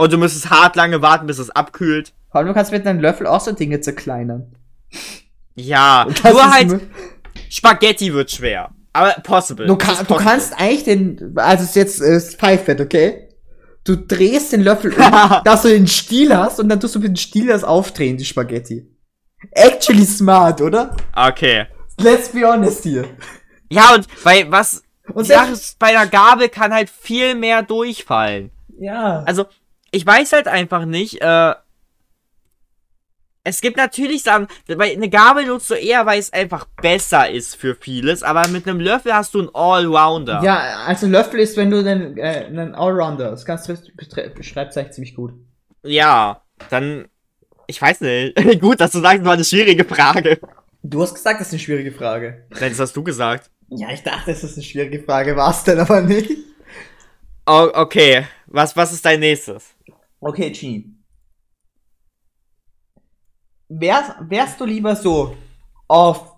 Und 0.00 0.14
du 0.14 0.16
müsstest 0.16 0.48
hart 0.48 0.76
lange 0.76 1.02
warten, 1.02 1.26
bis 1.26 1.38
es 1.38 1.50
abkühlt. 1.50 2.14
Vor 2.30 2.38
allem, 2.38 2.48
du 2.48 2.54
kannst 2.54 2.72
mit 2.72 2.86
einem 2.86 3.00
Löffel 3.00 3.26
auch 3.26 3.42
so 3.42 3.52
Dinge 3.52 3.82
zerkleinern. 3.82 4.56
Ja, 5.54 6.06
nur 6.24 6.50
halt, 6.50 6.80
Spaghetti 7.50 8.14
wird 8.14 8.30
schwer. 8.30 8.70
Aber 8.94 9.10
possible. 9.22 9.66
Du, 9.66 9.76
kann, 9.76 9.98
du 9.98 10.04
possible. 10.04 10.24
kannst 10.24 10.58
eigentlich 10.58 10.84
den, 10.84 11.34
also 11.36 11.64
es 11.64 11.68
ist 11.70 11.76
jetzt 11.76 12.00
äh, 12.00 12.18
Pfeifett, 12.18 12.80
okay? 12.80 13.28
Du 13.84 13.94
drehst 13.94 14.54
den 14.54 14.62
Löffel 14.62 14.90
um, 14.94 15.00
dass 15.44 15.60
du 15.60 15.68
den 15.68 15.86
Stiel 15.86 16.34
hast 16.34 16.60
und 16.60 16.70
dann 16.70 16.80
tust 16.80 16.94
du 16.94 17.00
mit 17.00 17.08
dem 17.08 17.16
Stiel 17.16 17.48
das 17.48 17.62
aufdrehen, 17.62 18.16
die 18.16 18.24
Spaghetti. 18.24 18.88
Actually 19.50 20.06
smart, 20.06 20.62
oder? 20.62 20.96
Okay. 21.14 21.66
Let's 21.98 22.30
be 22.30 22.50
honest 22.50 22.84
hier. 22.84 23.04
Ja, 23.68 23.94
und 23.94 24.06
weil 24.24 24.50
was. 24.50 24.82
Und 25.12 25.26
selbst, 25.26 25.78
bei 25.78 25.88
einer 25.88 26.06
Gabel 26.06 26.48
kann 26.48 26.72
halt 26.72 26.88
viel 26.88 27.34
mehr 27.34 27.62
durchfallen. 27.62 28.50
ja. 28.78 29.24
Also, 29.26 29.44
ich 29.90 30.06
weiß 30.06 30.32
halt 30.32 30.48
einfach 30.48 30.84
nicht, 30.84 31.20
äh. 31.20 31.54
Es 33.42 33.62
gibt 33.62 33.78
natürlich 33.78 34.22
Sachen, 34.22 34.48
weil 34.66 34.92
eine 34.92 35.08
Gabel 35.08 35.46
nutzt 35.46 35.70
du 35.70 35.74
eher, 35.74 36.04
weil 36.04 36.20
es 36.20 36.30
einfach 36.30 36.66
besser 36.82 37.30
ist 37.30 37.56
für 37.56 37.74
vieles, 37.74 38.22
aber 38.22 38.46
mit 38.48 38.68
einem 38.68 38.80
Löffel 38.80 39.14
hast 39.14 39.32
du 39.32 39.38
einen 39.38 39.54
Allrounder. 39.54 40.42
Ja, 40.44 40.84
also 40.86 41.06
Löffel 41.06 41.40
ist, 41.40 41.56
wenn 41.56 41.70
du 41.70 41.78
einen, 41.78 42.18
äh, 42.18 42.44
einen 42.46 42.74
Allrounder, 42.74 43.30
das 43.30 43.46
kannst 43.46 43.66
du 43.66 43.74
beschreibst 44.34 44.76
eigentlich 44.76 44.92
ziemlich 44.92 45.14
gut. 45.14 45.32
Ja, 45.82 46.42
dann. 46.68 47.08
Ich 47.66 47.80
weiß 47.80 48.00
nicht. 48.02 48.36
Gut, 48.60 48.80
dass 48.80 48.90
du 48.92 49.00
sagst, 49.00 49.20
das 49.20 49.24
war 49.24 49.34
eine 49.34 49.44
schwierige 49.44 49.84
Frage. 49.84 50.38
Du 50.82 51.02
hast 51.02 51.14
gesagt, 51.14 51.40
das 51.40 51.48
ist 51.48 51.52
eine 51.54 51.60
schwierige 51.60 51.92
Frage. 51.92 52.46
Nein, 52.50 52.70
das 52.70 52.80
hast 52.80 52.96
du 52.96 53.02
gesagt. 53.02 53.50
Ja, 53.68 53.90
ich 53.92 54.02
dachte, 54.02 54.32
es 54.32 54.42
ist 54.42 54.54
eine 54.54 54.64
schwierige 54.64 55.02
Frage, 55.02 55.36
war 55.36 55.50
es 55.50 55.62
denn 55.62 55.78
aber 55.78 56.00
nicht. 56.00 56.30
Oh, 57.46 57.68
okay. 57.72 58.26
Was, 58.46 58.76
was 58.76 58.92
ist 58.92 59.04
dein 59.04 59.20
nächstes? 59.20 59.74
Okay, 60.20 60.50
Genie. 60.50 60.94
Wärst, 63.68 64.12
wärst 64.20 64.60
du 64.60 64.64
lieber 64.64 64.96
so 64.96 65.36
auf, 65.88 66.34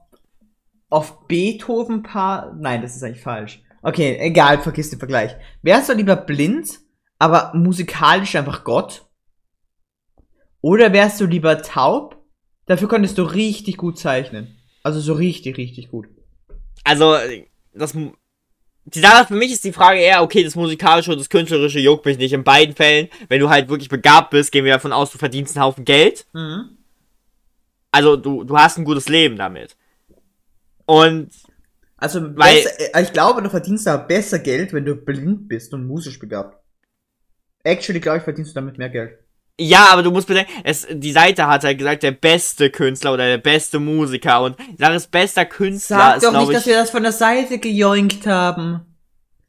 auf 0.91 1.26
Beethoven 1.26 2.03
paar, 2.03 2.55
nein, 2.55 2.83
das 2.83 2.95
ist 2.95 3.03
eigentlich 3.03 3.22
falsch. 3.22 3.62
Okay, 3.83 4.16
egal, 4.20 4.61
vergiss 4.61 4.91
den 4.91 4.99
Vergleich. 4.99 5.35
Wärst 5.62 5.89
du 5.89 5.95
lieber 5.95 6.16
blind, 6.16 6.78
aber 7.18 7.53
musikalisch 7.55 8.37
einfach 8.37 8.64
Gott? 8.64 9.09
Oder 10.61 10.93
wärst 10.93 11.20
du 11.20 11.26
lieber 11.26 11.61
taub? 11.62 12.24
Dafür 12.66 12.89
könntest 12.89 13.18
du 13.18 13.22
richtig 13.22 13.76
gut 13.76 13.99
zeichnen. 13.99 14.57
Also 14.85 15.01
so 15.01 15.14
richtig, 15.14 15.57
richtig 15.57 15.91
gut. 15.91 16.09
Also, 16.85 17.16
das. 17.74 17.97
Die 18.85 19.01
Sache 19.01 19.26
für 19.26 19.35
mich 19.35 19.53
ist 19.53 19.64
die 19.64 19.72
Frage 19.72 20.01
eher, 20.01 20.22
okay, 20.22 20.43
das 20.43 20.55
musikalische 20.57 21.12
und 21.12 21.18
das 21.18 21.28
künstlerische 21.28 21.78
juckt 21.78 22.05
mich 22.05 22.18
nicht. 22.18 22.33
In 22.33 22.45
beiden 22.45 22.74
Fällen, 22.74 23.09
wenn 23.28 23.41
du 23.41 23.49
halt 23.49 23.68
wirklich 23.68 23.89
begabt 23.89 24.30
bist, 24.30 24.51
gehen 24.53 24.64
wir 24.64 24.72
davon 24.72 24.93
aus, 24.93 25.11
du 25.12 25.18
verdienst 25.18 25.57
einen 25.57 25.64
Haufen 25.64 25.85
Geld. 25.85 26.26
Mhm. 26.33 26.76
Also 27.93 28.16
du, 28.16 28.43
du 28.45 28.57
hast 28.59 28.78
ein 28.78 28.85
gutes 28.85 29.09
Leben 29.09 29.37
damit. 29.37 29.76
Und 30.87 31.30
Also, 31.97 32.20
Weil- 32.37 32.62
besser, 32.64 32.95
äh, 32.97 33.03
ich 33.03 33.12
glaube, 33.12 33.43
du 33.43 33.51
verdienst 33.51 33.87
da 33.87 33.97
besser 33.97 34.41
Geld, 34.41 34.72
wenn 34.72 34.85
du 34.85 34.97
blind 34.97 35.47
bist 35.49 35.72
und 35.72 35.87
musisch 35.87 36.18
begabt. 36.18 36.59
Actually, 37.62 38.01
glaube 38.01 38.18
ich, 38.18 38.24
verdienst 38.24 38.51
du 38.51 38.55
damit 38.57 38.76
mehr 38.78 38.89
Geld. 38.91 39.18
Ja, 39.62 39.86
aber 39.90 40.02
du 40.02 40.10
musst 40.10 40.26
bedenken, 40.28 40.52
es, 40.64 40.86
die 40.90 41.12
Seite 41.12 41.46
hat 41.46 41.64
halt 41.64 41.78
gesagt, 41.78 42.02
der 42.02 42.12
beste 42.12 42.70
Künstler 42.70 43.12
oder 43.14 43.26
der 43.26 43.38
beste 43.38 43.78
Musiker. 43.78 44.42
Und 44.42 44.56
Sache 44.78 44.94
ist, 44.94 45.10
bester 45.10 45.44
Künstler 45.44 45.96
Sag 45.98 46.16
ist, 46.16 46.24
doch 46.24 46.32
nicht, 46.32 46.48
ich. 46.50 46.54
dass 46.54 46.66
wir 46.66 46.76
das 46.76 46.90
von 46.90 47.02
der 47.02 47.12
Seite 47.12 47.58
gejoinkt 47.58 48.26
haben. 48.26 48.80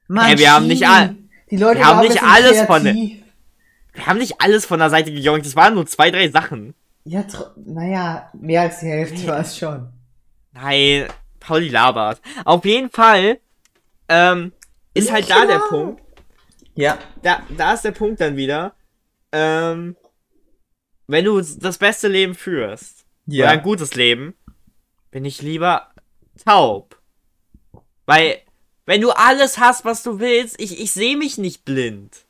Mann, 0.08 0.32
Ey, 0.32 0.38
wir 0.38 0.52
haben 0.54 0.68
nicht 0.68 0.88
all- 0.88 1.16
Die 1.50 1.58
Leute 1.58 1.80
wir 1.80 1.86
haben 1.88 2.00
nicht 2.08 2.22
alles 2.24 2.62
von 2.62 2.84
der- 2.84 2.94
wir 2.96 4.08
haben 4.08 4.18
nicht 4.20 4.42
alles 4.42 4.66
von 4.66 4.80
der 4.80 4.90
Seite 4.90 5.12
gejongt, 5.12 5.46
das 5.46 5.56
waren 5.56 5.76
nur 5.76 5.86
zwei, 5.86 6.10
drei 6.12 6.30
Sachen. 6.30 6.74
Ja, 7.06 7.24
naja, 7.66 8.30
mehr 8.34 8.62
als 8.62 8.80
die 8.80 8.88
Hälfte 8.88 9.28
war 9.28 9.40
es 9.40 9.58
schon. 9.58 9.90
Nein, 10.54 11.06
Pauli 11.40 11.68
labert. 11.70 12.22
Auf 12.46 12.64
jeden 12.66 12.90
Fall, 12.90 13.40
ähm, 14.08 14.52
ist 14.94 15.12
halt 15.12 15.30
da 15.30 15.46
der. 15.46 15.60
Punkt. 15.60 16.02
Ja. 16.76 16.98
Da, 17.22 17.42
da 17.58 17.74
ist 17.74 17.84
der 17.84 17.92
Punkt 17.92 18.22
dann 18.22 18.36
wieder. 18.38 18.74
Ähm, 19.32 19.96
wenn 21.08 21.26
du 21.26 21.42
das 21.42 21.78
beste 21.78 22.08
Leben 22.08 22.36
führst, 22.36 23.06
oder 23.28 23.50
ein 23.50 23.62
gutes 23.62 23.96
Leben, 23.96 24.34
bin 25.12 25.26
ich 25.26 25.42
lieber 25.42 25.90
taub. 26.44 27.00
Weil, 28.06 28.40
wenn 28.86 29.02
du 29.02 29.12
alles 29.12 29.58
hast, 29.60 29.86
was 29.86 30.04
du 30.04 30.20
willst, 30.20 30.60
ich, 30.60 30.80
ich 30.82 30.92
sehe 30.92 31.16
mich 31.18 31.38
nicht 31.38 31.64
blind. 31.64 32.26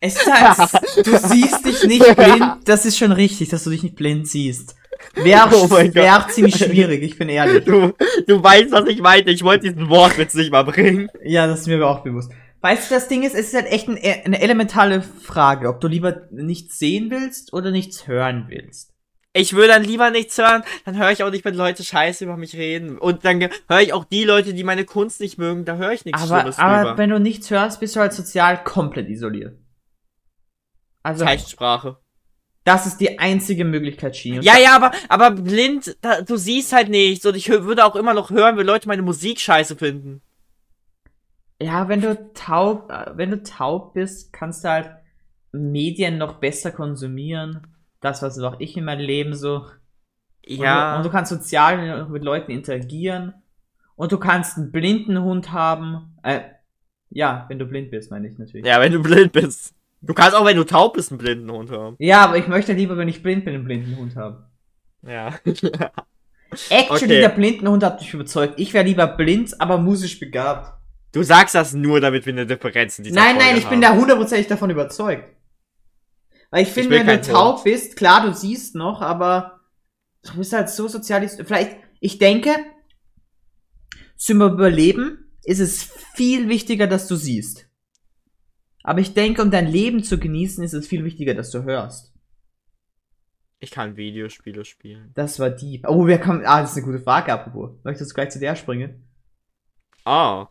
Es 0.00 0.14
ist 0.14 0.32
halt, 0.32 0.72
du 1.06 1.18
siehst 1.18 1.64
dich 1.64 1.84
nicht 1.84 2.16
blind. 2.16 2.58
Das 2.64 2.86
ist 2.86 2.98
schon 2.98 3.12
richtig, 3.12 3.48
dass 3.48 3.64
du 3.64 3.70
dich 3.70 3.82
nicht 3.82 3.96
blind 3.96 4.28
siehst. 4.28 4.76
Wäre 5.14 5.48
Oh 5.52 5.70
wär 5.70 6.26
ziemlich 6.28 6.56
schwierig, 6.56 7.02
ich 7.02 7.18
bin 7.18 7.28
ehrlich. 7.28 7.64
Du, 7.64 7.92
du 8.26 8.42
weißt, 8.42 8.70
was 8.72 8.88
ich 8.88 9.00
meinte. 9.00 9.30
Ich 9.30 9.42
wollte 9.42 9.70
diesen 9.70 9.88
Wortwitz 9.88 10.34
nicht 10.34 10.52
mal 10.52 10.64
bringen. 10.64 11.10
Ja, 11.24 11.46
das 11.46 11.60
ist 11.60 11.66
mir 11.66 11.84
auch 11.86 12.02
bewusst. 12.02 12.30
Weißt 12.60 12.90
du, 12.90 12.94
das 12.94 13.08
Ding 13.08 13.22
ist, 13.22 13.34
es 13.34 13.48
ist 13.48 13.54
halt 13.54 13.66
echt 13.66 13.88
ein, 13.88 13.96
eine 13.98 14.40
elementare 14.40 15.02
Frage, 15.02 15.68
ob 15.68 15.80
du 15.80 15.86
lieber 15.86 16.22
nichts 16.30 16.78
sehen 16.78 17.10
willst 17.10 17.52
oder 17.52 17.70
nichts 17.70 18.08
hören 18.08 18.46
willst. 18.48 18.92
Ich 19.32 19.54
will 19.54 19.68
dann 19.68 19.84
lieber 19.84 20.10
nichts 20.10 20.36
hören, 20.38 20.64
dann 20.84 20.98
höre 20.98 21.12
ich 21.12 21.22
auch 21.22 21.30
nicht, 21.30 21.44
wenn 21.44 21.54
Leute 21.54 21.84
scheiße 21.84 22.24
über 22.24 22.36
mich 22.36 22.56
reden. 22.56 22.98
Und 22.98 23.24
dann 23.24 23.40
höre 23.68 23.80
ich 23.80 23.92
auch 23.92 24.04
die 24.04 24.24
Leute, 24.24 24.54
die 24.54 24.64
meine 24.64 24.84
Kunst 24.84 25.20
nicht 25.20 25.38
mögen, 25.38 25.64
da 25.64 25.76
höre 25.76 25.92
ich 25.92 26.04
nichts 26.04 26.22
Aber, 26.22 26.40
Schlimmes 26.40 26.58
aber 26.58 26.78
drüber. 26.78 26.98
wenn 26.98 27.10
du 27.10 27.20
nichts 27.20 27.50
hörst, 27.50 27.78
bist 27.78 27.94
du 27.94 28.00
halt 28.00 28.12
sozial 28.12 28.64
komplett 28.64 29.08
isoliert. 29.08 29.56
Also, 31.04 31.24
Zeichtsprache. 31.24 31.98
das 32.64 32.86
ist 32.86 32.98
die 32.98 33.20
einzige 33.20 33.64
Möglichkeit. 33.64 34.18
Und 34.24 34.42
Ja, 34.42 34.58
ja, 34.58 34.74
aber, 34.74 34.90
aber 35.08 35.30
blind, 35.30 35.96
da, 36.00 36.22
du 36.22 36.36
siehst 36.36 36.72
halt 36.72 36.88
nichts. 36.88 37.24
Und 37.24 37.36
ich 37.36 37.48
würde 37.48 37.84
auch 37.84 37.94
immer 37.94 38.14
noch 38.14 38.30
hören, 38.30 38.56
wenn 38.56 38.66
Leute 38.66 38.88
meine 38.88 39.02
Musik 39.02 39.38
scheiße 39.38 39.76
finden. 39.76 40.22
Ja, 41.60 41.88
wenn 41.88 42.00
du 42.00 42.32
taub, 42.34 42.90
äh, 42.90 43.12
wenn 43.16 43.30
du 43.30 43.42
taub 43.42 43.94
bist, 43.94 44.32
kannst 44.32 44.64
du 44.64 44.68
halt 44.70 44.90
Medien 45.52 46.18
noch 46.18 46.34
besser 46.34 46.70
konsumieren. 46.70 47.66
Das, 48.00 48.22
was 48.22 48.38
auch 48.38 48.60
ich 48.60 48.76
in 48.76 48.84
meinem 48.84 49.00
Leben 49.04 49.34
so. 49.34 49.56
Und 50.48 50.56
Ja. 50.58 50.92
du, 50.92 50.96
und 50.98 51.06
du 51.06 51.10
kannst 51.10 51.30
sozial 51.30 52.06
mit 52.08 52.22
Leuten 52.22 52.52
interagieren. 52.52 53.34
Und 53.96 54.12
du 54.12 54.18
kannst 54.18 54.56
einen 54.56 54.70
blinden 54.70 55.20
Hund 55.20 55.50
haben. 55.52 56.16
Äh, 56.22 56.40
ja, 57.10 57.46
wenn 57.48 57.58
du 57.58 57.66
blind 57.66 57.90
bist, 57.90 58.10
meine 58.12 58.28
ich 58.28 58.38
natürlich. 58.38 58.64
ja, 58.64 58.80
wenn 58.80 58.92
du 58.92 59.02
blind 59.02 59.32
bist. 59.32 59.74
Du 60.00 60.14
kannst 60.14 60.36
auch, 60.36 60.44
wenn 60.46 60.56
du 60.56 60.64
taub 60.64 60.92
bist, 60.94 61.10
einen 61.10 61.18
blinden 61.18 61.50
Hund 61.50 61.72
haben. 61.72 61.96
Ja, 61.98 62.24
aber 62.24 62.36
ich 62.38 62.46
möchte 62.46 62.72
lieber, 62.72 62.96
wenn 62.96 63.08
ich 63.08 63.20
blind 63.22 63.44
bin, 63.44 63.54
einen 63.54 63.64
blinden 63.64 63.96
Hund 63.96 64.14
haben. 64.14 64.44
Ja. 65.02 65.34
Actually, 66.70 67.04
Okay. 67.04 67.20
der 67.20 67.28
blinden 67.30 67.66
Hund 67.68 67.82
hat 67.82 68.00
mich 68.00 68.14
überzeugt. 68.14 68.54
Ich 68.58 68.72
wäre 68.72 68.84
lieber 68.84 69.06
blind, 69.08 69.60
aber 69.60 69.78
musisch 69.78 70.20
begabt. 70.20 70.77
Du 71.12 71.22
sagst 71.22 71.54
das 71.54 71.72
nur, 71.72 72.00
damit 72.00 72.26
wir 72.26 72.32
eine 72.32 72.46
Differenz 72.46 72.98
in 72.98 73.04
dieser 73.04 73.16
Nein, 73.16 73.36
Folge 73.36 73.44
nein, 73.44 73.56
ich 73.56 73.64
bin 73.68 73.84
haben. 73.84 73.94
da 73.94 74.00
hundertprozentig 74.00 74.46
davon 74.46 74.70
überzeugt. 74.70 75.34
Weil 76.50 76.62
ich 76.62 76.68
finde, 76.68 76.90
wenn 76.90 77.06
du 77.06 77.20
taub 77.20 77.64
bist, 77.64 77.96
klar, 77.96 78.26
du 78.26 78.34
siehst 78.34 78.74
noch, 78.74 79.00
aber 79.00 79.60
du 80.22 80.36
bist 80.38 80.52
halt 80.52 80.70
so 80.70 80.88
sozialisiert. 80.88 81.46
Vielleicht, 81.46 81.76
ich 82.00 82.18
denke, 82.18 82.50
zum 84.16 84.42
Überleben 84.42 85.32
ist 85.44 85.60
es 85.60 85.90
viel 86.14 86.48
wichtiger, 86.48 86.86
dass 86.86 87.06
du 87.06 87.16
siehst. 87.16 87.66
Aber 88.82 89.00
ich 89.00 89.14
denke, 89.14 89.42
um 89.42 89.50
dein 89.50 89.66
Leben 89.66 90.02
zu 90.02 90.18
genießen, 90.18 90.64
ist 90.64 90.72
es 90.72 90.86
viel 90.86 91.04
wichtiger, 91.04 91.34
dass 91.34 91.50
du 91.50 91.64
hörst. 91.64 92.14
Ich 93.60 93.70
kann 93.70 93.96
Videospiele 93.96 94.64
spielen. 94.64 95.10
Das 95.14 95.40
war 95.40 95.50
deep. 95.50 95.86
Oh, 95.88 96.06
wer 96.06 96.20
kommt? 96.20 96.46
Ah, 96.46 96.62
das 96.62 96.70
ist 96.70 96.76
eine 96.78 96.86
gute 96.86 97.00
Frage, 97.00 97.32
apropos. 97.32 97.72
Möchtest 97.82 98.10
du 98.10 98.14
gleich 98.14 98.30
zu 98.30 98.38
der 98.38 98.56
springen? 98.56 99.08
Oh. 100.04 100.46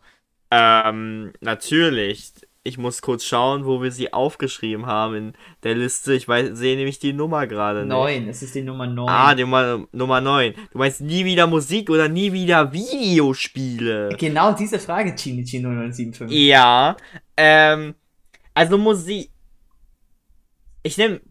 Ähm, 0.51 1.33
natürlich. 1.41 2.31
Ich 2.63 2.77
muss 2.77 3.01
kurz 3.01 3.23
schauen, 3.23 3.65
wo 3.65 3.81
wir 3.81 3.91
sie 3.91 4.11
aufgeschrieben 4.11 4.87
haben 4.87 5.15
in 5.15 5.33
der 5.63 5.75
Liste. 5.75 6.13
Ich 6.13 6.27
weiß, 6.27 6.49
sehe 6.51 6.75
nämlich 6.75 6.99
die 6.99 7.13
Nummer 7.13 7.47
gerade. 7.47 7.85
Neun, 7.85 8.27
es 8.27 8.41
ist 8.43 8.55
die 8.55 8.61
Nummer 8.61 8.85
neun. 8.85 9.07
Ah, 9.07 9.33
die 9.33 9.43
Nummer, 9.43 9.87
Nummer 9.93 10.19
9. 10.19 10.53
Du 10.73 10.77
meinst 10.77 10.99
nie 10.99 11.23
wieder 11.23 11.47
Musik 11.47 11.89
oder 11.89 12.09
nie 12.09 12.33
wieder 12.33 12.73
Videospiele? 12.73 14.09
Genau 14.17 14.51
diese 14.51 14.79
Frage, 14.79 15.15
Chinichi 15.15 15.59
0975. 15.59 16.37
Ja. 16.37 16.97
Ähm, 17.37 17.95
also 18.53 18.77
Musik. 18.77 19.29
Ich 20.83 20.97
nehme 20.97 21.21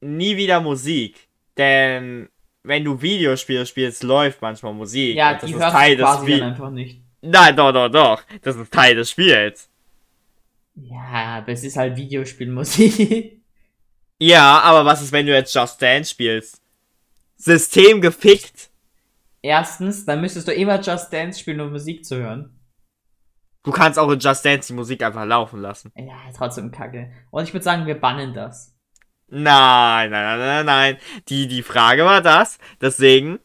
nie 0.00 0.36
wieder 0.38 0.60
Musik. 0.60 1.28
Denn 1.58 2.30
wenn 2.62 2.84
du 2.84 3.00
Videospiele 3.00 3.66
spielst, 3.66 4.02
läuft 4.02 4.40
manchmal 4.40 4.72
Musik. 4.72 5.16
Ja, 5.16 5.34
die 5.34 5.52
ist 5.52 5.58
hörst 5.58 5.74
du 5.74 5.96
quasi 5.96 6.38
dann 6.38 6.42
einfach 6.50 6.70
nicht. 6.70 7.02
Nein, 7.22 7.56
doch, 7.56 7.72
doch, 7.72 7.88
doch. 7.88 8.22
Das 8.42 8.56
ist 8.56 8.72
Teil 8.72 8.96
des 8.96 9.10
Spiels. 9.10 9.70
Ja, 10.74 11.38
aber 11.38 11.52
es 11.52 11.64
ist 11.64 11.76
halt 11.76 11.96
Videospielmusik. 11.96 13.38
Ja, 14.18 14.60
aber 14.60 14.84
was 14.84 15.02
ist, 15.02 15.10
wenn 15.10 15.26
du 15.26 15.32
jetzt 15.32 15.52
Just 15.52 15.82
Dance 15.82 16.08
spielst? 16.08 16.62
System 17.34 18.00
gefickt. 18.00 18.70
Erstens, 19.42 20.04
dann 20.04 20.20
müsstest 20.20 20.46
du 20.46 20.54
immer 20.54 20.80
Just 20.80 21.12
Dance 21.12 21.40
spielen, 21.40 21.60
um 21.60 21.72
Musik 21.72 22.04
zu 22.04 22.18
hören. 22.18 22.56
Du 23.64 23.72
kannst 23.72 23.98
auch 23.98 24.08
in 24.10 24.20
Just 24.20 24.44
Dance 24.44 24.68
die 24.68 24.74
Musik 24.74 25.02
einfach 25.02 25.24
laufen 25.24 25.60
lassen. 25.60 25.90
Ja, 25.96 26.14
trotzdem 26.36 26.70
kacke. 26.70 27.10
Und 27.32 27.42
ich 27.42 27.52
würde 27.52 27.64
sagen, 27.64 27.86
wir 27.86 28.00
bannen 28.00 28.32
das. 28.32 28.76
Nein, 29.26 30.10
nein, 30.10 30.38
nein, 30.38 30.38
nein, 30.38 30.66
nein. 30.66 30.96
Die, 31.28 31.48
die 31.48 31.62
Frage 31.62 32.04
war 32.04 32.20
das. 32.20 32.58
Deswegen. 32.80 33.40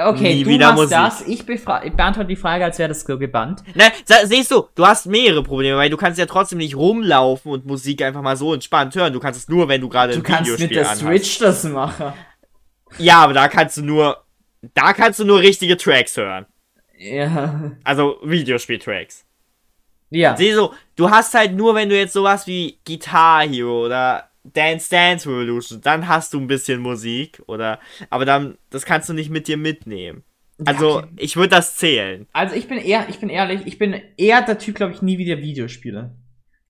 Okay, 0.00 0.34
Nie 0.36 0.44
du 0.44 0.50
wieder 0.50 0.66
machst 0.72 0.92
Musik. 0.92 0.96
das. 0.96 1.20
Ich, 1.26 1.48
ich 1.48 1.92
beantworte 1.96 2.28
die 2.28 2.36
Frage, 2.36 2.64
als 2.64 2.78
wäre 2.78 2.88
das 2.88 3.00
so 3.00 3.18
gebannt. 3.18 3.62
Ne, 3.74 3.90
sa- 4.04 4.24
siehst 4.24 4.50
du, 4.50 4.68
du 4.74 4.86
hast 4.86 5.06
mehrere 5.06 5.42
Probleme, 5.42 5.76
weil 5.76 5.90
du 5.90 5.96
kannst 5.96 6.18
ja 6.18 6.26
trotzdem 6.26 6.58
nicht 6.58 6.76
rumlaufen 6.76 7.50
und 7.50 7.66
Musik 7.66 8.02
einfach 8.02 8.22
mal 8.22 8.36
so 8.36 8.54
entspannt 8.54 8.94
hören. 8.94 9.12
Du 9.12 9.18
kannst 9.20 9.40
es 9.40 9.48
nur, 9.48 9.66
wenn 9.68 9.80
du 9.80 9.88
gerade 9.88 10.12
Du 10.12 10.20
ein 10.20 10.22
kannst 10.22 10.50
mit 10.50 10.60
Videospiel 10.60 10.76
der 10.76 10.90
anhast. 10.90 11.00
Switch 11.00 11.38
das 11.38 11.64
machen. 11.64 12.12
Ja, 12.98 13.18
aber 13.24 13.32
da 13.34 13.48
kannst 13.48 13.76
du 13.76 13.82
nur. 13.82 14.22
Da 14.74 14.92
kannst 14.92 15.18
du 15.20 15.24
nur 15.24 15.40
richtige 15.40 15.76
Tracks 15.76 16.16
hören. 16.16 16.46
Ja. 16.98 17.72
Also 17.84 18.18
Videospiel-Tracks. 18.24 19.24
Ja. 20.10 20.36
Siehst 20.36 20.56
du, 20.58 20.70
du 20.96 21.10
hast 21.10 21.34
halt 21.34 21.54
nur, 21.54 21.74
wenn 21.74 21.88
du 21.88 21.96
jetzt 21.96 22.12
sowas 22.12 22.46
wie 22.46 22.78
Guitar 22.86 23.42
Hero 23.46 23.84
oder 23.86 24.27
Dance 24.52 24.90
Dance 24.90 25.28
Revolution, 25.28 25.80
dann 25.80 26.08
hast 26.08 26.32
du 26.34 26.40
ein 26.40 26.46
bisschen 26.46 26.80
Musik 26.80 27.42
oder. 27.46 27.80
Aber 28.10 28.24
dann, 28.24 28.58
das 28.70 28.84
kannst 28.84 29.08
du 29.08 29.12
nicht 29.12 29.30
mit 29.30 29.48
dir 29.48 29.56
mitnehmen. 29.56 30.22
Also, 30.64 30.98
okay. 30.98 31.08
ich 31.18 31.36
würde 31.36 31.50
das 31.50 31.76
zählen. 31.76 32.26
Also 32.32 32.54
ich 32.56 32.66
bin 32.66 32.78
eher, 32.78 33.08
ich 33.08 33.20
bin 33.20 33.28
ehrlich, 33.28 33.62
ich 33.66 33.78
bin 33.78 33.94
eher 34.16 34.42
der 34.42 34.58
Typ, 34.58 34.74
glaube 34.74 34.92
ich, 34.92 35.02
nie 35.02 35.16
wieder 35.18 35.38
Videospiele. 35.38 36.16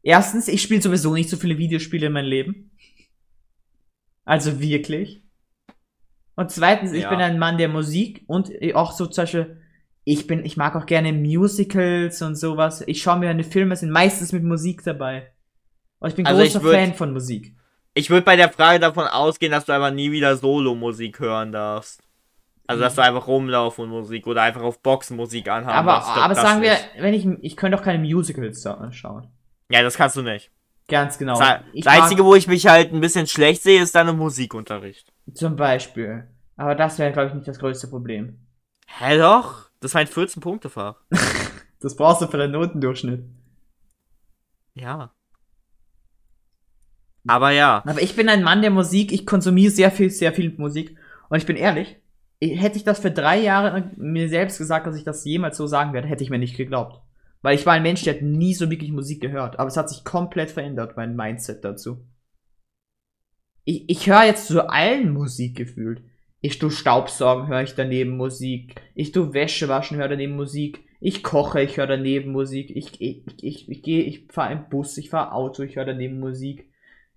Erstens, 0.03 0.47
ich 0.49 0.61
spiele 0.63 0.83
sowieso 0.83 1.15
nicht 1.15 1.31
so 1.31 1.37
viele 1.39 1.57
Videospiele 1.59 2.07
in 2.09 2.13
meinem 2.13 2.29
Leben. 2.29 2.71
Also 4.25 4.61
wirklich. 4.61 5.23
Und 6.37 6.51
zweitens, 6.51 6.93
ich 6.93 7.03
Ja. 7.03 7.11
bin 7.11 7.21
ein 7.21 7.39
Mann 7.39 7.59
der 7.59 7.69
Musik 7.69 8.25
und 8.27 8.51
auch 8.75 8.93
so 8.93 9.07
zum 9.07 9.23
Beispiel, 9.23 9.61
ich 10.05 10.27
bin, 10.27 10.45
ich 10.45 10.57
mag 10.57 10.77
auch 10.77 10.87
gerne 10.87 11.13
Musicals 11.13 12.23
und 12.23 12.37
sowas. 12.37 12.83
Ich 12.87 13.03
schaue 13.03 13.19
mir 13.19 13.31
eine 13.31 13.45
Filme, 13.45 13.75
sind 13.77 13.91
meistens 13.91 14.33
mit 14.33 14.45
Musik 14.45 14.83
dabei. 14.85 15.33
Und 15.99 16.11
ich 16.11 16.15
bin 16.15 16.27
Also 16.27 16.43
ich 16.43 16.53
großer 16.53 16.65
würd- 16.65 16.73
Fan 16.75 16.95
von 16.95 17.13
Musik. 17.13 17.57
Ich 17.99 18.11
würde 18.11 18.25
bei 18.25 18.37
der 18.37 18.49
Frage 18.51 18.79
davon 18.79 19.07
ausgehen, 19.07 19.53
dass 19.53 19.65
du 19.65 19.73
einfach 19.73 19.91
nie 19.91 20.13
wieder 20.13 20.37
Solo-Musik 20.37 21.19
hören 21.21 21.53
darfst. 21.53 22.03
Also, 22.67 22.83
dass 22.83 22.95
du 22.97 23.03
einfach 23.03 23.27
rumlaufen 23.27 23.85
und 23.85 23.91
Musik 23.91 24.27
oder 24.27 24.43
einfach 24.43 24.61
auf 24.63 24.81
Boxen 24.83 25.17
Musik 25.17 25.49
anhaben 25.49 25.89
aber 25.89 25.93
darfst. 25.93 26.17
Aber 26.17 26.35
sagen 26.35 26.63
wir, 26.63 26.77
wenn 26.99 27.15
ich, 27.15 27.27
ich 27.41 27.57
könnte 27.57 27.79
auch 27.79 27.83
keine 27.83 27.99
Musicals 27.99 28.61
sa- 28.63 28.93
schauen. 28.93 29.27
Ja, 29.71 29.83
das 29.83 29.97
kannst 29.97 30.17
du 30.17 30.23
nicht. 30.23 30.51
Ganz 30.87 31.19
genau. 31.19 31.39
Das, 31.39 31.61
das 31.75 31.87
Einzige, 31.87 32.25
wo 32.25 32.35
ich 32.35 32.47
mich 32.47 32.67
halt 32.67 32.93
ein 32.93 33.01
bisschen 33.01 33.27
schlecht 33.27 33.63
sehe, 33.63 33.83
ist 33.83 33.95
dann 33.95 34.09
im 34.09 34.17
Musikunterricht. 34.19 35.13
Zum 35.35 35.57
Beispiel. 35.57 36.29
Aber 36.57 36.75
das 36.75 36.99
wäre, 36.99 37.13
glaube 37.13 37.29
ich, 37.29 37.35
nicht 37.35 37.49
das 37.49 37.59
größte 37.59 37.89
Problem. 37.89 38.39
Hä, 38.87 39.19
doch? 39.19 39.71
Das 39.81 39.95
war 39.95 40.01
ein 40.03 40.07
14-Punkte-Fach. 40.07 40.97
Das 41.81 41.95
brauchst 41.95 42.21
du 42.21 42.27
für 42.27 42.39
den 42.39 42.51
Notendurchschnitt. 42.51 43.25
Ja. 44.75 45.13
Aber 47.27 47.51
ja. 47.51 47.83
Aber 47.87 48.03
ich 48.03 48.17
bin 48.17 48.29
ein 48.29 48.43
Mann 48.43 48.63
der 48.63 48.71
Musik, 48.71 49.13
ich 49.13 49.27
konsumiere 49.27 49.71
sehr 49.71 49.91
viel, 49.91 50.11
sehr 50.11 50.33
viel 50.33 50.55
Musik. 50.57 50.97
Und 51.29 51.39
ich 51.39 51.47
bin 51.47 51.57
ehrlich, 51.57 51.97
hätte 52.41 52.79
ich 52.79 52.85
das 52.85 53.01
für 53.01 53.11
drei 53.11 53.41
Jahre 53.41 53.91
mir 53.97 54.29
selbst 54.29 54.59
gesagt, 54.59 54.87
dass 54.87 54.97
ich 54.97 55.05
das 55.05 55.25
jemals 55.25 55.57
so 55.57 55.67
sagen 55.67 55.93
werde, 55.93 56.09
hätte 56.09 56.23
ich 56.23 56.31
mir 56.31 56.39
nicht 56.39 56.57
geglaubt. 56.57 57.03
Weil 57.43 57.55
ich 57.55 57.67
war 57.67 57.75
ein 57.75 57.83
Mensch, 57.83 58.03
der 58.03 58.15
hat 58.15 58.23
nie 58.23 58.55
so 58.55 58.71
wirklich 58.71 58.93
Musik 58.93 59.21
gehört. 59.21 59.59
Aber 59.59 59.69
es 59.69 59.77
hat 59.77 59.89
sich 59.89 60.05
komplett 60.05 60.51
verändert, 60.51 60.97
mein 60.97 61.15
Mindset 61.15 61.65
dazu. 61.65 62.07
Ich, 63.65 63.89
ich 63.89 64.09
höre 64.09 64.25
jetzt 64.25 64.47
zu 64.47 64.69
allen 64.69 65.13
Musik 65.13 65.57
gefühlt. 65.57 66.03
Ich 66.41 66.59
tu 66.59 66.71
Staubsaugen, 66.71 67.49
höre 67.49 67.63
ich 67.63 67.75
daneben 67.75 68.17
Musik. 68.17 68.81
Ich 68.95 69.13
tu 69.13 69.33
Wäsche 69.35 69.69
waschen, 69.69 69.99
höre 69.99 70.09
daneben 70.09 70.37
Musik. 70.37 70.85
Ich 71.01 71.23
koche, 71.23 71.63
ich 71.63 71.77
höre 71.77 71.87
daneben 71.87 72.33
Musik. 72.33 72.75
Ich, 72.75 73.01
ich, 73.01 73.25
ich, 73.41 73.69
ich 73.69 73.83
gehe, 73.83 74.03
ich 74.03 74.27
fahre 74.31 74.53
im 74.53 74.69
Bus, 74.69 74.97
ich 74.99 75.11
fahre 75.11 75.33
Auto, 75.33 75.63
ich 75.63 75.77
höre 75.77 75.85
daneben 75.85 76.19
Musik. 76.19 76.68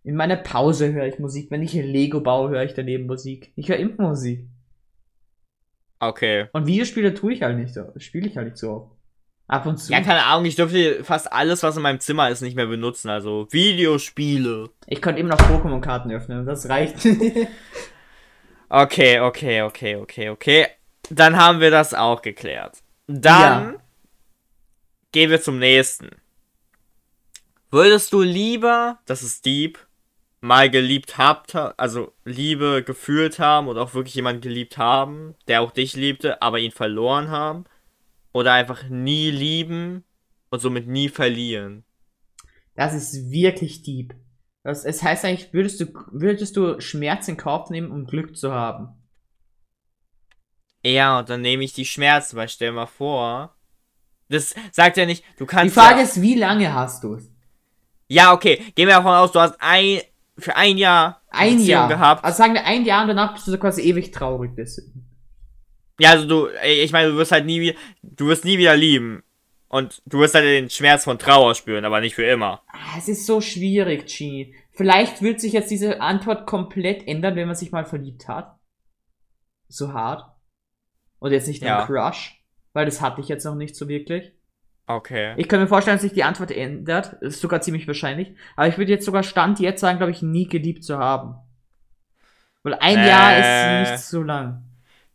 In 0.04 0.16
meiner 0.16 0.36
Pause 0.36 0.93
höre 0.93 1.06
ich 1.06 1.20
Musik. 1.20 1.52
Wenn 1.52 1.62
ich 1.62 1.74
Lego 1.74 2.22
baue, 2.22 2.49
höre 2.49 2.64
ich 2.64 2.74
daneben 2.74 3.06
Musik. 3.06 3.52
Ich 3.56 3.70
höre 3.70 3.78
immer 3.78 4.10
Musik. 4.10 4.47
Okay. 5.99 6.47
Und 6.54 6.66
Videospiele 6.66 7.14
tue 7.14 7.34
ich 7.34 7.43
halt 7.43 7.60
nicht 7.60 7.74
so. 7.74 7.91
Spiele 7.97 8.28
ich 8.28 8.36
halt 8.36 8.47
nicht 8.47 8.58
so 8.58 8.72
oft. 8.72 8.91
Ab 9.47 9.66
und 9.68 9.78
zu. 9.78 9.91
Ja, 9.91 10.02
keine 10.02 10.24
Ahnung, 10.24 10.45
ich 10.45 10.56
dürfte 10.56 11.04
fast 11.04 11.32
alles, 11.32 11.62
was 11.62 11.76
in 11.76 11.84
meinem 11.84 11.99
Zimmer 11.99 12.30
ist, 12.30 12.41
nicht 12.41 12.56
mehr 12.56 12.66
benutzen. 12.66 13.10
Also 13.10 13.47
Videospiele. 13.52 14.70
Ich 14.88 15.02
könnte 15.02 15.20
eben 15.20 15.30
noch 15.30 15.38
Pokémon-Karten 15.38 16.12
öffnen. 16.12 16.45
Das 16.45 16.68
reicht. 16.70 16.95
okay, 18.70 19.20
okay, 19.20 19.62
okay, 19.62 19.97
okay, 19.97 20.30
okay. 20.30 20.68
Dann 21.10 21.38
haben 21.38 21.60
wir 21.60 21.70
das 21.70 21.93
auch 21.93 22.22
geklärt. 22.22 22.78
Dann 23.08 23.74
ja. 23.74 23.80
gehen 25.12 25.30
wir 25.30 25.41
zum 25.41 25.60
nächsten. 25.60 26.10
Würdest 27.70 28.14
du 28.14 28.22
lieber, 28.22 28.99
das 29.06 29.22
ist 29.22 29.45
deep, 29.45 29.78
mal 30.42 30.70
geliebt 30.70 31.18
habt, 31.18 31.56
also 31.56 32.14
Liebe 32.26 32.84
gefühlt 32.84 33.39
haben 33.39 33.68
und 33.68 33.78
auch 33.78 33.94
wirklich 33.94 34.16
jemanden 34.16 34.42
geliebt 34.42 34.78
haben, 34.78 35.36
der 35.48 35.62
auch 35.62 35.72
dich 35.72 35.96
liebte, 35.96 36.42
aber 36.42 36.60
ihn 36.60 36.72
verloren 36.72 37.30
haben? 37.30 37.66
Oder 38.34 38.54
einfach 38.54 38.89
nie 38.89 39.30
lieben 39.30 40.04
und 40.50 40.60
somit 40.60 40.88
nie 40.88 41.10
verlieren? 41.10 41.84
Das 42.76 42.94
ist 42.94 43.32
wirklich 43.32 43.84
deep. 43.84 44.16
Das, 44.64 44.86
es 44.86 45.04
heißt 45.04 45.26
eigentlich, 45.26 45.54
würdest 45.54 45.82
du, 45.82 45.86
würdest 46.12 46.56
du 46.56 46.80
Schmerz 46.80 47.28
in 47.28 47.38
Kauf 47.38 47.70
nehmen, 47.70 47.92
um 47.92 48.06
Glück 48.06 48.38
zu 48.38 48.52
haben? 48.52 48.89
Ja, 50.84 51.20
und 51.20 51.30
dann 51.30 51.42
nehme 51.42 51.64
ich 51.64 51.74
die 51.74 51.86
Schmerzen, 51.86 52.36
weil 52.38 52.50
stell 52.50 52.72
mal 52.72 52.88
vor. 52.88 53.56
Das 54.30 54.56
sagt 54.72 54.98
ja 54.98 55.06
nicht, 55.06 55.24
du 55.38 55.46
kannst. 55.46 55.76
Die 55.76 55.80
Frage 55.80 55.98
ja, 55.98 56.04
ist, 56.04 56.22
wie 56.22 56.36
lange 56.36 56.74
hast 56.74 57.04
du 57.04 57.16
es? 57.16 57.30
Ja, 58.08 58.34
okay. 58.34 58.58
Gehen 58.76 58.88
wir 58.88 58.96
davon 58.96 59.14
aus, 59.14 59.32
du 59.32 59.39
hast 59.39 59.56
ein, 59.60 60.02
für 60.38 60.56
ein 60.56 60.78
Jahr 60.78 61.22
ein 61.30 61.58
Beziehung 61.58 61.68
Jahr 61.68 61.88
gehabt. 61.88 62.24
Also 62.24 62.38
sagen 62.38 62.54
wir 62.54 62.66
ein 62.66 62.86
Jahr 62.86 63.04
und 63.04 63.10
danach 63.10 63.34
bist 63.34 63.48
du 63.48 63.52
so 63.52 63.58
quasi 63.58 63.82
ewig 63.82 64.12
traurig 64.12 64.52
deswegen. 64.56 65.08
Ja, 66.00 66.12
also 66.12 66.28
du, 66.28 66.48
ich 66.66 66.92
meine, 66.92 67.12
du 67.12 67.18
wirst 67.18 67.32
halt 67.32 67.46
nie 67.46 67.62
wieder, 67.62 67.78
du 68.02 68.28
wirst 68.28 68.46
nie 68.46 68.58
wieder 68.58 68.76
lieben. 68.76 69.24
Und 69.68 70.02
du 70.06 70.20
wirst 70.20 70.36
halt 70.36 70.44
den 70.44 70.70
Schmerz 70.70 71.06
von 71.06 71.18
Trauer 71.18 71.56
spüren, 71.56 71.86
aber 71.86 72.02
nicht 72.02 72.16
für 72.16 72.26
immer. 72.26 72.62
Ah, 72.68 72.98
es 72.98 73.08
ist 73.08 73.26
so 73.26 73.40
schwierig, 73.40 74.06
Genie. 74.06 74.54
Vielleicht 74.72 75.22
wird 75.22 75.40
sich 75.40 75.54
jetzt 75.54 75.72
diese 75.72 76.02
Antwort 76.02 76.46
komplett 76.46 77.08
ändern, 77.08 77.38
wenn 77.38 77.48
man 77.48 77.56
sich 77.56 77.72
mal 77.72 77.86
verliebt 77.86 78.28
hat. 78.28 78.60
So 79.70 79.94
hart. 79.94 80.26
Und 81.20 81.32
jetzt 81.32 81.48
nicht 81.48 81.64
ja. 81.64 81.86
Crush. 81.86 82.44
Weil 82.74 82.86
das 82.86 83.00
hatte 83.00 83.22
ich 83.22 83.30
jetzt 83.30 83.46
noch 83.46 83.56
nicht 83.56 83.78
so 83.78 83.88
wirklich. 83.88 84.34
Okay. 84.98 85.34
Ich 85.38 85.48
kann 85.48 85.60
mir 85.60 85.68
vorstellen, 85.68 85.96
dass 85.96 86.04
sich 86.04 86.14
die 86.14 86.24
Antwort 86.24 86.52
ändert. 86.52 87.18
Das 87.22 87.36
ist 87.36 87.42
sogar 87.42 87.62
ziemlich 87.62 87.88
wahrscheinlich. 87.88 88.34
Aber 88.56 88.68
ich 88.68 88.78
würde 88.78 88.92
jetzt 88.92 89.06
sogar 89.06 89.24
Stand 89.24 89.60
jetzt 89.60 89.82
sagen, 89.82 89.98
glaube 89.98 90.12
ich, 90.12 90.22
nie 90.22 90.48
geliebt 90.48 90.84
zu 90.84 90.98
haben. 90.98 91.36
Weil 92.64 92.76
ein 92.76 92.98
äh, 92.98 93.08
Jahr 93.08 93.84
ist 93.84 93.92
nicht 93.92 94.04
so 94.04 94.22
lang. 94.24 94.64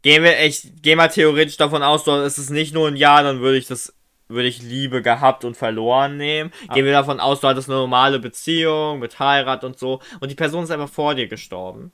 Gehen 0.03 0.23
wir, 0.23 0.39
ich 0.45 0.83
gehe 0.83 0.97
mal 0.97 1.09
theoretisch 1.09 1.57
davon 1.57 1.83
aus, 1.83 2.05
so 2.05 2.23
ist 2.23 2.39
es 2.39 2.51
nicht 2.51 2.75
nur 2.75 2.87
ein 2.87 2.97
Jahr, 2.97 3.23
dann 3.23 3.41
würde 3.41 3.59
ich 3.59 3.67
das, 3.67 3.93
würde 4.29 4.49
ich 4.49 4.63
Liebe 4.63 5.03
gehabt 5.03 5.45
und 5.45 5.57
verloren 5.57 6.17
nehmen. 6.17 6.53
Ah. 6.69 6.75
Gehen 6.75 6.85
wir 6.85 6.93
davon 6.93 7.19
aus, 7.19 7.41
du 7.41 7.49
hattest 7.49 7.69
eine 7.69 7.79
normale 7.79 8.21
Beziehung 8.21 9.01
mit 9.01 9.19
Heirat 9.19 9.65
und 9.65 9.79
so 9.79 10.01
und 10.21 10.31
die 10.31 10.37
Person 10.37 10.65
ist 10.65 10.71
einfach 10.71 10.89
vor 10.89 11.15
dir 11.15 11.27
gestorben. 11.27 11.93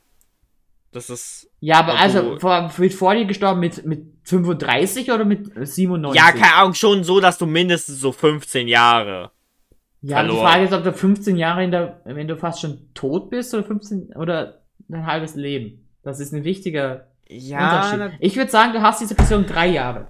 Das 0.92 1.08
ist. 1.08 1.50
Ja, 1.60 1.78
aber 1.78 1.98
also 1.98 2.38
vor, 2.38 2.70
mit 2.76 2.94
vor 2.94 3.14
dir 3.14 3.24
gestorben 3.24 3.60
mit, 3.60 3.84
mit 3.86 4.04
35 4.24 5.10
oder 5.10 5.24
mit 5.24 5.50
97? 5.66 6.20
Ja, 6.20 6.32
keine 6.32 6.54
Ahnung, 6.54 6.74
schon 6.74 7.02
so, 7.02 7.18
dass 7.18 7.38
du 7.38 7.46
mindestens 7.46 7.98
so 7.98 8.12
15 8.12 8.68
Jahre. 8.68 9.32
Ja, 10.02 10.16
verloren. 10.16 10.36
die 10.36 10.42
Frage 10.42 10.64
ist, 10.64 10.72
ob 10.72 10.84
du 10.84 10.92
15 10.92 11.36
Jahre 11.36 11.64
in 11.64 11.70
der, 11.70 12.00
wenn 12.04 12.28
du 12.28 12.36
fast 12.36 12.60
schon 12.60 12.92
tot 12.92 13.30
bist 13.30 13.54
oder 13.54 13.64
15 13.64 14.14
oder 14.16 14.62
dein 14.88 15.06
halbes 15.06 15.34
Leben. 15.34 15.88
Das 16.02 16.20
ist 16.20 16.34
ein 16.34 16.44
wichtiger 16.44 17.06
ja, 17.28 17.86
Unterschied. 17.86 18.18
Ich 18.20 18.36
würde 18.36 18.50
sagen, 18.50 18.72
du 18.72 18.82
hast 18.82 19.00
diese 19.00 19.14
Person 19.14 19.46
drei 19.46 19.68
Jahre. 19.68 20.08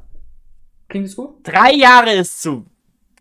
Klingt 0.88 1.06
das 1.06 1.14
gut? 1.16 1.36
Drei 1.44 1.74
Jahre 1.74 2.12
ist 2.12 2.42
zu. 2.42 2.66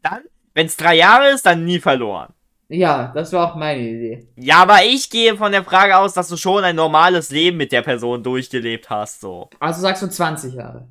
Dann, 0.01 0.23
wenn 0.53 0.65
es 0.65 0.77
drei 0.77 0.95
Jahre 0.95 1.29
ist, 1.31 1.45
dann 1.45 1.63
nie 1.63 1.79
verloren. 1.79 2.33
Ja, 2.73 3.11
das 3.13 3.33
war 3.33 3.51
auch 3.51 3.55
meine 3.55 3.81
Idee. 3.81 4.29
Ja, 4.37 4.61
aber 4.61 4.85
ich 4.85 5.09
gehe 5.09 5.35
von 5.35 5.51
der 5.51 5.65
Frage 5.65 5.97
aus, 5.97 6.13
dass 6.13 6.29
du 6.29 6.37
schon 6.37 6.63
ein 6.63 6.77
normales 6.77 7.29
Leben 7.29 7.57
mit 7.57 7.73
der 7.73 7.81
Person 7.81 8.23
durchgelebt 8.23 8.89
hast, 8.89 9.19
so. 9.19 9.49
Also 9.59 9.81
sagst 9.81 10.01
du 10.03 10.07
20 10.07 10.53
Jahre. 10.53 10.87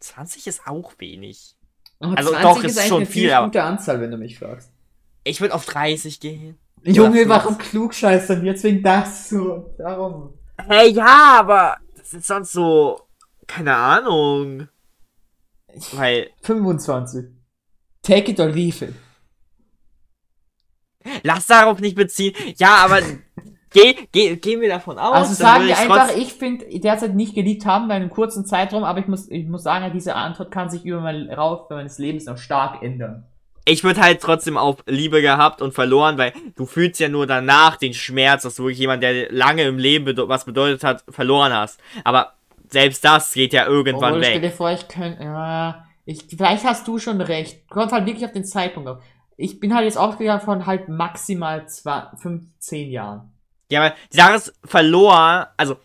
20 0.00 0.48
ist 0.48 0.66
auch 0.66 0.92
wenig. 0.98 1.54
Oh, 2.00 2.08
also 2.16 2.32
doch, 2.32 2.64
ist, 2.64 2.76
ist 2.76 2.88
schon 2.88 3.06
viel. 3.06 3.28
Das 3.28 3.38
eine 3.38 3.46
gute 3.46 3.62
Anzahl, 3.62 4.00
wenn 4.00 4.10
du 4.10 4.16
mich 4.16 4.36
fragst. 4.36 4.72
Ich 5.22 5.40
würde 5.40 5.54
auf 5.54 5.66
30 5.66 6.18
gehen. 6.18 6.58
Junge, 6.82 7.28
warum 7.28 7.56
klugscheißern 7.56 8.44
jetzt 8.44 8.64
wegen 8.64 8.82
das 8.82 9.28
so? 9.28 9.72
Darum. 9.78 10.34
Hey, 10.66 10.90
ja, 10.90 11.36
aber 11.38 11.76
das 11.96 12.12
ist 12.12 12.26
sonst 12.26 12.50
so, 12.50 13.02
keine 13.46 13.74
Ahnung. 13.74 14.68
Weil 15.92 16.30
25. 16.42 17.26
Take 18.02 18.32
it 18.32 18.40
or 18.40 18.48
leave 18.48 18.84
it. 18.84 18.94
Lass 21.22 21.46
darauf 21.46 21.80
nicht 21.80 21.96
beziehen. 21.96 22.34
Ja, 22.56 22.76
aber 22.84 23.00
geh, 23.70 23.94
geh, 24.12 24.36
gehen 24.36 24.60
wir 24.60 24.68
davon 24.68 24.98
aus. 24.98 25.12
Also 25.14 25.34
sagen 25.34 25.66
wir 25.66 25.76
einfach, 25.76 26.16
ich 26.16 26.32
finde 26.32 26.66
derzeit 26.78 27.14
nicht 27.14 27.34
geliebt 27.34 27.66
haben 27.66 27.88
bei 27.88 27.94
einem 27.94 28.10
kurzen 28.10 28.46
Zeitraum, 28.46 28.84
aber 28.84 29.00
ich 29.00 29.06
muss, 29.06 29.28
ich 29.30 29.46
muss 29.46 29.62
sagen, 29.62 29.92
diese 29.92 30.14
Antwort 30.14 30.50
kann 30.50 30.70
sich 30.70 30.84
über 30.84 31.00
mein 31.00 31.26
Lauf 31.26 31.68
meines 31.70 31.98
Lebens 31.98 32.26
noch 32.26 32.38
stark 32.38 32.82
ändern. 32.82 33.26
Ich 33.66 33.82
würde 33.82 34.02
halt 34.02 34.20
trotzdem 34.20 34.58
auf 34.58 34.84
Liebe 34.86 35.22
gehabt 35.22 35.62
und 35.62 35.72
verloren, 35.72 36.18
weil 36.18 36.34
du 36.54 36.66
fühlst 36.66 37.00
ja 37.00 37.08
nur 37.08 37.26
danach 37.26 37.76
den 37.76 37.94
Schmerz, 37.94 38.42
dass 38.42 38.56
du 38.56 38.64
wirklich 38.64 38.78
jemand, 38.78 39.02
der 39.02 39.32
lange 39.32 39.62
im 39.62 39.78
Leben 39.78 40.04
bedo 40.04 40.28
was 40.28 40.44
bedeutet 40.44 40.84
hat, 40.84 41.02
verloren 41.08 41.52
hast. 41.52 41.80
Aber 42.04 42.34
selbst 42.68 43.02
das 43.04 43.32
geht 43.32 43.54
ja 43.54 43.66
irgendwann 43.66 44.14
oh, 44.14 44.20
weg. 44.20 44.28
Stell 44.28 44.40
dir 44.42 44.50
vor, 44.50 44.70
ich 44.70 44.86
könnte, 44.88 45.22
ja, 45.24 45.86
ich, 46.04 46.24
vielleicht 46.28 46.64
hast 46.64 46.86
du 46.86 46.98
schon 46.98 47.22
recht. 47.22 47.66
Kommt 47.70 47.92
halt 47.92 48.04
wirklich 48.04 48.26
auf 48.26 48.32
den 48.32 48.44
Zeitpunkt 48.44 48.88
auf 48.88 48.98
ich 49.36 49.60
bin 49.60 49.74
halt 49.74 49.84
jetzt 49.84 49.98
ausgegangen 49.98 50.40
von 50.40 50.66
halt 50.66 50.88
maximal 50.88 51.66
15 51.68 52.90
Jahren. 52.90 53.32
Ja, 53.70 53.82
aber 53.82 53.94
die 54.12 54.16
Sache 54.16 54.34
ist, 54.34 54.54
verloren, 54.64 55.46
also 55.56 55.76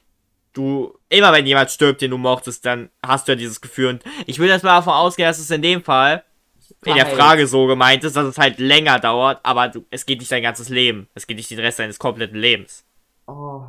du, 0.53 0.97
immer 1.09 1.31
wenn 1.33 1.45
jemand 1.45 1.71
stirbt, 1.71 2.01
den 2.01 2.11
du 2.11 2.17
mochtest, 2.17 2.65
dann 2.65 2.89
hast 3.05 3.27
du 3.27 3.31
ja 3.31 3.35
dieses 3.35 3.61
Gefühl. 3.61 3.87
Und 3.89 4.03
ich 4.25 4.39
will 4.39 4.49
jetzt 4.49 4.63
mal 4.63 4.75
davon 4.75 4.93
ausgehen, 4.93 5.27
dass 5.27 5.39
es 5.39 5.51
in 5.51 5.61
dem 5.61 5.83
Fall 5.83 6.23
in 6.85 6.95
der 6.95 7.07
Frage 7.07 7.47
so 7.47 7.67
gemeint 7.67 8.03
ist, 8.03 8.15
dass 8.15 8.25
es 8.25 8.37
halt 8.37 8.59
länger 8.59 8.99
dauert, 8.99 9.39
aber 9.43 9.69
du, 9.69 9.85
es 9.89 10.05
geht 10.05 10.19
nicht 10.19 10.31
dein 10.31 10.43
ganzes 10.43 10.69
Leben. 10.69 11.09
Es 11.13 11.27
geht 11.27 11.37
nicht 11.37 11.49
den 11.49 11.59
Rest 11.59 11.79
deines 11.79 11.99
kompletten 11.99 12.37
Lebens. 12.37 12.85
Oh. 13.27 13.63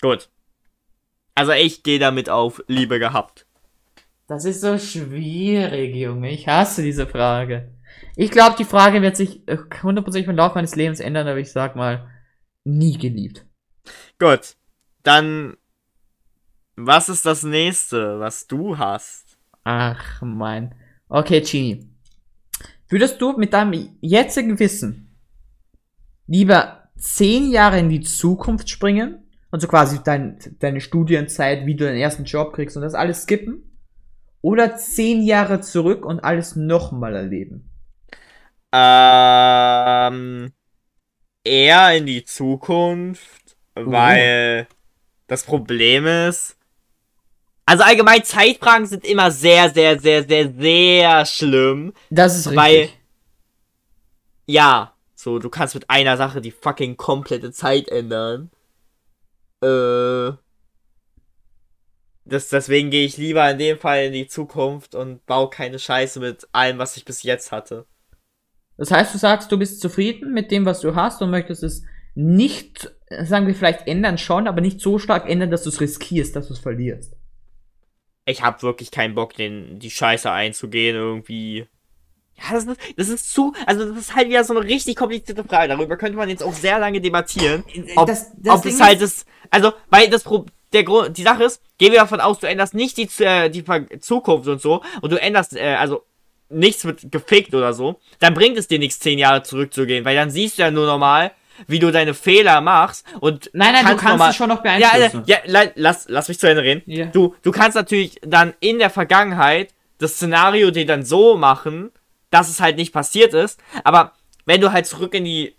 Gut. 0.00 0.28
Also 1.34 1.52
ich 1.52 1.82
gehe 1.82 1.98
damit 1.98 2.28
auf 2.28 2.62
Liebe 2.66 2.98
gehabt. 2.98 3.46
Das 4.26 4.44
ist 4.44 4.60
so 4.60 4.78
schwierig, 4.78 5.94
Junge. 5.94 6.30
Ich 6.30 6.48
hasse 6.48 6.82
diese 6.82 7.06
Frage. 7.06 7.70
Ich 8.20 8.32
glaube, 8.32 8.56
die 8.58 8.64
Frage 8.64 9.00
wird 9.00 9.16
sich 9.16 9.46
äh, 9.46 9.58
hundertprozentig 9.80 10.28
im 10.28 10.34
Laufe 10.34 10.56
meines 10.56 10.74
Lebens 10.74 10.98
ändern, 10.98 11.28
aber 11.28 11.38
ich 11.38 11.52
sag 11.52 11.76
mal, 11.76 12.10
nie 12.64 12.98
geliebt. 12.98 13.46
Gut. 14.18 14.56
Dann, 15.04 15.56
was 16.74 17.08
ist 17.08 17.24
das 17.24 17.44
nächste, 17.44 18.18
was 18.18 18.48
du 18.48 18.76
hast? 18.76 19.38
Ach, 19.62 20.20
mein. 20.20 20.74
Okay, 21.08 21.42
Genie. 21.42 21.88
Würdest 22.88 23.20
du 23.20 23.38
mit 23.38 23.52
deinem 23.52 23.96
jetzigen 24.00 24.58
Wissen 24.58 25.16
lieber 26.26 26.90
zehn 26.96 27.52
Jahre 27.52 27.78
in 27.78 27.88
die 27.88 28.00
Zukunft 28.00 28.68
springen? 28.68 29.28
Also 29.52 29.68
quasi 29.68 30.00
dein, 30.02 30.40
deine 30.58 30.80
Studienzeit, 30.80 31.66
wie 31.66 31.76
du 31.76 31.84
deinen 31.84 31.98
ersten 31.98 32.24
Job 32.24 32.52
kriegst 32.52 32.76
und 32.76 32.82
das 32.82 32.94
alles 32.94 33.22
skippen? 33.22 33.78
Oder 34.40 34.76
zehn 34.76 35.22
Jahre 35.22 35.60
zurück 35.60 36.04
und 36.04 36.18
alles 36.18 36.56
nochmal 36.56 37.14
erleben? 37.14 37.67
Ähm, 38.72 40.52
eher 41.44 41.96
in 41.96 42.06
die 42.06 42.24
Zukunft, 42.24 43.56
uh. 43.78 43.90
weil 43.90 44.68
das 45.26 45.44
Problem 45.44 46.06
ist, 46.06 46.56
Also 47.66 47.84
allgemein 47.84 48.24
Zeitfragen 48.24 48.86
sind 48.86 49.04
immer 49.04 49.30
sehr, 49.30 49.68
sehr, 49.70 49.98
sehr, 50.00 50.24
sehr, 50.26 50.52
sehr 50.52 51.26
schlimm. 51.26 51.92
Das 52.10 52.34
ist 52.36 52.46
richtig. 52.46 52.56
Weil- 52.56 52.88
Ja, 54.46 54.94
so, 55.14 55.38
du 55.38 55.50
kannst 55.50 55.74
mit 55.74 55.90
einer 55.90 56.16
Sache 56.16 56.40
die 56.40 56.50
fucking 56.50 56.96
komplette 56.96 57.52
Zeit 57.52 57.88
ändern. 57.88 58.50
Äh. 59.62 60.32
Das, 62.24 62.48
deswegen 62.48 62.90
gehe 62.90 63.04
ich 63.06 63.16
lieber 63.16 63.50
in 63.50 63.58
dem 63.58 63.78
Fall 63.78 64.04
in 64.04 64.12
die 64.12 64.28
Zukunft 64.28 64.94
und 64.94 65.24
baue 65.26 65.48
keine 65.50 65.78
Scheiße 65.78 66.20
mit 66.20 66.46
allem, 66.52 66.78
was 66.78 66.96
ich 66.96 67.04
bis 67.04 67.22
jetzt 67.22 67.52
hatte. 67.52 67.86
Das 68.78 68.90
heißt, 68.90 69.12
du 69.12 69.18
sagst, 69.18 69.52
du 69.52 69.58
bist 69.58 69.80
zufrieden 69.80 70.32
mit 70.32 70.50
dem, 70.50 70.64
was 70.64 70.80
du 70.80 70.94
hast 70.94 71.20
und 71.20 71.30
möchtest 71.30 71.62
es 71.62 71.82
nicht, 72.14 72.90
sagen 73.24 73.46
wir 73.46 73.54
vielleicht 73.54 73.86
ändern 73.86 74.18
schon, 74.18 74.48
aber 74.48 74.60
nicht 74.60 74.80
so 74.80 74.98
stark 74.98 75.28
ändern, 75.28 75.50
dass 75.50 75.64
du 75.64 75.68
es 75.68 75.80
riskierst, 75.80 76.34
dass 76.34 76.48
du 76.48 76.54
es 76.54 76.58
verlierst. 76.60 77.14
Ich 78.24 78.42
habe 78.42 78.62
wirklich 78.62 78.90
keinen 78.90 79.14
Bock, 79.14 79.34
den, 79.34 79.78
die 79.78 79.90
Scheiße 79.90 80.30
einzugehen, 80.30 80.94
irgendwie. 80.96 81.66
Ja, 82.36 82.52
das 82.52 82.64
ist, 82.66 82.78
das 82.96 83.08
ist 83.08 83.32
zu. 83.32 83.52
Also, 83.66 83.88
das 83.88 83.98
ist 83.98 84.14
halt 84.14 84.28
wieder 84.28 84.44
so 84.44 84.56
eine 84.56 84.64
richtig 84.68 84.96
komplizierte 84.96 85.42
Frage. 85.44 85.68
Darüber 85.68 85.96
könnte 85.96 86.16
man 86.16 86.28
jetzt 86.28 86.42
auch 86.42 86.52
sehr 86.52 86.78
lange 86.78 87.00
debattieren. 87.00 87.64
Ob, 87.96 88.06
Das- 88.06 88.30
das 88.36 88.58
ob 88.58 88.66
es 88.66 88.80
halt 88.80 89.00
ist- 89.00 89.26
das. 89.26 89.26
Also, 89.50 89.72
weil 89.90 90.08
das 90.10 90.22
Pro 90.24 90.44
der 90.74 90.84
Grund, 90.84 91.16
die 91.16 91.22
Sache 91.22 91.44
ist, 91.44 91.62
gehen 91.78 91.92
wir 91.92 92.00
davon 92.00 92.20
aus, 92.20 92.38
du 92.40 92.46
änderst 92.46 92.74
nicht 92.74 92.98
die, 92.98 93.08
äh, 93.24 93.48
die 93.48 93.64
Zukunft 94.00 94.46
und 94.46 94.60
so, 94.60 94.82
und 95.00 95.10
du 95.10 95.16
änderst, 95.20 95.56
äh, 95.56 95.74
also, 95.76 96.02
nichts 96.50 96.84
wird 96.84 97.10
gefickt 97.12 97.54
oder 97.54 97.72
so, 97.74 98.00
dann 98.20 98.34
bringt 98.34 98.56
es 98.56 98.68
dir 98.68 98.78
nichts, 98.78 98.98
zehn 99.00 99.18
Jahre 99.18 99.42
zurückzugehen, 99.42 100.04
weil 100.04 100.16
dann 100.16 100.30
siehst 100.30 100.58
du 100.58 100.62
ja 100.62 100.70
nur 100.70 100.86
normal, 100.86 101.32
wie 101.66 101.78
du 101.80 101.90
deine 101.90 102.14
Fehler 102.14 102.60
machst 102.60 103.04
und 103.20 103.50
Nein, 103.52 103.72
nein, 103.72 103.86
du 103.86 103.96
kannst 103.96 104.24
es 104.28 104.36
schon 104.36 104.48
noch 104.48 104.64
ja, 104.64 104.78
beeinflussen. 104.78 105.24
ja, 105.26 105.38
ja, 105.44 105.50
la- 105.64 105.70
lass, 105.74 106.06
lass 106.08 106.28
mich 106.28 106.38
zu 106.38 106.46
Ende 106.48 106.62
reden. 106.62 106.82
Ja. 106.86 107.06
Du, 107.06 107.34
du 107.42 107.50
kannst 107.50 107.74
natürlich 107.74 108.20
dann 108.22 108.54
in 108.60 108.78
der 108.78 108.90
Vergangenheit 108.90 109.74
das 109.98 110.12
Szenario 110.14 110.70
dir 110.70 110.86
dann 110.86 111.04
so 111.04 111.36
machen, 111.36 111.90
dass 112.30 112.48
es 112.48 112.60
halt 112.60 112.76
nicht 112.76 112.92
passiert 112.92 113.34
ist. 113.34 113.58
Aber 113.82 114.12
wenn 114.46 114.60
du 114.60 114.70
halt 114.72 114.86
zurück 114.86 115.14
in 115.14 115.24
die 115.24 115.56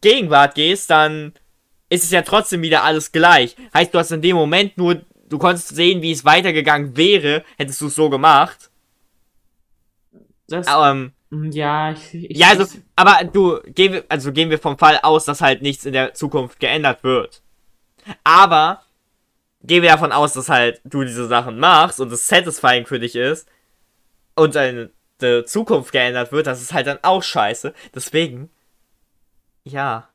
Gegenwart 0.00 0.54
gehst, 0.54 0.90
dann 0.90 1.32
ist 1.88 2.04
es 2.04 2.10
ja 2.10 2.22
trotzdem 2.22 2.62
wieder 2.62 2.84
alles 2.84 3.12
gleich. 3.12 3.56
Heißt, 3.74 3.92
du 3.94 3.98
hast 3.98 4.12
in 4.12 4.22
dem 4.22 4.36
Moment 4.36 4.76
nur, 4.78 5.00
du 5.28 5.38
konntest 5.38 5.68
sehen, 5.74 6.02
wie 6.02 6.12
es 6.12 6.24
weitergegangen 6.24 6.96
wäre, 6.96 7.44
hättest 7.56 7.80
du 7.80 7.86
es 7.88 7.94
so 7.94 8.10
gemacht. 8.10 8.70
Das, 10.48 10.66
Ähm, 10.68 11.12
ja, 11.52 11.92
ich, 11.92 12.14
ich, 12.14 12.38
ja, 12.38 12.48
also, 12.50 12.66
aber 12.94 13.24
du, 13.24 13.60
gehen 13.66 13.92
wir, 13.92 14.04
also 14.08 14.32
gehen 14.32 14.50
wir 14.50 14.58
vom 14.58 14.78
Fall 14.78 15.00
aus, 15.02 15.24
dass 15.24 15.40
halt 15.40 15.62
nichts 15.62 15.84
in 15.84 15.92
der 15.92 16.14
Zukunft 16.14 16.60
geändert 16.60 17.02
wird. 17.02 17.42
Aber 18.22 18.82
gehen 19.62 19.82
wir 19.82 19.90
davon 19.90 20.12
aus, 20.12 20.34
dass 20.34 20.48
halt 20.48 20.80
du 20.84 21.02
diese 21.02 21.26
Sachen 21.26 21.58
machst 21.58 22.00
und 22.00 22.12
es 22.12 22.28
satisfying 22.28 22.86
für 22.86 23.00
dich 23.00 23.16
ist 23.16 23.48
und 24.36 24.54
deine 24.54 24.90
de 25.20 25.44
Zukunft 25.44 25.92
geändert 25.92 26.30
wird, 26.32 26.46
das 26.46 26.60
ist 26.60 26.72
halt 26.72 26.86
dann 26.86 26.98
auch 27.02 27.22
scheiße. 27.22 27.72
Deswegen, 27.94 28.50
ja. 29.64 30.08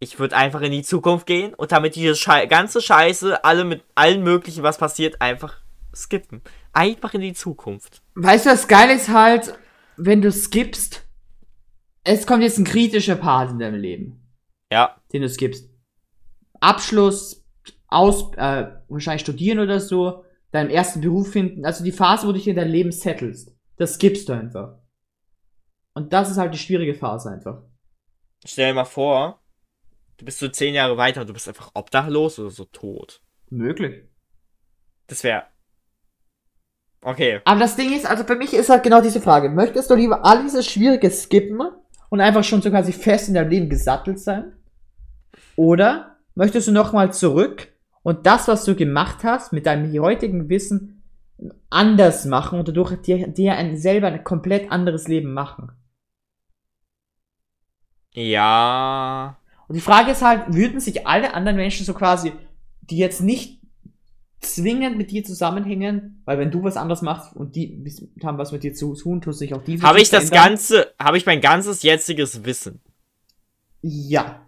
Ich 0.00 0.20
würde 0.20 0.36
einfach 0.36 0.60
in 0.60 0.70
die 0.70 0.84
Zukunft 0.84 1.26
gehen 1.26 1.54
und 1.54 1.72
damit 1.72 1.96
diese 1.96 2.14
Schei 2.14 2.46
ganze 2.46 2.80
Scheiße, 2.80 3.44
alle 3.44 3.64
mit 3.64 3.82
allen 3.96 4.22
möglichen, 4.22 4.62
was 4.62 4.78
passiert, 4.78 5.20
einfach 5.20 5.56
skippen. 5.92 6.42
Einfach 6.72 7.14
in 7.14 7.20
die 7.22 7.32
Zukunft. 7.34 8.02
Weißt 8.14 8.46
du, 8.46 8.50
was 8.50 8.68
geil 8.68 8.90
ist 8.96 9.08
halt, 9.08 9.58
wenn 9.96 10.22
du 10.22 10.30
skippst, 10.30 11.04
es 12.04 12.26
kommt 12.26 12.42
jetzt 12.42 12.58
ein 12.58 12.64
kritischer 12.64 13.16
Part 13.16 13.50
in 13.50 13.58
deinem 13.58 13.80
Leben, 13.80 14.28
Ja. 14.72 15.00
den 15.12 15.22
du 15.22 15.28
skippst. 15.28 15.68
Abschluss, 16.60 17.44
aus, 17.88 18.32
äh, 18.36 18.70
wahrscheinlich 18.88 19.22
studieren 19.22 19.58
oder 19.60 19.80
so, 19.80 20.24
deinen 20.50 20.70
ersten 20.70 21.00
Beruf 21.00 21.32
finden, 21.32 21.64
also 21.64 21.84
die 21.84 21.92
Phase, 21.92 22.26
wo 22.26 22.32
du 22.32 22.38
dich 22.38 22.48
in 22.48 22.56
dein 22.56 22.68
Leben 22.70 22.92
settelst, 22.92 23.54
das 23.76 23.94
skippst 23.94 24.28
du 24.28 24.32
einfach. 24.32 24.78
Und 25.94 26.12
das 26.12 26.30
ist 26.30 26.36
halt 26.38 26.54
die 26.54 26.58
schwierige 26.58 26.94
Phase 26.94 27.30
einfach. 27.30 27.62
Stell 28.44 28.68
dir 28.68 28.74
mal 28.74 28.84
vor, 28.84 29.42
du 30.16 30.24
bist 30.24 30.38
so 30.38 30.48
zehn 30.48 30.74
Jahre 30.74 30.96
weiter 30.96 31.22
und 31.22 31.26
du 31.28 31.32
bist 31.32 31.48
einfach 31.48 31.70
obdachlos 31.74 32.38
oder 32.38 32.50
so 32.50 32.64
tot. 32.66 33.20
Möglich. 33.50 34.04
Das 35.06 35.24
wäre. 35.24 35.46
Okay. 37.02 37.40
Aber 37.44 37.60
das 37.60 37.76
Ding 37.76 37.92
ist, 37.92 38.08
also 38.08 38.24
für 38.24 38.36
mich 38.36 38.52
ist 38.52 38.70
halt 38.70 38.82
genau 38.82 39.00
diese 39.00 39.20
Frage. 39.20 39.48
Möchtest 39.48 39.90
du 39.90 39.94
lieber 39.94 40.24
all 40.24 40.42
dieses 40.42 40.66
Schwierige 40.66 41.10
skippen 41.10 41.60
und 42.08 42.20
einfach 42.20 42.44
schon 42.44 42.62
so 42.62 42.70
quasi 42.70 42.92
fest 42.92 43.28
in 43.28 43.34
deinem 43.34 43.50
Leben 43.50 43.68
gesattelt 43.68 44.18
sein? 44.18 44.52
Oder 45.56 46.16
möchtest 46.34 46.68
du 46.68 46.72
nochmal 46.72 47.12
zurück 47.12 47.68
und 48.02 48.26
das, 48.26 48.48
was 48.48 48.64
du 48.64 48.74
gemacht 48.74 49.22
hast, 49.22 49.52
mit 49.52 49.66
deinem 49.66 49.92
heutigen 50.00 50.48
Wissen 50.48 51.02
anders 51.70 52.24
machen 52.24 52.58
und 52.58 52.68
dadurch 52.68 53.00
dir, 53.02 53.28
dir 53.28 53.54
ein, 53.54 53.76
selber 53.76 54.08
ein 54.08 54.24
komplett 54.24 54.72
anderes 54.72 55.06
Leben 55.06 55.32
machen? 55.32 55.72
Ja. 58.12 59.38
Und 59.68 59.76
die 59.76 59.80
Frage 59.80 60.10
ist 60.10 60.22
halt, 60.22 60.52
würden 60.54 60.80
sich 60.80 61.06
alle 61.06 61.34
anderen 61.34 61.56
Menschen 61.56 61.84
so 61.86 61.94
quasi, 61.94 62.32
die 62.80 62.98
jetzt 62.98 63.20
nicht 63.20 63.57
zwingend 64.40 64.96
mit 64.98 65.10
dir 65.10 65.24
zusammenhängen, 65.24 66.22
weil 66.24 66.38
wenn 66.38 66.50
du 66.50 66.62
was 66.62 66.76
anderes 66.76 67.02
machst 67.02 67.34
und 67.36 67.56
die 67.56 67.84
haben 68.22 68.38
was 68.38 68.52
mit 68.52 68.62
dir 68.62 68.74
zu 68.74 68.94
tun, 68.94 69.20
tust 69.20 69.38
sich 69.40 69.54
auch 69.54 69.64
die 69.64 69.78
Habe 69.80 70.00
ich 70.00 70.10
das 70.10 70.30
verändern. 70.30 70.30
ganze, 70.30 70.94
habe 71.00 71.16
ich 71.18 71.26
mein 71.26 71.40
ganzes 71.40 71.82
jetziges 71.82 72.44
Wissen. 72.44 72.80
Ja. 73.82 74.46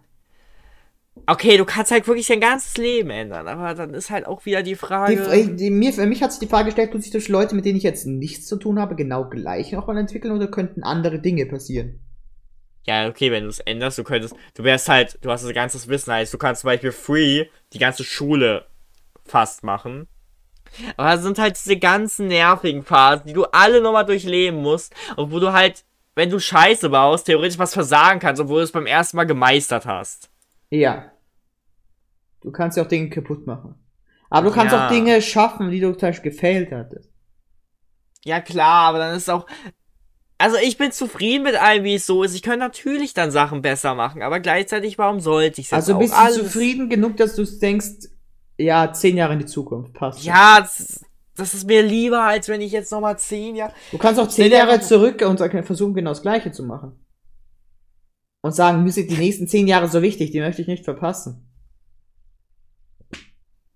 Okay, 1.27 1.57
du 1.57 1.65
kannst 1.65 1.91
halt 1.91 2.07
wirklich 2.07 2.27
dein 2.27 2.39
ganzes 2.41 2.77
Leben 2.77 3.09
ändern, 3.09 3.47
aber 3.47 3.73
dann 3.73 3.93
ist 3.93 4.09
halt 4.09 4.25
auch 4.25 4.45
wieder 4.45 4.63
die 4.63 4.75
Die, 5.05 5.15
Frage. 5.15 5.55
die, 5.57 5.69
mir, 5.69 5.93
für 5.93 6.05
mich 6.07 6.23
hat 6.23 6.31
sich 6.31 6.39
die 6.39 6.47
Frage 6.47 6.65
gestellt, 6.65 6.91
tut 6.91 7.03
sich 7.03 7.11
durch 7.11 7.27
Leute, 7.27 7.53
mit 7.55 7.65
denen 7.65 7.77
ich 7.77 7.83
jetzt 7.83 8.05
nichts 8.07 8.47
zu 8.47 8.55
tun 8.57 8.79
habe, 8.79 8.95
genau 8.95 9.29
gleich 9.29 9.71
nochmal 9.71 9.97
entwickeln 9.97 10.33
oder 10.33 10.47
könnten 10.47 10.81
andere 10.83 11.19
Dinge 11.19 11.45
passieren? 11.45 11.99
Ja, 12.87 13.07
okay, 13.07 13.31
wenn 13.31 13.43
du 13.43 13.49
es 13.49 13.59
änderst, 13.59 13.97
du 13.99 14.03
könntest, 14.03 14.35
du 14.55 14.63
wärst 14.63 14.89
halt, 14.89 15.19
du 15.21 15.29
hast 15.29 15.43
das 15.45 15.53
ganze 15.53 15.87
Wissen, 15.87 16.11
heißt, 16.13 16.33
du 16.33 16.37
kannst 16.39 16.61
zum 16.61 16.67
Beispiel 16.67 16.91
free 16.91 17.45
die 17.73 17.79
ganze 17.79 18.03
Schule 18.03 18.65
fast 19.31 19.63
machen. 19.63 20.07
Aber 20.95 21.13
es 21.15 21.21
sind 21.21 21.37
halt 21.39 21.57
diese 21.57 21.77
ganzen 21.77 22.27
nervigen 22.27 22.83
Phasen, 22.83 23.25
die 23.27 23.33
du 23.33 23.43
alle 23.45 23.81
nochmal 23.81 24.05
durchleben 24.05 24.61
musst 24.61 24.93
und 25.17 25.31
wo 25.31 25.39
du 25.39 25.51
halt, 25.51 25.83
wenn 26.15 26.29
du 26.29 26.39
Scheiße 26.39 26.89
baust, 26.89 27.25
theoretisch 27.25 27.59
was 27.59 27.73
versagen 27.73 28.19
kannst, 28.19 28.41
obwohl 28.41 28.59
du 28.59 28.63
es 28.65 28.71
beim 28.71 28.85
ersten 28.85 29.17
Mal 29.17 29.25
gemeistert 29.25 29.85
hast. 29.85 30.29
Ja. 30.69 31.11
Du 32.41 32.51
kannst 32.51 32.77
ja 32.77 32.83
auch 32.83 32.87
Dinge 32.87 33.09
kaputt 33.09 33.45
machen. 33.47 33.75
Aber 34.29 34.49
du 34.49 34.55
kannst 34.55 34.73
Ja. 34.73 34.85
auch 34.85 34.91
Dinge 34.91 35.21
schaffen, 35.21 35.71
die 35.71 35.79
du 35.81 35.91
zum 35.91 36.09
Beispiel 36.09 36.31
gefailt 36.31 36.71
hattest. 36.71 37.09
Ja 38.23 38.39
klar, 38.39 38.87
aber 38.89 38.99
dann 38.99 39.15
ist 39.15 39.29
auch. 39.29 39.45
Also 40.37 40.57
ich 40.57 40.77
bin 40.77 40.91
zufrieden 40.91 41.43
mit 41.43 41.55
allem, 41.55 41.83
wie 41.83 41.95
es 41.95 42.05
so 42.05 42.23
ist. 42.23 42.33
Ich 42.33 42.41
könnte 42.41 42.59
natürlich 42.59 43.13
dann 43.13 43.29
Sachen 43.29 43.61
besser 43.61 43.93
machen, 43.93 44.21
aber 44.23 44.39
gleichzeitig, 44.39 44.97
warum 44.97 45.19
sollte 45.19 45.59
ich 45.61 45.67
es 45.67 45.73
Also 45.73 45.95
auch 45.95 45.99
bist 45.99 46.13
du 46.13 46.17
alles? 46.17 46.37
zufrieden 46.37 46.89
genug, 46.89 47.17
dass 47.17 47.35
du 47.35 47.43
denkst, 47.45 48.07
ja, 48.63 48.91
zehn 48.93 49.17
Jahre 49.17 49.33
in 49.33 49.39
die 49.39 49.45
Zukunft, 49.45 49.93
passt. 49.93 50.23
Ja, 50.23 50.59
das, 50.61 51.03
das 51.35 51.53
ist 51.53 51.67
mir 51.67 51.81
lieber, 51.83 52.23
als 52.23 52.47
wenn 52.47 52.61
ich 52.61 52.71
jetzt 52.71 52.91
nochmal 52.91 53.17
zehn 53.19 53.55
Jahre. 53.55 53.73
Du 53.91 53.97
kannst 53.97 54.19
auch 54.19 54.27
zehn 54.27 54.51
Jahre 54.51 54.71
einfach- 54.73 54.87
zurück 54.87 55.21
und 55.21 55.37
versuchen, 55.65 55.93
genau 55.93 56.11
das 56.11 56.21
Gleiche 56.21 56.51
zu 56.51 56.63
machen. 56.63 56.97
Und 58.43 58.53
sagen, 58.55 58.83
mir 58.83 58.91
sind 58.91 59.11
die 59.11 59.17
nächsten 59.17 59.47
zehn 59.47 59.67
Jahre 59.67 59.87
so 59.87 60.01
wichtig, 60.01 60.31
die 60.31 60.39
möchte 60.39 60.61
ich 60.63 60.67
nicht 60.67 60.83
verpassen. 60.83 61.47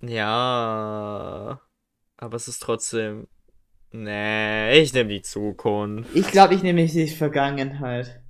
Ja. 0.02 1.62
Aber 2.18 2.36
es 2.36 2.48
ist 2.48 2.62
trotzdem. 2.62 3.28
Nee, 3.92 4.80
ich 4.80 4.94
nehme 4.94 5.10
die 5.10 5.22
Zukunft. 5.22 6.10
Ich 6.16 6.28
glaube, 6.32 6.54
ich 6.56 6.64
nehme 6.64 6.86
die 6.86 7.08
Vergangenheit. 7.08 8.22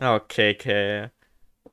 Okay, 0.00 0.54
okay. 0.58 1.10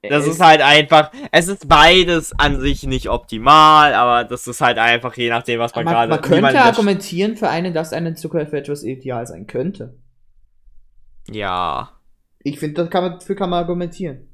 Das 0.09 0.27
ist 0.27 0.41
halt 0.41 0.61
einfach. 0.61 1.11
Es 1.31 1.47
ist 1.47 1.67
beides 1.67 2.37
an 2.37 2.59
sich 2.59 2.83
nicht 2.83 3.09
optimal, 3.09 3.93
aber 3.93 4.25
das 4.25 4.47
ist 4.47 4.59
halt 4.59 4.77
einfach 4.77 5.15
je 5.15 5.29
nachdem, 5.29 5.59
was 5.59 5.73
man, 5.75 5.85
man, 5.85 5.93
gerade. 5.93 6.09
man 6.09 6.21
könnte 6.21 6.61
argumentieren 6.61 7.37
für 7.37 7.49
einen, 7.49 7.73
dass 7.73 7.93
eine 7.93 8.13
Zukunft 8.13 8.49
für 8.49 8.57
etwas 8.57 8.83
ideal 8.83 9.25
sein 9.25 9.47
könnte. 9.47 9.95
Ja. 11.29 11.91
Ich 12.39 12.59
finde, 12.59 12.83
das 12.83 12.89
kann 12.89 13.03
man, 13.03 13.13
dafür 13.19 13.35
kann 13.35 13.49
man 13.49 13.59
argumentieren. 13.59 14.27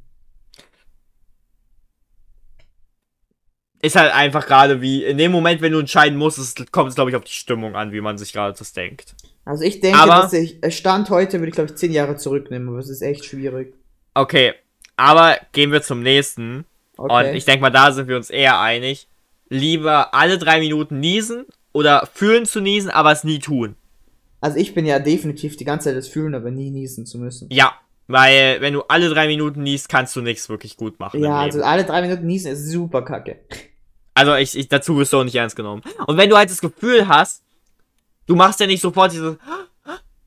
ist 3.82 3.96
halt 3.96 4.14
einfach 4.14 4.46
gerade 4.46 4.82
wie, 4.82 5.04
in 5.06 5.18
dem 5.18 5.32
Moment, 5.32 5.62
wenn 5.62 5.72
du 5.72 5.80
entscheiden 5.80 6.18
musst, 6.18 6.38
es, 6.38 6.54
kommt 6.72 6.90
es, 6.90 6.96
glaube 6.96 7.12
ich, 7.12 7.16
auf 7.16 7.24
die 7.24 7.32
Stimmung 7.32 7.76
an, 7.76 7.92
wie 7.92 8.02
man 8.02 8.18
sich 8.18 8.34
gerade 8.34 8.58
das 8.58 8.74
denkt. 8.74 9.16
Also 9.46 9.64
ich 9.64 9.80
denke, 9.80 10.00
Aber- 10.00 10.24
dass 10.24 10.34
ich, 10.34 10.58
Stand 10.76 11.10
heute 11.10 11.40
würde 11.40 11.50
ich, 11.50 11.56
glaube 11.56 11.70
ich, 11.70 11.78
zehn 11.78 11.92
Jahre 11.92 12.18
zurücknehmen, 12.18 12.68
aber 12.70 12.80
es 12.80 12.90
ist 12.90 13.02
echt 13.02 13.26
schwierig. 13.26 13.74
Okay, 14.14 14.54
aber 15.00 15.38
gehen 15.54 15.72
wir 15.72 15.82
zum 15.82 16.02
nächsten. 16.04 16.66
Okay. 16.97 17.30
Und 17.30 17.36
ich 17.36 17.45
denke 17.45 17.62
mal, 17.62 17.70
da 17.70 17.91
sind 17.91 18.08
wir 18.08 18.18
uns 18.18 18.30
eher 18.30 18.60
einig. 18.60 19.08
Lieber 19.47 20.14
alle 20.14 20.38
drei 20.38 20.60
Minuten 20.60 21.00
niesen 21.00 21.45
oder 21.72 22.08
fühlen 22.14 22.45
zu 22.45 22.60
niesen, 22.60 22.91
aber 22.91 23.12
es 23.12 23.24
nie 23.24 23.39
tun. 23.39 23.76
also 24.41 24.58
ich 24.58 24.74
bin 24.74 24.86
ja 24.86 25.00
definitiv 25.00 25.56
die 25.58 25.66
ganze 25.66 25.86
Zeit 25.86 25.97
das 25.97 26.08
Fühlen, 26.08 26.36
aber 26.36 26.52
nie 26.52 26.70
niesen 26.70 27.06
zu 27.06 27.18
müssen. 27.18 27.47
Ja, 27.52 27.74
weil 28.08 28.60
wenn 28.60 28.74
du 28.74 28.82
alle 28.84 29.10
drei 29.10 29.28
Minuten 29.28 29.64
niest, 29.64 29.88
kannst 29.88 30.16
du 30.16 30.22
nichts 30.22 30.50
wirklich 30.50 30.76
gut 30.76 31.00
machen. 31.00 31.24
Ja, 31.24 31.38
also 31.38 31.64
alle 31.64 31.86
drei 31.86 32.02
Minuten 32.02 32.26
niesen 32.26 32.52
ist 32.52 32.70
super 32.70 33.04
kacke. 33.04 33.39
Also 34.14 34.36
ich, 34.36 34.58
ich 34.58 34.68
dazu 34.68 34.97
wirst 34.97 35.14
du 35.14 35.20
auch 35.20 35.24
nicht 35.24 35.36
ernst 35.36 35.56
genommen. 35.56 35.82
Und 36.08 36.18
wenn 36.18 36.30
du 36.30 36.36
halt 36.36 36.50
das 36.50 36.60
Gefühl 36.60 37.08
hast, 37.08 37.43
du 38.26 38.36
machst 38.36 38.60
ja 38.60 38.68
nicht 38.68 38.82
sofort 38.82 39.14
dieses 39.14 39.38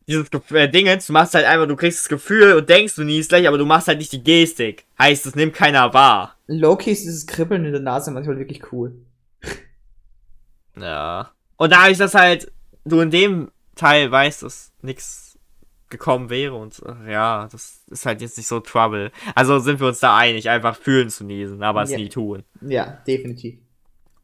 dieses 0.06 0.28
äh, 0.50 0.68
Dingens, 0.68 1.06
du 1.06 1.12
machst 1.12 1.34
halt 1.34 1.44
einfach, 1.46 1.66
du 1.68 1.76
kriegst 1.76 2.00
das 2.00 2.08
Gefühl 2.08 2.54
und 2.54 2.68
denkst, 2.68 2.94
du 2.96 3.04
niest 3.04 3.28
gleich, 3.30 3.46
aber 3.48 3.58
du 3.58 3.66
machst 3.66 3.88
halt 3.88 3.98
nicht 3.98 4.12
die 4.12 4.22
Gestik. 4.22 4.84
Heißt, 4.98 5.26
es 5.26 5.34
nimmt 5.34 5.54
keiner 5.54 5.94
wahr. 5.94 6.36
Loki 6.46 6.90
ist 6.90 7.04
dieses 7.04 7.26
Kribbeln 7.26 7.64
in 7.64 7.72
der 7.72 7.80
Nase 7.80 8.10
manchmal 8.10 8.38
wirklich 8.38 8.72
cool. 8.72 8.94
Ja. 10.78 11.30
Und 11.56 11.72
da 11.72 11.88
ich 11.88 11.98
das 11.98 12.14
halt, 12.14 12.50
du 12.84 13.00
in 13.00 13.10
dem 13.10 13.50
Teil 13.76 14.10
weißt, 14.10 14.42
dass 14.42 14.72
nichts 14.82 15.38
gekommen 15.88 16.30
wäre 16.30 16.54
und 16.54 16.82
äh, 16.86 17.12
ja, 17.12 17.48
das 17.52 17.82
ist 17.90 18.06
halt 18.06 18.22
jetzt 18.22 18.38
nicht 18.38 18.46
so 18.46 18.60
Trouble. 18.60 19.12
Also 19.34 19.58
sind 19.58 19.78
wir 19.78 19.88
uns 19.88 20.00
da 20.00 20.16
einig, 20.16 20.48
einfach 20.48 20.74
fühlen 20.74 21.10
zu 21.10 21.22
niesen, 21.22 21.62
aber 21.62 21.82
es 21.82 21.90
Ja. 21.90 21.98
nie 21.98 22.08
tun. 22.08 22.44
Ja, 22.62 22.98
definitiv. 23.06 23.58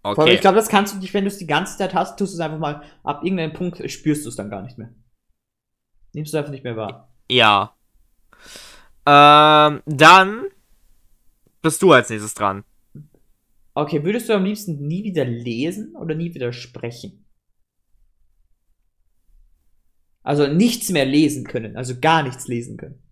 Vor 0.01 0.11
allem, 0.13 0.21
Okay. 0.21 0.35
ich 0.35 0.41
glaube, 0.41 0.57
das 0.57 0.69
kannst 0.71 0.95
du 0.95 0.99
nicht, 0.99 1.13
wenn 1.13 1.25
du 1.25 1.29
es 1.29 1.37
die 1.37 1.47
ganze 1.47 1.77
Zeit 1.77 1.93
hast, 1.93 2.19
tust 2.19 2.33
du 2.33 2.37
es 2.37 2.41
einfach 2.41 2.59
mal, 2.59 2.83
ab 3.05 3.23
irgendeinem 3.23 3.53
Punkt 3.53 3.79
spürst 3.91 4.25
du 4.25 4.31
es 4.31 4.37
dann 4.37 4.49
gar 4.49 4.63
nicht 4.63 4.79
mehr. 4.79 4.89
Nimmst 6.13 6.33
du 6.33 6.39
einfach 6.39 6.51
nicht 6.51 6.65
mehr 6.65 6.77
wahr. 6.77 7.13
Ja. 7.31 7.75
Ähm, 9.07 9.83
dann 9.87 10.45
bist 11.63 11.83
du 11.83 11.93
als 11.93 12.11
nächstes 12.11 12.35
dran. 12.35 12.65
Okay, 13.75 14.03
würdest 14.05 14.29
du 14.29 14.35
am 14.35 14.45
liebsten 14.45 14.87
nie 14.87 15.05
wieder 15.05 15.25
lesen 15.25 15.95
oder 15.97 16.15
nie 16.15 16.35
wieder 16.35 16.53
sprechen? 16.53 17.25
Also 20.23 20.47
nichts 20.47 20.91
mehr 20.91 21.07
lesen 21.07 21.45
können, 21.45 21.77
also 21.77 21.99
gar 21.99 22.23
nichts 22.23 22.49
lesen 22.49 22.77
können. 22.77 23.03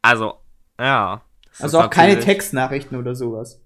Also, 0.00 0.40
ja. 0.80 1.22
Also 1.60 1.80
auch 1.80 1.90
keine 1.90 2.14
natürlich- 2.14 2.24
Textnachrichten 2.24 2.98
oder 2.98 3.14
sowas. 3.14 3.61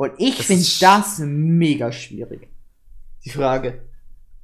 Und 0.00 0.14
ich 0.16 0.36
finde 0.36 0.64
das 0.80 1.18
mega 1.18 1.92
schwierig. 1.92 2.48
Die 3.22 3.28
Frage. 3.28 3.86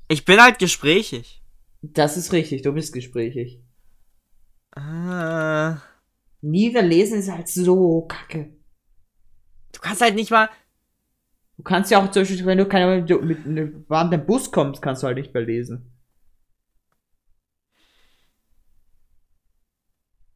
Ich 0.06 0.26
bin 0.26 0.38
halt 0.38 0.58
gesprächig. 0.58 1.42
Das 1.80 2.18
ist 2.18 2.30
richtig, 2.34 2.60
du 2.60 2.74
bist 2.74 2.92
gesprächig. 2.92 3.62
Äh, 4.76 5.76
Nie 6.42 6.68
wieder 6.68 6.82
lesen 6.82 7.20
ist 7.20 7.30
halt 7.30 7.48
so 7.48 8.02
kacke. 8.02 8.50
du 9.72 9.80
kannst 9.80 10.02
halt 10.02 10.14
nicht 10.14 10.30
mal. 10.30 10.50
Du 11.56 11.62
kannst 11.62 11.90
ja 11.90 12.04
auch 12.04 12.10
zum 12.10 12.24
Beispiel, 12.24 12.44
wenn 12.44 12.58
du 12.58 12.68
keine, 12.68 13.02
du 13.02 13.22
mit 13.22 13.46
einem 13.46 13.86
warmen 13.88 14.26
Bus 14.26 14.52
kommst, 14.52 14.82
kannst 14.82 15.02
du 15.02 15.06
halt 15.06 15.16
nicht 15.16 15.32
mehr 15.32 15.42
lesen. 15.42 15.90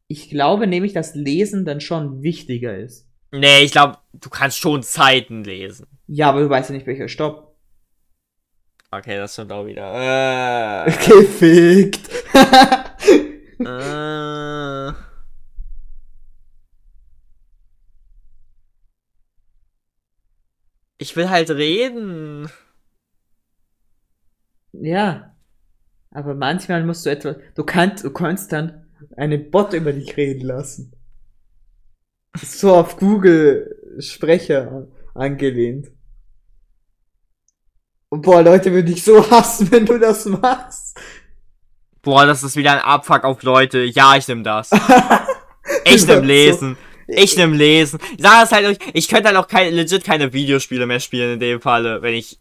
Ich 0.07 0.31
glaube 0.31 0.65
nämlich, 0.65 0.93
dass 0.93 1.13
Lesen 1.13 1.63
dann 1.63 1.79
schon 1.79 2.23
wichtiger 2.23 2.75
ist. 2.75 3.10
Nee, 3.31 3.63
ich 3.63 3.71
glaube, 3.71 3.97
du 4.13 4.29
kannst 4.29 4.57
schon 4.57 4.83
Zeiten 4.83 5.43
lesen. 5.43 5.87
Ja, 6.07 6.29
aber 6.29 6.41
du 6.41 6.49
weißt 6.49 6.69
ja 6.69 6.75
nicht, 6.75 6.85
welcher 6.87 7.07
Stopp. 7.07 7.55
Okay, 8.91 9.15
das 9.17 9.33
stimmt 9.33 9.51
auch 9.53 9.65
wieder. 9.65 10.85
Äh, 10.85 10.91
Gefickt. 11.07 12.09
äh, 13.59 14.89
ich 20.97 21.15
will 21.15 21.29
halt 21.29 21.49
reden. 21.51 22.49
ja. 24.73 25.27
Aber 26.13 26.35
manchmal 26.35 26.83
musst 26.83 27.05
du 27.05 27.09
etwas. 27.09 27.37
Du 27.55 27.63
kannst, 27.63 28.03
du 28.03 28.11
kannst 28.11 28.51
dann 28.51 28.85
einen 29.15 29.49
Bot 29.49 29.71
über 29.71 29.93
dich 29.93 30.17
reden 30.17 30.45
lassen. 30.45 30.91
So 32.39 32.75
auf 32.75 32.97
Google 32.97 33.75
Sprecher 33.99 34.87
angelehnt. 35.13 35.87
Und 38.09 38.21
boah, 38.23 38.41
Leute 38.41 38.71
würden 38.71 38.87
dich 38.87 39.03
so 39.03 39.29
hassen, 39.31 39.71
wenn 39.71 39.85
du 39.85 39.97
das 39.97 40.25
machst. 40.25 40.99
Boah, 42.01 42.25
das 42.25 42.43
ist 42.43 42.55
wieder 42.55 42.71
ein 42.73 42.79
Abfuck 42.79 43.23
auf 43.23 43.43
Leute. 43.43 43.79
Ja, 43.83 44.15
ich 44.15 44.27
nehm 44.27 44.43
das. 44.43 44.69
Ich 45.85 46.05
nehm 46.07 46.23
Lesen. 46.23 46.75
Ich 47.07 47.37
nehm 47.37 47.53
Lesen. 47.53 47.99
Ich 48.17 48.21
sag 48.23 48.41
das 48.41 48.51
halt 48.51 48.65
euch, 48.65 48.77
ich 48.93 49.07
könnte 49.07 49.27
halt 49.29 49.37
auch 49.37 49.47
kein, 49.47 49.73
legit 49.73 50.03
keine 50.03 50.33
Videospiele 50.33 50.85
mehr 50.85 50.99
spielen 50.99 51.33
in 51.33 51.39
dem 51.39 51.61
Falle, 51.61 52.01
wenn 52.01 52.15
ich. 52.15 52.39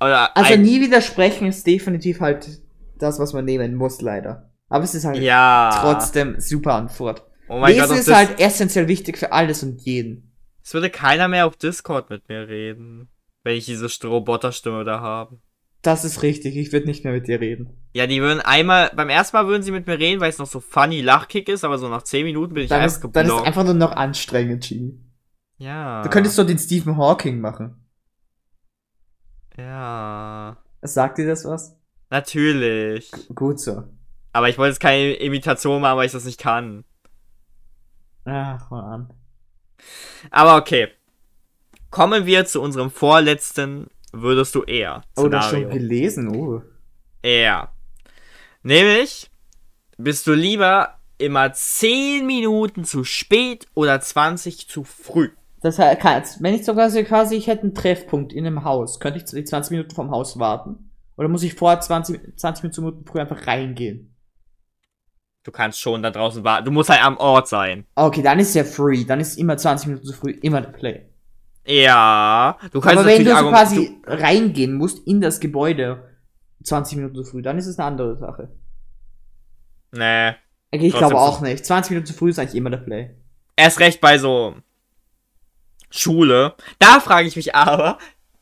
Oder 0.00 0.34
Also 0.36 0.56
nie 0.56 0.80
widersprechen 0.80 1.48
ist 1.48 1.66
definitiv 1.66 2.20
halt 2.20 2.62
das, 2.98 3.18
was 3.18 3.32
man 3.32 3.44
nehmen 3.44 3.74
muss, 3.74 4.00
leider. 4.00 4.50
Aber 4.68 4.84
es 4.84 4.94
ist 4.94 5.04
halt 5.04 5.18
Ja. 5.18 5.70
trotzdem 5.82 6.36
super 6.38 6.74
Antwort. 6.74 7.26
Oh 7.52 7.58
mein 7.58 7.74
Lesen 7.74 7.88
Gott, 7.88 7.98
ist 7.98 8.14
halt 8.14 8.40
essentiell 8.40 8.88
wichtig 8.88 9.18
für 9.18 9.32
alles 9.32 9.62
und 9.62 9.80
jeden. 9.82 10.32
Es 10.64 10.72
würde 10.72 10.88
keiner 10.90 11.28
mehr 11.28 11.46
auf 11.46 11.56
Discord 11.56 12.08
mit 12.08 12.28
mir 12.28 12.48
reden, 12.48 13.08
wenn 13.42 13.56
ich 13.56 13.66
diese 13.66 13.88
Roboterstimme 14.06 14.84
da 14.84 15.00
habe. 15.00 15.38
Das 15.82 16.04
ist 16.04 16.22
richtig, 16.22 16.56
ich 16.56 16.72
würde 16.72 16.86
nicht 16.86 17.04
mehr 17.04 17.12
mit 17.12 17.26
dir 17.26 17.40
reden. 17.40 17.76
Ja, 17.92 18.06
die 18.06 18.22
würden 18.22 18.40
einmal, 18.40 18.90
beim 18.94 19.08
ersten 19.08 19.36
Mal 19.36 19.48
würden 19.48 19.62
sie 19.64 19.72
mit 19.72 19.86
mir 19.86 19.98
reden, 19.98 20.20
weil 20.20 20.30
es 20.30 20.38
noch 20.38 20.46
so 20.46 20.60
funny 20.60 21.00
Lachkick 21.00 21.48
ist, 21.48 21.64
aber 21.64 21.76
so 21.76 21.88
nach 21.88 22.02
10 22.02 22.24
Minuten 22.24 22.54
bin 22.54 22.62
ich 22.62 22.70
Dann 22.70 22.80
einfach 22.80 22.96
ist, 22.96 23.02
dann 23.02 23.26
ist 23.26 23.30
geblockt. 23.30 23.46
einfach 23.48 23.64
nur 23.64 23.74
noch 23.74 23.92
anstrengend, 23.92 24.66
Genie. 24.66 24.98
ja. 25.58 26.02
Du 26.02 26.08
könntest 26.08 26.36
so 26.36 26.44
den 26.44 26.58
Stephen 26.58 26.96
Hawking 26.96 27.40
machen. 27.40 27.84
Ja. 29.58 30.56
Sagt 30.80 31.18
dir 31.18 31.26
das 31.26 31.44
was? 31.44 31.76
Natürlich. 32.10 33.10
Gut 33.34 33.60
so. 33.60 33.84
Aber 34.32 34.48
ich 34.48 34.56
wollte 34.58 34.70
jetzt 34.70 34.80
keine 34.80 35.12
Imitation 35.14 35.82
machen, 35.82 35.98
weil 35.98 36.06
ich 36.06 36.12
das 36.12 36.24
nicht 36.24 36.40
kann. 36.40 36.84
Ach, 38.24 38.70
man. 38.70 39.12
Aber 40.30 40.56
okay. 40.56 40.88
Kommen 41.90 42.24
wir 42.26 42.46
zu 42.46 42.62
unserem 42.62 42.90
vorletzten 42.90 43.88
Würdest 44.12 44.54
du 44.54 44.62
eher 44.62 45.02
Oh, 45.16 45.28
das 45.28 45.50
schon 45.50 45.70
gelesen, 45.70 46.36
oh. 46.36 46.62
Ja. 47.24 47.72
Nämlich, 48.62 49.30
bist 49.96 50.26
du 50.26 50.34
lieber 50.34 50.98
immer 51.16 51.52
10 51.52 52.26
Minuten 52.26 52.84
zu 52.84 53.04
spät 53.04 53.66
oder 53.74 54.00
20 54.00 54.68
zu 54.68 54.84
früh? 54.84 55.30
Das 55.62 55.78
heißt, 55.78 56.42
wenn 56.42 56.54
ich 56.54 56.64
sogar 56.64 56.90
so 56.90 57.02
quasi, 57.04 57.36
ich 57.36 57.46
hätte 57.46 57.62
einen 57.62 57.74
Treffpunkt 57.74 58.32
in 58.32 58.46
einem 58.46 58.64
Haus, 58.64 59.00
könnte 59.00 59.18
ich 59.18 59.24
die 59.24 59.44
20 59.44 59.70
Minuten 59.70 59.94
vom 59.94 60.10
Haus 60.10 60.38
warten? 60.38 60.90
Oder 61.16 61.28
muss 61.28 61.42
ich 61.42 61.54
vorher 61.54 61.80
20, 61.80 62.36
20 62.36 62.76
Minuten 62.76 63.06
früh 63.06 63.20
einfach 63.20 63.46
reingehen? 63.46 64.11
Du 65.44 65.50
kannst 65.50 65.80
schon 65.80 66.02
da 66.02 66.10
draußen 66.10 66.44
warten. 66.44 66.64
Du 66.64 66.70
musst 66.70 66.88
halt 66.88 67.04
am 67.04 67.16
Ort 67.16 67.48
sein. 67.48 67.84
Okay, 67.96 68.22
dann 68.22 68.38
ist 68.38 68.54
ja 68.54 68.64
free. 68.64 69.04
Dann 69.04 69.20
ist 69.20 69.38
immer 69.38 69.56
20 69.56 69.88
Minuten 69.88 70.06
zu 70.06 70.12
früh 70.12 70.30
immer 70.42 70.60
der 70.60 70.70
Play. 70.70 71.06
Ja. 71.66 72.58
Du 72.72 72.80
kannst 72.80 72.98
Aber 72.98 73.06
wenn 73.06 73.24
du 73.24 73.36
so 73.36 73.48
quasi 73.48 74.00
reingehen 74.06 74.74
musst 74.74 75.06
in 75.06 75.20
das 75.20 75.40
Gebäude 75.40 76.08
20 76.62 76.96
Minuten 76.96 77.16
zu 77.16 77.24
früh, 77.24 77.42
dann 77.42 77.58
ist 77.58 77.66
es 77.66 77.78
eine 77.78 77.88
andere 77.88 78.16
Sache. 78.16 78.50
Du, 79.90 79.98
nee. 79.98 80.30
Okay, 80.74 80.86
ich 80.86 80.96
glaube 80.96 81.18
auch 81.18 81.40
nicht. 81.40 81.66
20 81.66 81.90
Minuten 81.90 82.06
zu 82.06 82.14
früh 82.14 82.30
ist 82.30 82.38
eigentlich 82.38 82.54
immer 82.54 82.70
der 82.70 82.78
Play. 82.78 83.10
Erst 83.56 83.80
recht 83.80 84.00
bei 84.00 84.18
so 84.18 84.54
Schule. 85.90 86.54
Da 86.78 87.00
frage 87.00 87.28
ich 87.28 87.36
mich 87.36 87.54
aber. 87.54 87.98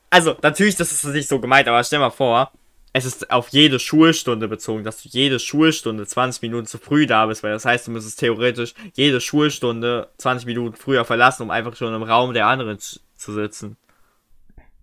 Also, 0.09 0.35
natürlich, 0.41 0.75
das 0.75 0.91
ist 0.91 1.05
nicht 1.05 1.29
so 1.29 1.39
gemeint, 1.39 1.67
aber 1.67 1.83
stell 1.83 1.99
mal 1.99 2.09
vor, 2.09 2.51
es 2.93 3.05
ist 3.05 3.31
auf 3.31 3.49
jede 3.49 3.79
Schulstunde 3.79 4.47
bezogen, 4.47 4.83
dass 4.83 5.01
du 5.01 5.09
jede 5.09 5.39
Schulstunde 5.39 6.05
20 6.05 6.41
Minuten 6.41 6.65
zu 6.65 6.77
früh 6.77 7.05
da 7.05 7.25
bist, 7.25 7.41
weil 7.43 7.53
das 7.53 7.65
heißt, 7.65 7.87
du 7.87 7.91
müsstest 7.91 8.19
theoretisch 8.19 8.73
jede 8.93 9.21
Schulstunde 9.21 10.09
20 10.17 10.45
Minuten 10.45 10.75
früher 10.75 11.05
verlassen, 11.05 11.43
um 11.43 11.51
einfach 11.51 11.75
schon 11.75 11.93
im 11.93 12.03
Raum 12.03 12.33
der 12.33 12.47
anderen 12.47 12.79
zu 12.79 13.33
sitzen. 13.33 13.77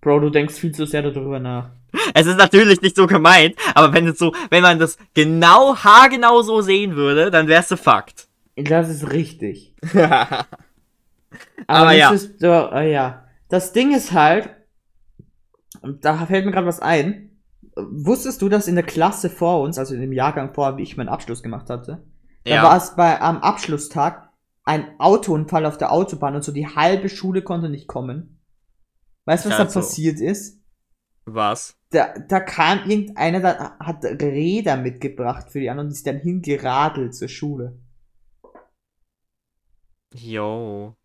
Bro, 0.00 0.20
du 0.20 0.30
denkst 0.30 0.54
viel 0.54 0.72
zu 0.72 0.86
sehr 0.86 1.02
darüber 1.02 1.38
nach. 1.38 1.70
Es 2.14 2.26
ist 2.26 2.38
natürlich 2.38 2.80
nicht 2.80 2.96
so 2.96 3.06
gemeint, 3.06 3.56
aber 3.74 3.92
wenn 3.92 4.06
es 4.06 4.18
so, 4.18 4.34
wenn 4.50 4.62
man 4.62 4.78
das 4.78 4.96
genau, 5.14 5.76
haargenau 5.76 6.42
so 6.42 6.61
sehen 6.61 6.96
würde, 6.96 7.30
dann 7.30 7.48
wär's 7.48 7.68
du 7.68 7.76
Fakt. 7.76 8.28
Das 8.56 8.88
ist 8.88 9.11
richtig. 9.12 9.74
Aber, 11.66 11.80
Aber 11.80 11.90
das 11.90 11.98
ja. 11.98 12.12
ist 12.12 12.42
äh, 12.42 12.90
ja. 12.90 13.24
Das 13.48 13.72
Ding 13.72 13.94
ist 13.94 14.12
halt, 14.12 14.50
da 15.82 16.26
fällt 16.26 16.46
mir 16.46 16.52
gerade 16.52 16.66
was 16.66 16.80
ein. 16.80 17.28
Wusstest 17.91 18.43
du, 18.43 18.49
dass 18.49 18.66
in 18.66 18.74
der 18.74 18.85
Klasse 18.85 19.31
vor 19.31 19.61
uns, 19.61 19.79
also 19.79 19.95
in 19.95 20.01
dem 20.01 20.12
Jahrgang 20.12 20.53
vor, 20.53 20.76
wie 20.76 20.83
ich 20.83 20.97
meinen 20.97 21.09
Abschluss 21.09 21.43
gemacht 21.43 21.70
hatte, 21.70 22.05
da 22.45 22.62
war 22.62 22.76
es 22.76 22.97
bei 22.97 23.20
am 23.20 23.39
Abschlusstag 23.39 24.31
ein 24.64 24.99
Autounfall 24.99 25.64
auf 25.64 25.79
der 25.79 25.93
Autobahn 25.93 26.35
und 26.35 26.43
so 26.43 26.53
die 26.53 26.66
halbe 26.66 27.09
Schule 27.09 27.43
konnte 27.43 27.68
nicht 27.68 27.87
kommen. 27.87 28.41
Weißt 29.24 29.45
du, 29.45 29.51
was 29.51 29.59
Ja, 29.59 29.64
da 29.64 29.70
passiert 29.70 30.20
ist? 30.20 30.61
Was? 31.24 31.76
Da, 31.91 32.14
da 32.29 32.41
kam 32.41 32.89
irgendeiner, 32.89 33.41
da 33.41 33.79
hat 33.79 34.05
Räder 34.05 34.76
mitgebracht 34.76 35.51
für 35.51 35.61
die 35.61 35.70
anderen 35.70 35.89
und 35.89 35.93
ist 35.93 36.07
dann 36.07 36.18
hingeradelt 36.18 37.14
zur 37.14 37.29
Schule. 37.29 37.79
Yo. 40.14 40.97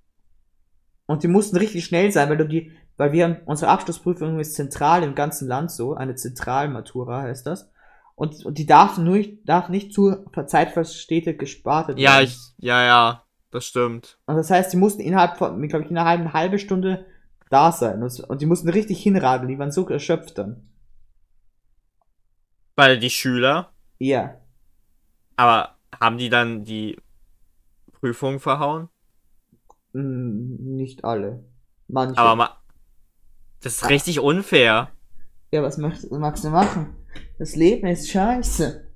Und 1.05 1.23
die 1.23 1.27
mussten 1.27 1.57
richtig 1.57 1.85
schnell 1.85 2.11
sein, 2.11 2.29
weil 2.29 2.37
du 2.37 2.47
die, 2.47 2.71
weil 2.97 3.11
wir, 3.11 3.41
unsere 3.45 3.71
Abschlussprüfung 3.71 4.39
ist 4.39 4.55
zentral 4.55 5.03
im 5.03 5.15
ganzen 5.15 5.47
Land 5.47 5.71
so, 5.71 5.95
eine 5.95 6.15
Zentralmatura 6.15 7.23
heißt 7.23 7.45
das. 7.47 7.71
und, 8.15 8.45
und 8.45 8.57
die 8.57 8.65
darf, 8.65 8.97
nur, 8.97 9.23
darf 9.45 9.69
nicht 9.69 9.93
zu 9.93 10.25
zeitverspätet 10.45 11.39
gespart 11.39 11.87
werden. 11.87 11.97
Ja, 11.99 12.21
ich, 12.21 12.37
ja, 12.57 12.83
ja, 12.83 13.23
das 13.51 13.65
stimmt. 13.65 14.19
Und 14.27 14.35
das 14.35 14.49
heißt, 14.51 14.71
sie 14.71 14.77
mussten 14.77 15.01
innerhalb 15.01 15.37
von, 15.37 15.61
glaube 15.67 15.85
ich, 15.85 15.91
innerhalb 15.91 16.21
einer 16.21 16.33
halben 16.33 16.59
Stunde 16.59 17.05
da 17.49 17.71
sein. 17.71 18.01
Und, 18.03 18.19
und 18.21 18.41
die 18.41 18.45
mussten 18.45 18.69
richtig 18.69 19.01
hinradeln, 19.01 19.47
die 19.47 19.59
waren 19.59 19.71
so 19.71 19.87
erschöpft 19.87 20.37
dann. 20.37 20.69
Weil 22.75 22.97
die 22.99 23.09
Schüler, 23.11 23.71
Ja. 23.99 24.35
aber 25.35 25.75
haben 25.99 26.17
die 26.17 26.29
dann 26.29 26.63
die 26.63 26.97
Prüfung 27.93 28.39
verhauen? 28.39 28.89
Nicht 29.93 31.03
alle. 31.05 31.45
Manche. 31.87 32.17
Aber 32.17 32.35
ma 32.35 32.57
das 33.63 33.75
ist 33.75 33.89
richtig 33.89 34.19
unfair. 34.19 34.91
ja, 35.51 35.63
was 35.63 35.77
möchtest, 35.77 36.11
magst 36.11 36.43
du 36.43 36.49
machen? 36.49 36.95
Das 37.39 37.55
Leben 37.55 37.87
ist 37.87 38.09
scheiße. 38.09 38.91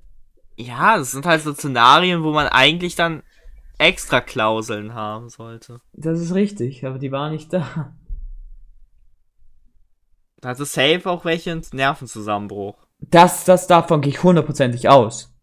Ja, 0.56 0.98
das 0.98 1.12
sind 1.12 1.24
halt 1.24 1.42
so 1.42 1.54
Szenarien, 1.54 2.22
wo 2.22 2.32
man 2.32 2.48
eigentlich 2.48 2.96
dann 2.96 3.22
extra 3.78 4.20
Klauseln 4.20 4.92
haben 4.94 5.28
sollte. 5.28 5.80
Das 5.92 6.18
ist 6.20 6.34
richtig, 6.34 6.84
aber 6.84 6.98
die 6.98 7.12
war 7.12 7.30
nicht 7.30 7.52
da. 7.52 7.94
Da 10.40 10.50
hatte 10.50 10.64
safe 10.64 11.02
auch 11.06 11.24
welche 11.24 11.52
einen 11.52 11.64
Nervenzusammenbruch. 11.72 12.76
Das, 13.00 13.44
das 13.44 13.66
davon 13.66 14.00
gehe 14.00 14.12
ich 14.12 14.22
hundertprozentig 14.22 14.88
aus. 14.88 15.34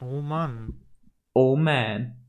Oh 0.00 0.20
Mann. 0.20 0.80
Oh 1.34 1.56
man. 1.56 2.24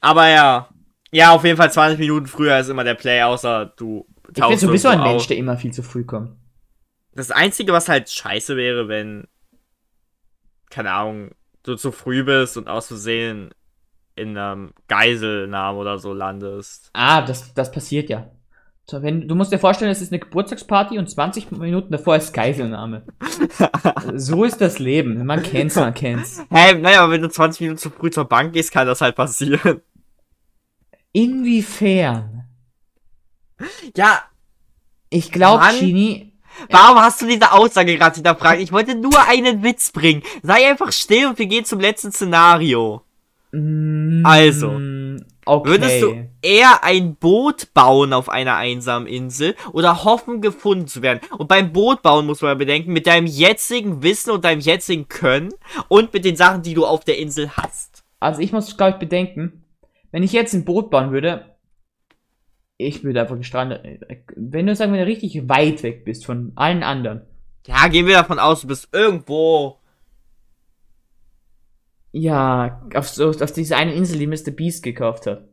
Aber 0.00 0.28
ja. 0.28 0.68
Ja, 1.12 1.32
auf 1.32 1.44
jeden 1.44 1.58
Fall 1.58 1.70
20 1.70 1.98
Minuten 1.98 2.26
früher 2.26 2.58
ist 2.58 2.68
immer 2.68 2.84
der 2.84 2.94
Play, 2.94 3.22
außer 3.22 3.66
du 3.76 4.06
Ich 4.34 4.46
bin 4.46 4.58
sowieso 4.58 4.88
ein 4.88 5.02
Mensch, 5.02 5.26
der 5.26 5.36
immer 5.36 5.56
viel 5.56 5.72
zu 5.72 5.82
früh 5.82 6.04
kommt. 6.04 6.36
Das 7.14 7.30
Einzige, 7.30 7.72
was 7.72 7.90
halt 7.90 8.08
scheiße 8.08 8.56
wäre, 8.56 8.88
wenn, 8.88 9.28
keine 10.70 10.92
Ahnung, 10.92 11.32
du 11.62 11.76
zu 11.76 11.92
früh 11.92 12.24
bist 12.24 12.56
und 12.56 12.68
aus 12.68 12.86
Versehen 12.86 13.50
in 14.16 14.36
einem 14.36 14.72
Geiselnamen 14.88 15.78
oder 15.78 15.98
so 15.98 16.14
landest. 16.14 16.90
Ah, 16.94 17.20
das, 17.20 17.52
das 17.52 17.70
passiert 17.70 18.08
ja. 18.08 18.30
So, 18.84 19.02
wenn, 19.02 19.28
du 19.28 19.34
musst 19.34 19.52
dir 19.52 19.58
vorstellen, 19.58 19.90
es 19.90 20.02
ist 20.02 20.12
eine 20.12 20.18
Geburtstagsparty 20.18 20.98
und 20.98 21.08
20 21.08 21.52
Minuten 21.52 21.92
davor 21.92 22.16
ist 22.16 22.32
Geiselnahme. 22.32 23.04
so 24.14 24.44
ist 24.44 24.60
das 24.60 24.78
Leben. 24.78 25.24
Man 25.24 25.42
kennt's, 25.42 25.76
man 25.76 25.94
kennt's. 25.94 26.42
Hey, 26.50 26.74
naja, 26.74 27.04
aber 27.04 27.12
wenn 27.12 27.22
du 27.22 27.28
20 27.28 27.60
Minuten 27.60 27.78
zu 27.78 27.90
früh 27.90 28.10
zur 28.10 28.24
Bank 28.24 28.54
gehst, 28.54 28.72
kann 28.72 28.86
das 28.86 29.00
halt 29.00 29.14
passieren. 29.14 29.82
Inwiefern? 31.12 32.44
Ja, 33.96 34.22
Ich 35.10 35.30
glaube. 35.30 35.64
Genie. 35.78 36.32
warum 36.70 36.98
hast 37.00 37.20
du 37.22 37.26
diese 37.26 37.52
Aussage 37.52 37.96
gerade 37.96 38.14
hinterfragt? 38.16 38.60
Ich 38.60 38.72
wollte 38.72 38.94
nur 38.94 39.26
einen 39.28 39.62
Witz 39.62 39.92
bringen. 39.92 40.22
Sei 40.42 40.68
einfach 40.70 40.90
still 40.92 41.26
und 41.26 41.38
wir 41.38 41.46
gehen 41.46 41.64
zum 41.64 41.80
letzten 41.80 42.12
Szenario. 42.12 43.02
Mm, 43.52 44.24
Also, 44.24 44.68
okay. 45.44 45.68
Würdest 45.70 46.02
du 46.02 46.28
eher 46.40 46.82
ein 46.82 47.14
Boot 47.16 47.74
bauen 47.74 48.14
auf 48.14 48.30
einer 48.30 48.56
einsamen 48.56 49.06
Insel 49.06 49.54
oder 49.72 50.04
hoffen, 50.04 50.40
gefunden 50.40 50.86
zu 50.88 51.02
werden? 51.02 51.20
Und 51.36 51.48
beim 51.48 51.72
Boot 51.72 52.00
bauen 52.02 52.24
muss 52.26 52.40
man 52.40 52.56
bedenken, 52.56 52.92
mit 52.94 53.06
deinem 53.06 53.26
jetzigen 53.26 54.02
Wissen 54.02 54.30
und 54.30 54.44
deinem 54.46 54.60
jetzigen 54.60 55.08
Können 55.08 55.52
und 55.88 56.14
mit 56.14 56.24
den 56.24 56.36
Sachen, 56.36 56.62
die 56.62 56.72
du 56.74 56.86
auf 56.86 57.04
der 57.04 57.18
Insel 57.18 57.50
hast. 57.56 58.02
Also 58.18 58.40
ich 58.40 58.52
muss, 58.52 58.76
glaube 58.76 58.92
ich, 58.92 58.98
bedenken, 58.98 59.61
wenn 60.12 60.22
ich 60.22 60.32
jetzt 60.32 60.54
ein 60.54 60.64
Boot 60.64 60.90
bauen 60.90 61.10
würde, 61.10 61.56
ich 62.76 63.02
würde 63.02 63.20
einfach 63.20 63.36
gestrandet. 63.36 63.82
Wenn 64.36 64.66
du, 64.66 64.74
sagen 64.76 64.92
wir, 64.92 65.06
richtig 65.06 65.48
weit 65.48 65.82
weg 65.82 66.04
bist 66.04 66.24
von 66.24 66.52
allen 66.54 66.82
anderen. 66.82 67.22
Ja, 67.66 67.88
gehen 67.88 68.06
wir 68.06 68.14
davon 68.14 68.38
aus, 68.38 68.62
du 68.62 68.68
bist 68.68 68.88
irgendwo. 68.92 69.78
Ja, 72.12 72.82
auf, 72.94 73.08
so, 73.08 73.30
auf 73.30 73.52
diese 73.52 73.76
eine 73.76 73.94
Insel, 73.94 74.18
die 74.18 74.26
Mr. 74.26 74.50
Beast 74.50 74.82
gekauft 74.82 75.26
hat. 75.26 75.48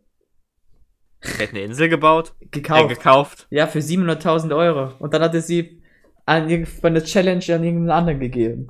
Er 1.21 1.43
hat 1.47 1.49
eine 1.49 1.61
Insel 1.61 1.89
gebaut, 1.89 2.33
äh, 2.39 2.47
Gekauft. 2.47 2.89
gekauft. 2.89 3.47
ja, 3.49 3.67
für 3.67 3.79
700.000 3.79 4.55
Euro. 4.55 4.93
Und 4.99 5.13
dann 5.13 5.21
hat 5.21 5.33
er 5.33 5.41
sie 5.41 5.81
an, 6.25 6.65
von 6.65 6.93
der 6.93 7.03
Challenge 7.03 7.43
an 7.53 7.63
irgendeinen 7.63 7.91
anderen 7.91 8.19
gegeben. 8.19 8.67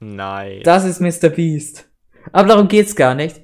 Nein. 0.00 0.62
Das 0.64 0.84
ist 0.84 1.00
Mr. 1.00 1.28
Beast. 1.28 1.88
Aber 2.32 2.48
darum 2.48 2.68
geht's 2.68 2.96
gar 2.96 3.14
nicht. 3.14 3.40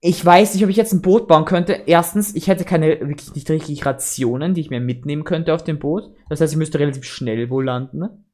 Ich 0.00 0.24
weiß 0.24 0.54
nicht, 0.54 0.62
ob 0.62 0.70
ich 0.70 0.76
jetzt 0.76 0.92
ein 0.92 1.02
Boot 1.02 1.26
bauen 1.26 1.46
könnte. 1.46 1.72
Erstens, 1.86 2.34
ich 2.34 2.48
hätte 2.48 2.64
keine 2.64 3.00
wirklich 3.00 3.34
nicht 3.34 3.48
richtig 3.50 3.84
Rationen, 3.86 4.54
die 4.54 4.60
ich 4.60 4.70
mir 4.70 4.80
mitnehmen 4.80 5.24
könnte 5.24 5.54
auf 5.54 5.64
dem 5.64 5.78
Boot. 5.78 6.14
Das 6.28 6.40
heißt, 6.40 6.52
ich 6.52 6.58
müsste 6.58 6.78
relativ 6.78 7.04
schnell 7.04 7.48
wohl 7.50 7.64
landen. 7.64 8.24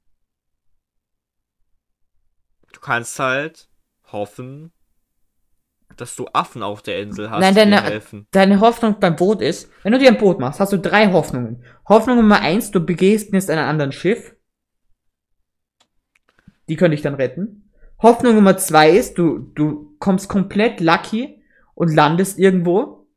Du 2.73 2.81
kannst 2.81 3.19
halt 3.19 3.69
hoffen, 4.11 4.73
dass 5.97 6.17
du 6.17 6.27
Affen 6.33 6.63
auf 6.63 6.83
der 6.83 7.01
Insel 7.01 7.31
hast, 7.31 7.41
Nein, 7.41 7.55
deine, 7.55 7.83
helfen. 7.83 8.27
deine 8.33 8.61
Hoffnung 8.61 8.99
beim 8.99 9.15
Boot 9.15 9.41
ist, 9.41 9.71
wenn 9.83 9.93
du 9.93 9.99
dir 9.99 10.09
ein 10.09 10.19
Boot 10.19 10.41
machst, 10.41 10.59
hast 10.59 10.73
du 10.73 10.79
drei 10.79 11.13
Hoffnungen. 11.13 11.65
Hoffnung 11.89 12.17
Nummer 12.17 12.41
eins, 12.41 12.71
du 12.71 12.85
begehst 12.85 13.33
jetzt 13.33 13.51
einem 13.51 13.69
anderen 13.69 13.93
Schiff. 13.93 14.35
Die 16.69 16.77
könnte 16.77 16.95
ich 16.95 17.03
dann 17.03 17.15
retten. 17.15 17.71
Hoffnung 18.01 18.35
Nummer 18.35 18.57
zwei 18.57 18.91
ist, 18.91 19.17
du, 19.19 19.39
du 19.39 19.97
kommst 19.99 20.29
komplett 20.29 20.81
lucky 20.81 21.42
und 21.83 21.93
landest 21.93 22.39
irgendwo. 22.39 23.09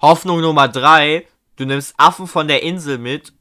Hoffnung 0.00 0.40
Nummer 0.40 0.66
drei, 0.66 1.26
du 1.56 1.66
nimmst 1.66 1.94
Affen 1.98 2.26
von 2.26 2.48
der 2.48 2.62
Insel 2.62 2.96
mit 2.96 3.34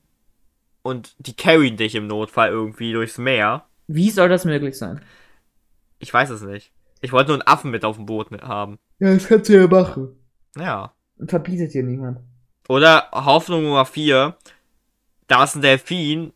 und 0.82 1.16
die 1.20 1.34
carryen 1.34 1.78
dich 1.78 1.96
im 1.96 2.06
Notfall 2.06 2.50
irgendwie 2.50 2.92
durchs 2.92 3.18
Meer. 3.18 3.66
Wie 3.88 4.10
soll 4.10 4.28
das 4.28 4.44
möglich 4.44 4.78
sein? 4.78 5.00
Ich 6.00 6.14
weiß 6.14 6.32
es 6.32 6.42
nicht. 6.42 6.74
Ich 7.00 7.14
wollte 7.14 7.30
nur 7.30 7.36
einen 7.36 7.48
Affen 7.48 7.72
mit 7.72 7.86
auf 7.86 7.96
dem 7.96 8.06
Boot 8.06 8.30
haben. 8.42 8.78
Ja, 9.00 9.14
das 9.14 9.26
kannst 9.26 9.48
du 9.48 9.58
ja 9.58 9.68
machen. 9.68 10.20
Ja. 10.58 10.94
Verbietet 11.26 11.74
dir 11.74 11.84
niemand. 11.84 12.20
Oder 12.68 13.10
Hoffnung 13.14 13.64
Nummer 13.64 13.86
vier, 13.86 14.38
da 15.28 15.46
ist 15.46 15.56
ein 15.56 15.62
Delfin 15.62 16.34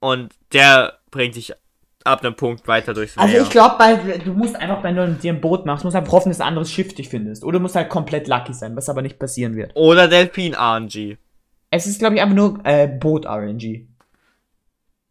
und 0.00 0.34
der 0.52 0.98
bringt 1.10 1.36
dich 1.36 1.52
ab 2.06 2.24
einem 2.24 2.34
Punkt 2.34 2.66
weiter 2.68 2.94
durchs 2.94 3.16
Meer. 3.16 3.24
Also 3.24 3.38
ich 3.38 3.50
glaube, 3.50 3.76
du 4.24 4.32
musst 4.32 4.56
einfach, 4.56 4.82
wenn 4.82 4.96
du 4.96 5.08
dir 5.08 5.32
ein 5.32 5.40
Boot 5.40 5.66
machst, 5.66 5.84
musst 5.84 5.96
einfach 5.96 6.12
hoffen, 6.12 6.30
dass 6.30 6.40
ein 6.40 6.48
anderes 6.48 6.70
Schiff 6.70 6.94
dich 6.94 7.08
findest. 7.08 7.44
Oder 7.44 7.58
du 7.58 7.62
musst 7.62 7.76
halt 7.76 7.88
komplett 7.88 8.28
lucky 8.28 8.54
sein, 8.54 8.76
was 8.76 8.88
aber 8.88 9.02
nicht 9.02 9.18
passieren 9.18 9.54
wird. 9.56 9.72
Oder 9.74 10.08
Delfin 10.08 10.54
RNG. 10.54 11.16
Es 11.70 11.86
ist, 11.86 11.98
glaube 11.98 12.16
ich, 12.16 12.22
einfach 12.22 12.36
nur 12.36 12.60
äh, 12.64 12.86
Boot-RNG. 12.86 13.86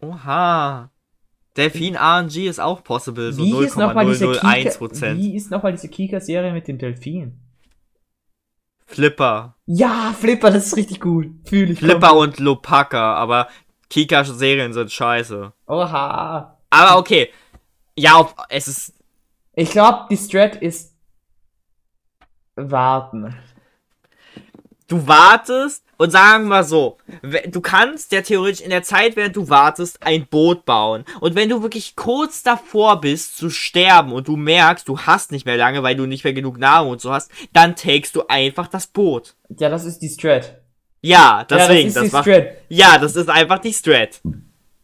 Oha. 0.02 0.92
Delfin 1.58 1.98
RNG 1.98 2.48
ist 2.48 2.60
auch 2.60 2.84
possible, 2.84 3.34
so 3.34 3.44
Wie 3.44 3.66
ist 3.66 3.78
nochmal 3.78 4.06
diese 4.06 4.26
0,001%. 4.26 4.90
Kika, 4.90 5.16
wie 5.16 5.36
ist 5.36 5.52
noch 5.52 5.64
mal 5.64 5.72
diese 5.72 5.90
Kika-Serie 5.90 6.54
mit 6.54 6.68
dem 6.68 6.78
Delfin? 6.78 7.40
Flipper. 8.86 9.56
Ja, 9.66 10.14
Flipper, 10.18 10.52
das 10.52 10.68
ist 10.68 10.78
richtig 10.78 11.00
gut. 11.00 11.28
Fühl 11.46 11.72
ich. 11.72 11.80
Flipper 11.80 12.16
und 12.16 12.40
Lopaka, 12.40 13.16
aber 13.16 13.48
Kika-Serien 13.90 14.74
sind 14.74 14.92
scheiße. 14.92 15.52
Oha. 15.68 16.58
Aber 16.72 16.98
okay. 16.98 17.30
Ja, 17.96 18.16
auf, 18.16 18.34
es 18.50 18.68
ist. 18.68 18.94
Ich 19.54 19.70
glaube, 19.70 20.08
die 20.10 20.18
Strat 20.18 20.56
ist 20.56 20.96
warten. 22.56 23.36
Du 24.88 25.08
wartest 25.08 25.86
und 25.98 26.10
sagen 26.10 26.46
wir 26.46 26.50
mal 26.50 26.64
so, 26.64 26.98
du 27.48 27.62
kannst 27.62 28.12
ja 28.12 28.22
theoretisch 28.22 28.62
in 28.62 28.72
der 28.72 28.84
Zeit, 28.84 29.16
während 29.16 29.36
du 29.36 29.48
wartest, 29.50 30.04
ein 30.04 30.26
Boot 30.26 30.66
bauen. 30.66 31.06
Und 31.22 31.36
wenn 31.36 31.48
du 31.48 31.62
wirklich 31.62 31.96
kurz 31.96 32.44
davor 32.44 33.00
bist 33.00 33.38
zu 33.38 33.50
sterben 33.50 34.12
und 34.12 34.28
du 34.28 34.36
merkst, 34.36 34.88
du 34.88 35.00
hast 35.00 35.32
nicht 35.32 35.46
mehr 35.46 35.58
lange, 35.58 35.84
weil 35.84 35.96
du 35.96 36.08
nicht 36.08 36.24
mehr 36.24 36.34
genug 36.34 36.58
Nahrung 36.58 36.92
und 36.92 37.02
so 37.02 37.12
hast, 37.14 37.32
dann 37.54 37.76
takest 37.76 38.16
du 38.16 38.24
einfach 38.28 38.68
das 38.68 38.88
Boot. 38.88 39.36
Ja, 39.50 39.70
das 39.70 39.86
ist 39.86 40.00
die 40.00 40.10
Strat. 40.10 40.60
Ja, 41.02 41.46
deswegen, 41.50 41.90
ja, 41.90 41.94
das 41.94 41.94
das, 41.94 42.04
ist 42.04 42.12
die 42.12 42.16
macht, 42.16 42.24
Strat. 42.26 42.48
ja, 42.68 42.98
das 42.98 43.16
ist 43.16 43.30
einfach 43.30 43.60
die 43.60 43.74
Strat. 43.74 44.22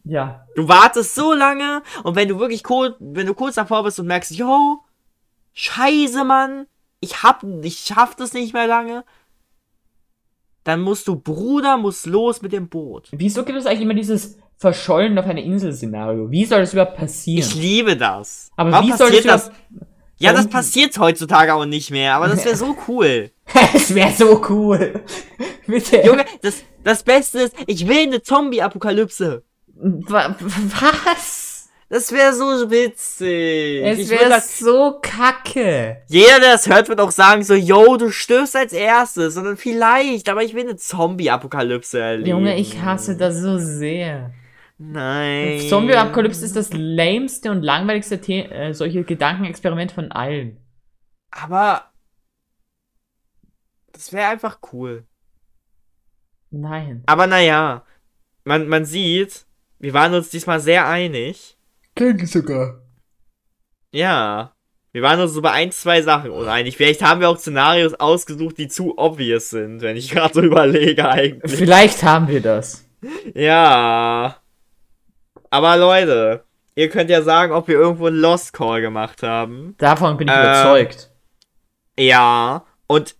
Ja. 0.08 0.46
Du 0.56 0.66
wartest 0.68 1.14
so 1.14 1.34
lange 1.34 1.82
und 2.02 2.16
wenn 2.16 2.28
du 2.28 2.38
wirklich 2.38 2.64
kurz, 2.64 2.96
wenn 2.98 3.26
du 3.26 3.34
kurz 3.34 3.56
davor 3.56 3.84
bist 3.84 4.00
und 4.00 4.06
merkst, 4.06 4.32
yo, 4.32 4.78
scheiße, 5.52 6.24
Mann, 6.24 6.66
ich 7.00 7.22
hab, 7.22 7.44
ich 7.62 7.80
schaff 7.80 8.16
das 8.16 8.32
nicht 8.32 8.54
mehr 8.54 8.66
lange, 8.66 9.04
dann 10.64 10.80
musst 10.80 11.08
du, 11.08 11.16
Bruder, 11.16 11.76
muss 11.76 12.06
los 12.06 12.40
mit 12.40 12.52
dem 12.52 12.68
Boot. 12.68 13.08
Wieso 13.12 13.44
gibt 13.44 13.58
es 13.58 13.66
eigentlich 13.66 13.82
immer 13.82 13.94
dieses 13.94 14.38
Verschollen 14.56 15.18
auf 15.18 15.26
einer 15.26 15.42
Insel-Szenario? 15.42 16.30
Wie 16.30 16.44
soll 16.46 16.60
das 16.60 16.72
überhaupt 16.72 16.96
passieren? 16.96 17.46
Ich 17.46 17.54
liebe 17.54 17.96
das. 17.96 18.50
Aber 18.56 18.72
Warum 18.72 18.86
wie 18.86 18.96
soll 18.96 19.08
passiert 19.08 19.26
das 19.26 19.50
das? 19.50 19.56
Ja, 20.20 20.32
das 20.32 20.48
passiert 20.48 20.98
heutzutage 20.98 21.54
auch 21.54 21.64
nicht 21.64 21.90
mehr, 21.90 22.14
aber 22.14 22.28
das 22.28 22.44
wäre 22.44 22.56
so 22.56 22.76
cool. 22.88 23.30
Es 23.74 23.94
wäre 23.94 24.12
so 24.12 24.42
cool. 24.48 25.04
Bitte. 25.66 26.02
Junge, 26.04 26.24
das, 26.42 26.62
das 26.82 27.02
Beste 27.02 27.40
ist, 27.40 27.54
ich 27.66 27.86
will 27.86 27.98
eine 27.98 28.22
Zombie-Apokalypse. 28.22 29.44
Wa- 29.80 30.34
Was? 30.38 31.68
Das 31.90 32.12
wäre 32.12 32.34
so 32.34 32.70
witzig. 32.70 33.82
Es 33.82 34.10
wäre 34.10 34.40
so 34.42 34.98
kacke. 35.00 36.02
Jeder, 36.08 36.38
der 36.40 36.52
das 36.52 36.68
hört, 36.68 36.88
wird 36.90 37.00
auch 37.00 37.10
sagen 37.10 37.42
so, 37.42 37.54
yo, 37.54 37.96
du 37.96 38.10
stirbst 38.10 38.54
als 38.54 38.74
erstes. 38.74 39.38
Und 39.38 39.44
dann 39.44 39.56
vielleicht, 39.56 40.28
aber 40.28 40.42
ich 40.42 40.52
will 40.52 40.64
eine 40.64 40.76
Zombie-Apokalypse 40.76 41.98
erleben. 41.98 42.28
Junge, 42.28 42.58
ich 42.58 42.82
hasse 42.82 43.16
das 43.16 43.36
so 43.38 43.58
sehr. 43.58 44.32
Nein. 44.76 45.60
Zombie-Apokalypse 45.68 46.44
ist 46.44 46.56
das 46.56 46.72
lämste 46.74 47.50
und 47.50 47.62
langweiligste 47.62 48.20
The 48.22 48.40
äh, 48.40 48.72
solche 48.74 49.02
Gedankenexperiment 49.04 49.90
von 49.92 50.12
allen. 50.12 50.58
Aber 51.30 51.90
das 53.92 54.12
wäre 54.12 54.28
einfach 54.28 54.58
cool. 54.72 55.06
Nein. 56.50 57.02
Aber 57.06 57.26
naja, 57.26 57.84
man, 58.44 58.68
man 58.68 58.84
sieht, 58.84 59.46
wir 59.78 59.92
waren 59.94 60.14
uns 60.14 60.30
diesmal 60.30 60.60
sehr 60.60 60.86
einig. 60.86 61.56
Denke 61.98 62.26
sogar. 62.26 62.80
Ja. 63.92 64.52
Wir 64.92 65.02
waren 65.02 65.20
uns 65.20 65.36
über 65.36 65.52
ein, 65.52 65.70
zwei 65.70 66.02
Sachen 66.02 66.30
uneinig. 66.30 66.76
Vielleicht 66.76 67.02
haben 67.02 67.20
wir 67.20 67.28
auch 67.28 67.38
Szenarios 67.38 67.94
ausgesucht, 67.94 68.58
die 68.58 68.68
zu 68.68 68.96
obvious 68.98 69.50
sind, 69.50 69.80
wenn 69.82 69.96
ich 69.96 70.10
gerade 70.12 70.34
so 70.34 70.40
überlege 70.40 71.08
eigentlich. 71.08 71.58
Vielleicht 71.58 72.02
haben 72.02 72.28
wir 72.28 72.40
das. 72.40 72.84
Ja. 73.34 74.36
Aber 75.50 75.76
Leute, 75.76 76.44
ihr 76.74 76.88
könnt 76.88 77.10
ja 77.10 77.22
sagen, 77.22 77.52
ob 77.52 77.68
wir 77.68 77.76
irgendwo 77.76 78.06
einen 78.06 78.16
Lost 78.20 78.52
Call 78.52 78.80
gemacht 78.80 79.22
haben. 79.22 79.74
Davon 79.78 80.16
bin 80.16 80.28
ich 80.28 80.34
Äh, 80.34 80.40
überzeugt. 80.40 81.10
Ja. 81.98 82.64
Und 82.86 83.14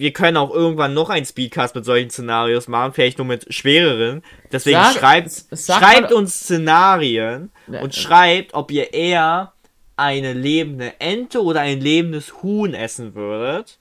wir 0.00 0.12
können 0.12 0.36
auch 0.36 0.50
irgendwann 0.52 0.94
noch 0.94 1.10
einen 1.10 1.26
Speedcast 1.26 1.74
mit 1.74 1.84
solchen 1.84 2.10
Szenarios 2.10 2.66
machen, 2.68 2.92
vielleicht 2.92 3.18
nur 3.18 3.26
mit 3.26 3.52
schwereren. 3.52 4.22
Deswegen 4.50 4.78
Sag- 4.78 4.94
schreibt, 4.98 5.30
sag 5.30 5.82
schreibt 5.82 6.12
uns 6.12 6.34
Szenarien 6.40 7.50
und 7.82 7.94
schreibt, 7.94 8.54
ob 8.54 8.70
ihr 8.72 8.92
eher 8.94 9.52
eine 9.96 10.32
lebende 10.32 10.94
Ente 10.98 11.42
oder 11.42 11.60
ein 11.60 11.80
lebendes 11.80 12.42
Huhn 12.42 12.72
essen 12.74 13.14
würdet. 13.14 13.78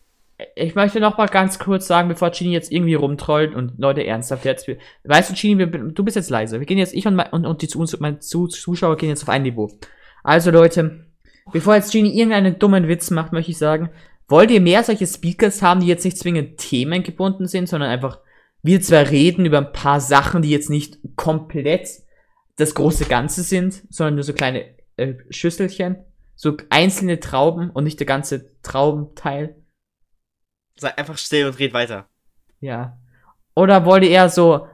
Ich 0.55 0.75
möchte 0.75 0.99
noch 1.01 1.17
mal 1.17 1.27
ganz 1.27 1.59
kurz 1.59 1.87
sagen, 1.87 2.07
bevor 2.07 2.31
Chini 2.31 2.53
jetzt 2.53 2.71
irgendwie 2.71 2.93
rumtrollt 2.95 3.53
und 3.55 3.73
Leute 3.77 4.05
ernsthaft 4.05 4.45
jetzt. 4.45 4.69
Weißt 5.03 5.29
du, 5.29 5.33
Chini, 5.33 5.65
du 5.69 6.03
bist 6.03 6.15
jetzt 6.15 6.29
leise. 6.29 6.59
Wir 6.59 6.65
gehen 6.65 6.77
jetzt, 6.77 6.93
ich 6.93 7.05
und, 7.07 7.15
mein, 7.15 7.29
und, 7.31 7.45
und 7.45 7.61
die 7.61 7.67
Zu- 7.67 7.85
meine 7.99 8.19
Zu- 8.19 8.47
Zuschauer 8.47 8.95
gehen 8.97 9.09
jetzt 9.09 9.23
auf 9.23 9.29
ein 9.29 9.43
Niveau. 9.43 9.69
Also 10.23 10.51
Leute, 10.51 11.05
bevor 11.51 11.75
jetzt 11.75 11.91
Chini 11.91 12.09
irgendeinen 12.17 12.57
dummen 12.59 12.87
Witz 12.87 13.11
macht, 13.11 13.33
möchte 13.33 13.51
ich 13.51 13.57
sagen, 13.57 13.89
wollt 14.29 14.51
ihr 14.51 14.61
mehr 14.61 14.83
solche 14.83 15.07
Speakers 15.07 15.61
haben, 15.61 15.81
die 15.81 15.87
jetzt 15.87 16.05
nicht 16.05 16.17
zwingend 16.17 16.57
themengebunden 16.57 17.47
sind, 17.47 17.67
sondern 17.67 17.89
einfach 17.89 18.19
wir 18.61 18.81
zwar 18.81 19.09
reden 19.09 19.45
über 19.45 19.57
ein 19.57 19.73
paar 19.73 19.99
Sachen, 19.99 20.41
die 20.41 20.49
jetzt 20.49 20.69
nicht 20.69 20.99
komplett 21.15 21.89
das 22.57 22.75
große 22.75 23.05
Ganze 23.05 23.41
sind, 23.43 23.83
sondern 23.89 24.15
nur 24.15 24.23
so 24.23 24.33
kleine 24.33 24.65
äh, 24.97 25.15
Schüsselchen, 25.29 25.97
so 26.35 26.57
einzelne 26.69 27.19
Trauben 27.19 27.69
und 27.69 27.85
nicht 27.85 27.99
der 27.99 28.07
ganze 28.07 28.51
Traubenteil. 28.61 29.55
Sei 30.75 30.95
einfach 30.97 31.17
still 31.17 31.47
und 31.47 31.59
red 31.59 31.73
weiter. 31.73 32.07
Ja. 32.59 32.97
Oder 33.55 33.85
wollt 33.85 34.03
ihr 34.03 34.09
eher 34.09 34.29
so, 34.29 34.67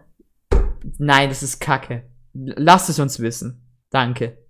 nein, 0.97 1.30
das 1.30 1.43
ist 1.43 1.60
Kacke. 1.60 2.03
Lasst 2.34 2.89
es 2.89 2.99
uns 2.99 3.20
wissen. 3.20 3.62
Danke. 3.89 4.45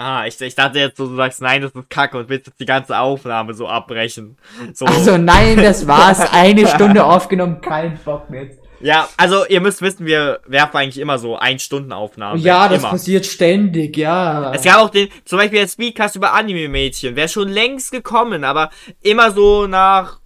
Ah, 0.00 0.26
ich, 0.26 0.40
ich 0.40 0.54
dachte 0.54 0.78
jetzt 0.78 0.96
so, 0.96 1.06
du 1.06 1.16
sagst, 1.16 1.42
nein, 1.42 1.60
das 1.60 1.72
ist 1.72 1.90
kacke 1.90 2.16
und 2.16 2.30
willst 2.30 2.46
jetzt 2.46 2.58
die 2.58 2.64
ganze 2.64 2.98
Aufnahme 2.98 3.52
so 3.52 3.68
abbrechen. 3.68 4.38
So. 4.72 4.86
Also 4.86 5.18
nein, 5.18 5.58
das 5.58 5.86
war's. 5.86 6.20
Eine 6.32 6.66
Stunde 6.66 7.04
aufgenommen, 7.04 7.60
kein 7.60 7.98
Bock 8.02 8.30
mehr. 8.30 8.46
Ja, 8.80 9.08
also 9.18 9.44
ihr 9.46 9.60
müsst 9.60 9.82
wissen, 9.82 10.06
wir 10.06 10.40
werfen 10.46 10.78
eigentlich 10.78 10.98
immer 10.98 11.18
so 11.18 11.36
Ein-Stunden-Aufnahmen. 11.36 12.40
Ja, 12.40 12.66
das 12.66 12.78
immer. 12.78 12.92
passiert 12.92 13.26
ständig, 13.26 13.98
ja. 13.98 14.54
Es 14.54 14.62
gab 14.62 14.78
auch 14.78 14.88
den, 14.88 15.08
zum 15.26 15.38
Beispiel 15.38 15.58
der 15.58 15.68
Speedcast 15.68 16.16
über 16.16 16.32
Anime-Mädchen, 16.32 17.14
wäre 17.14 17.28
schon 17.28 17.48
längst 17.48 17.92
gekommen, 17.92 18.42
aber 18.42 18.70
immer 19.02 19.32
so 19.32 19.66
nach 19.66 20.19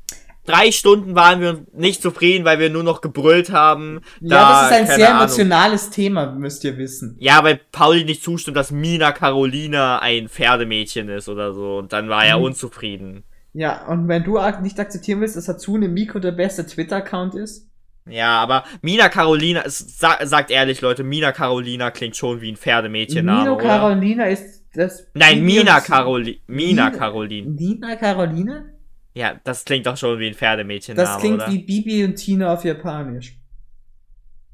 drei 0.47 0.71
Stunden 0.73 1.15
waren 1.15 1.41
wir 1.41 1.65
nicht 1.73 2.03
zufrieden, 2.03 2.45
weil 2.45 2.59
wir 2.59 2.71
nur 2.71 2.83
noch 2.83 3.01
gebrüllt 3.01 3.51
haben. 3.51 4.01
ja, 4.21 4.29
Da, 4.29 4.51
das 4.51 4.71
ist 4.71 4.77
ein 4.93 4.97
sehr 4.99 5.09
Ahnung. 5.11 5.23
emotionales 5.23 5.91
Thema, 5.91 6.33
müsst 6.33 6.65
ihr 6.65 6.77
wissen. 6.79 7.17
Ja, 7.19 7.43
weil 7.45 7.61
Pauli 7.73 8.05
nicht 8.05 8.23
zustimmt, 8.23 8.57
dass 8.57 8.71
Mina 8.71 9.13
Carolina 9.13 9.99
ein 10.01 10.29
Pferdemädchen 10.29 11.09
ist 11.09 11.29
oder 11.29 11.53
so. 11.55 11.79
Und 11.79 11.93
dann 11.93 12.09
war 12.09 12.25
er 12.25 12.39
Mhm. 12.39 12.45
unzufrieden. 12.45 13.25
Ja, 13.53 13.87
und 13.87 14.09
wenn 14.09 14.25
du 14.25 14.39
nicht 14.63 14.81
akzeptieren 14.81 15.21
willst, 15.21 15.37
dass 15.37 15.49
Hatsune 15.49 15.89
Miku 15.89 16.19
der 16.19 16.33
beste 16.33 16.67
Twitter-Account 16.67 17.35
ist, 17.37 17.69
Ja, 18.07 18.39
aber 18.43 18.65
Mina 18.83 19.09
Carolina, 19.09 19.63
es, 19.65 19.79
sa 19.99 20.19
sagt 20.27 20.51
ehrlich, 20.51 20.83
Leute, 20.83 21.03
Mina 21.05 21.33
Carolina 21.33 21.91
klingt 21.91 22.17
schon 22.17 22.43
wie 22.43 22.53
ein 22.53 22.57
Pferdemädchenname, 22.57 23.39
Nino 23.45 23.55
oder? 23.55 23.63
Carolina 23.65 24.25
ist 24.27 24.63
das. 24.75 25.07
Nein, 25.15 25.43
Mina 25.43 25.77
und- 25.79 25.85
Caroli 25.85 26.43
Mina 26.47 26.91
Carolina. 26.91 27.49
Nina 27.51 27.97
Caroline? 27.97 28.74
Ja, 29.15 29.41
das 29.45 29.65
klingt 29.65 29.87
doch 29.87 29.97
schon 29.97 30.19
wie 30.19 30.27
ein 30.27 30.35
Pferdemädchenname, 30.35 31.07
Das 31.09 31.19
klingt 31.19 31.37
oder? 31.37 31.51
wie 31.51 31.59
Bibi 31.59 32.05
und 32.05 32.17
Tina 32.17 32.53
auf 32.53 32.65
Japanisch. 32.65 33.39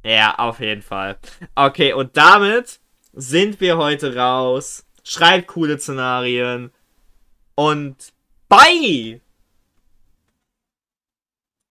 Ja, 0.05 0.35
auf 0.37 0.61
jeden 0.61 0.83
Fall. 0.83 1.19
Okay, 1.55 1.93
und 1.93 2.17
damit 2.17 2.81
sind 3.13 3.61
wir 3.61 3.77
heute 3.79 4.15
raus. 4.17 4.87
Schreibt 5.03 5.49
coole 5.49 5.79
Szenarien. 5.79 6.71
Und 7.55 8.13
bye! 8.49 9.21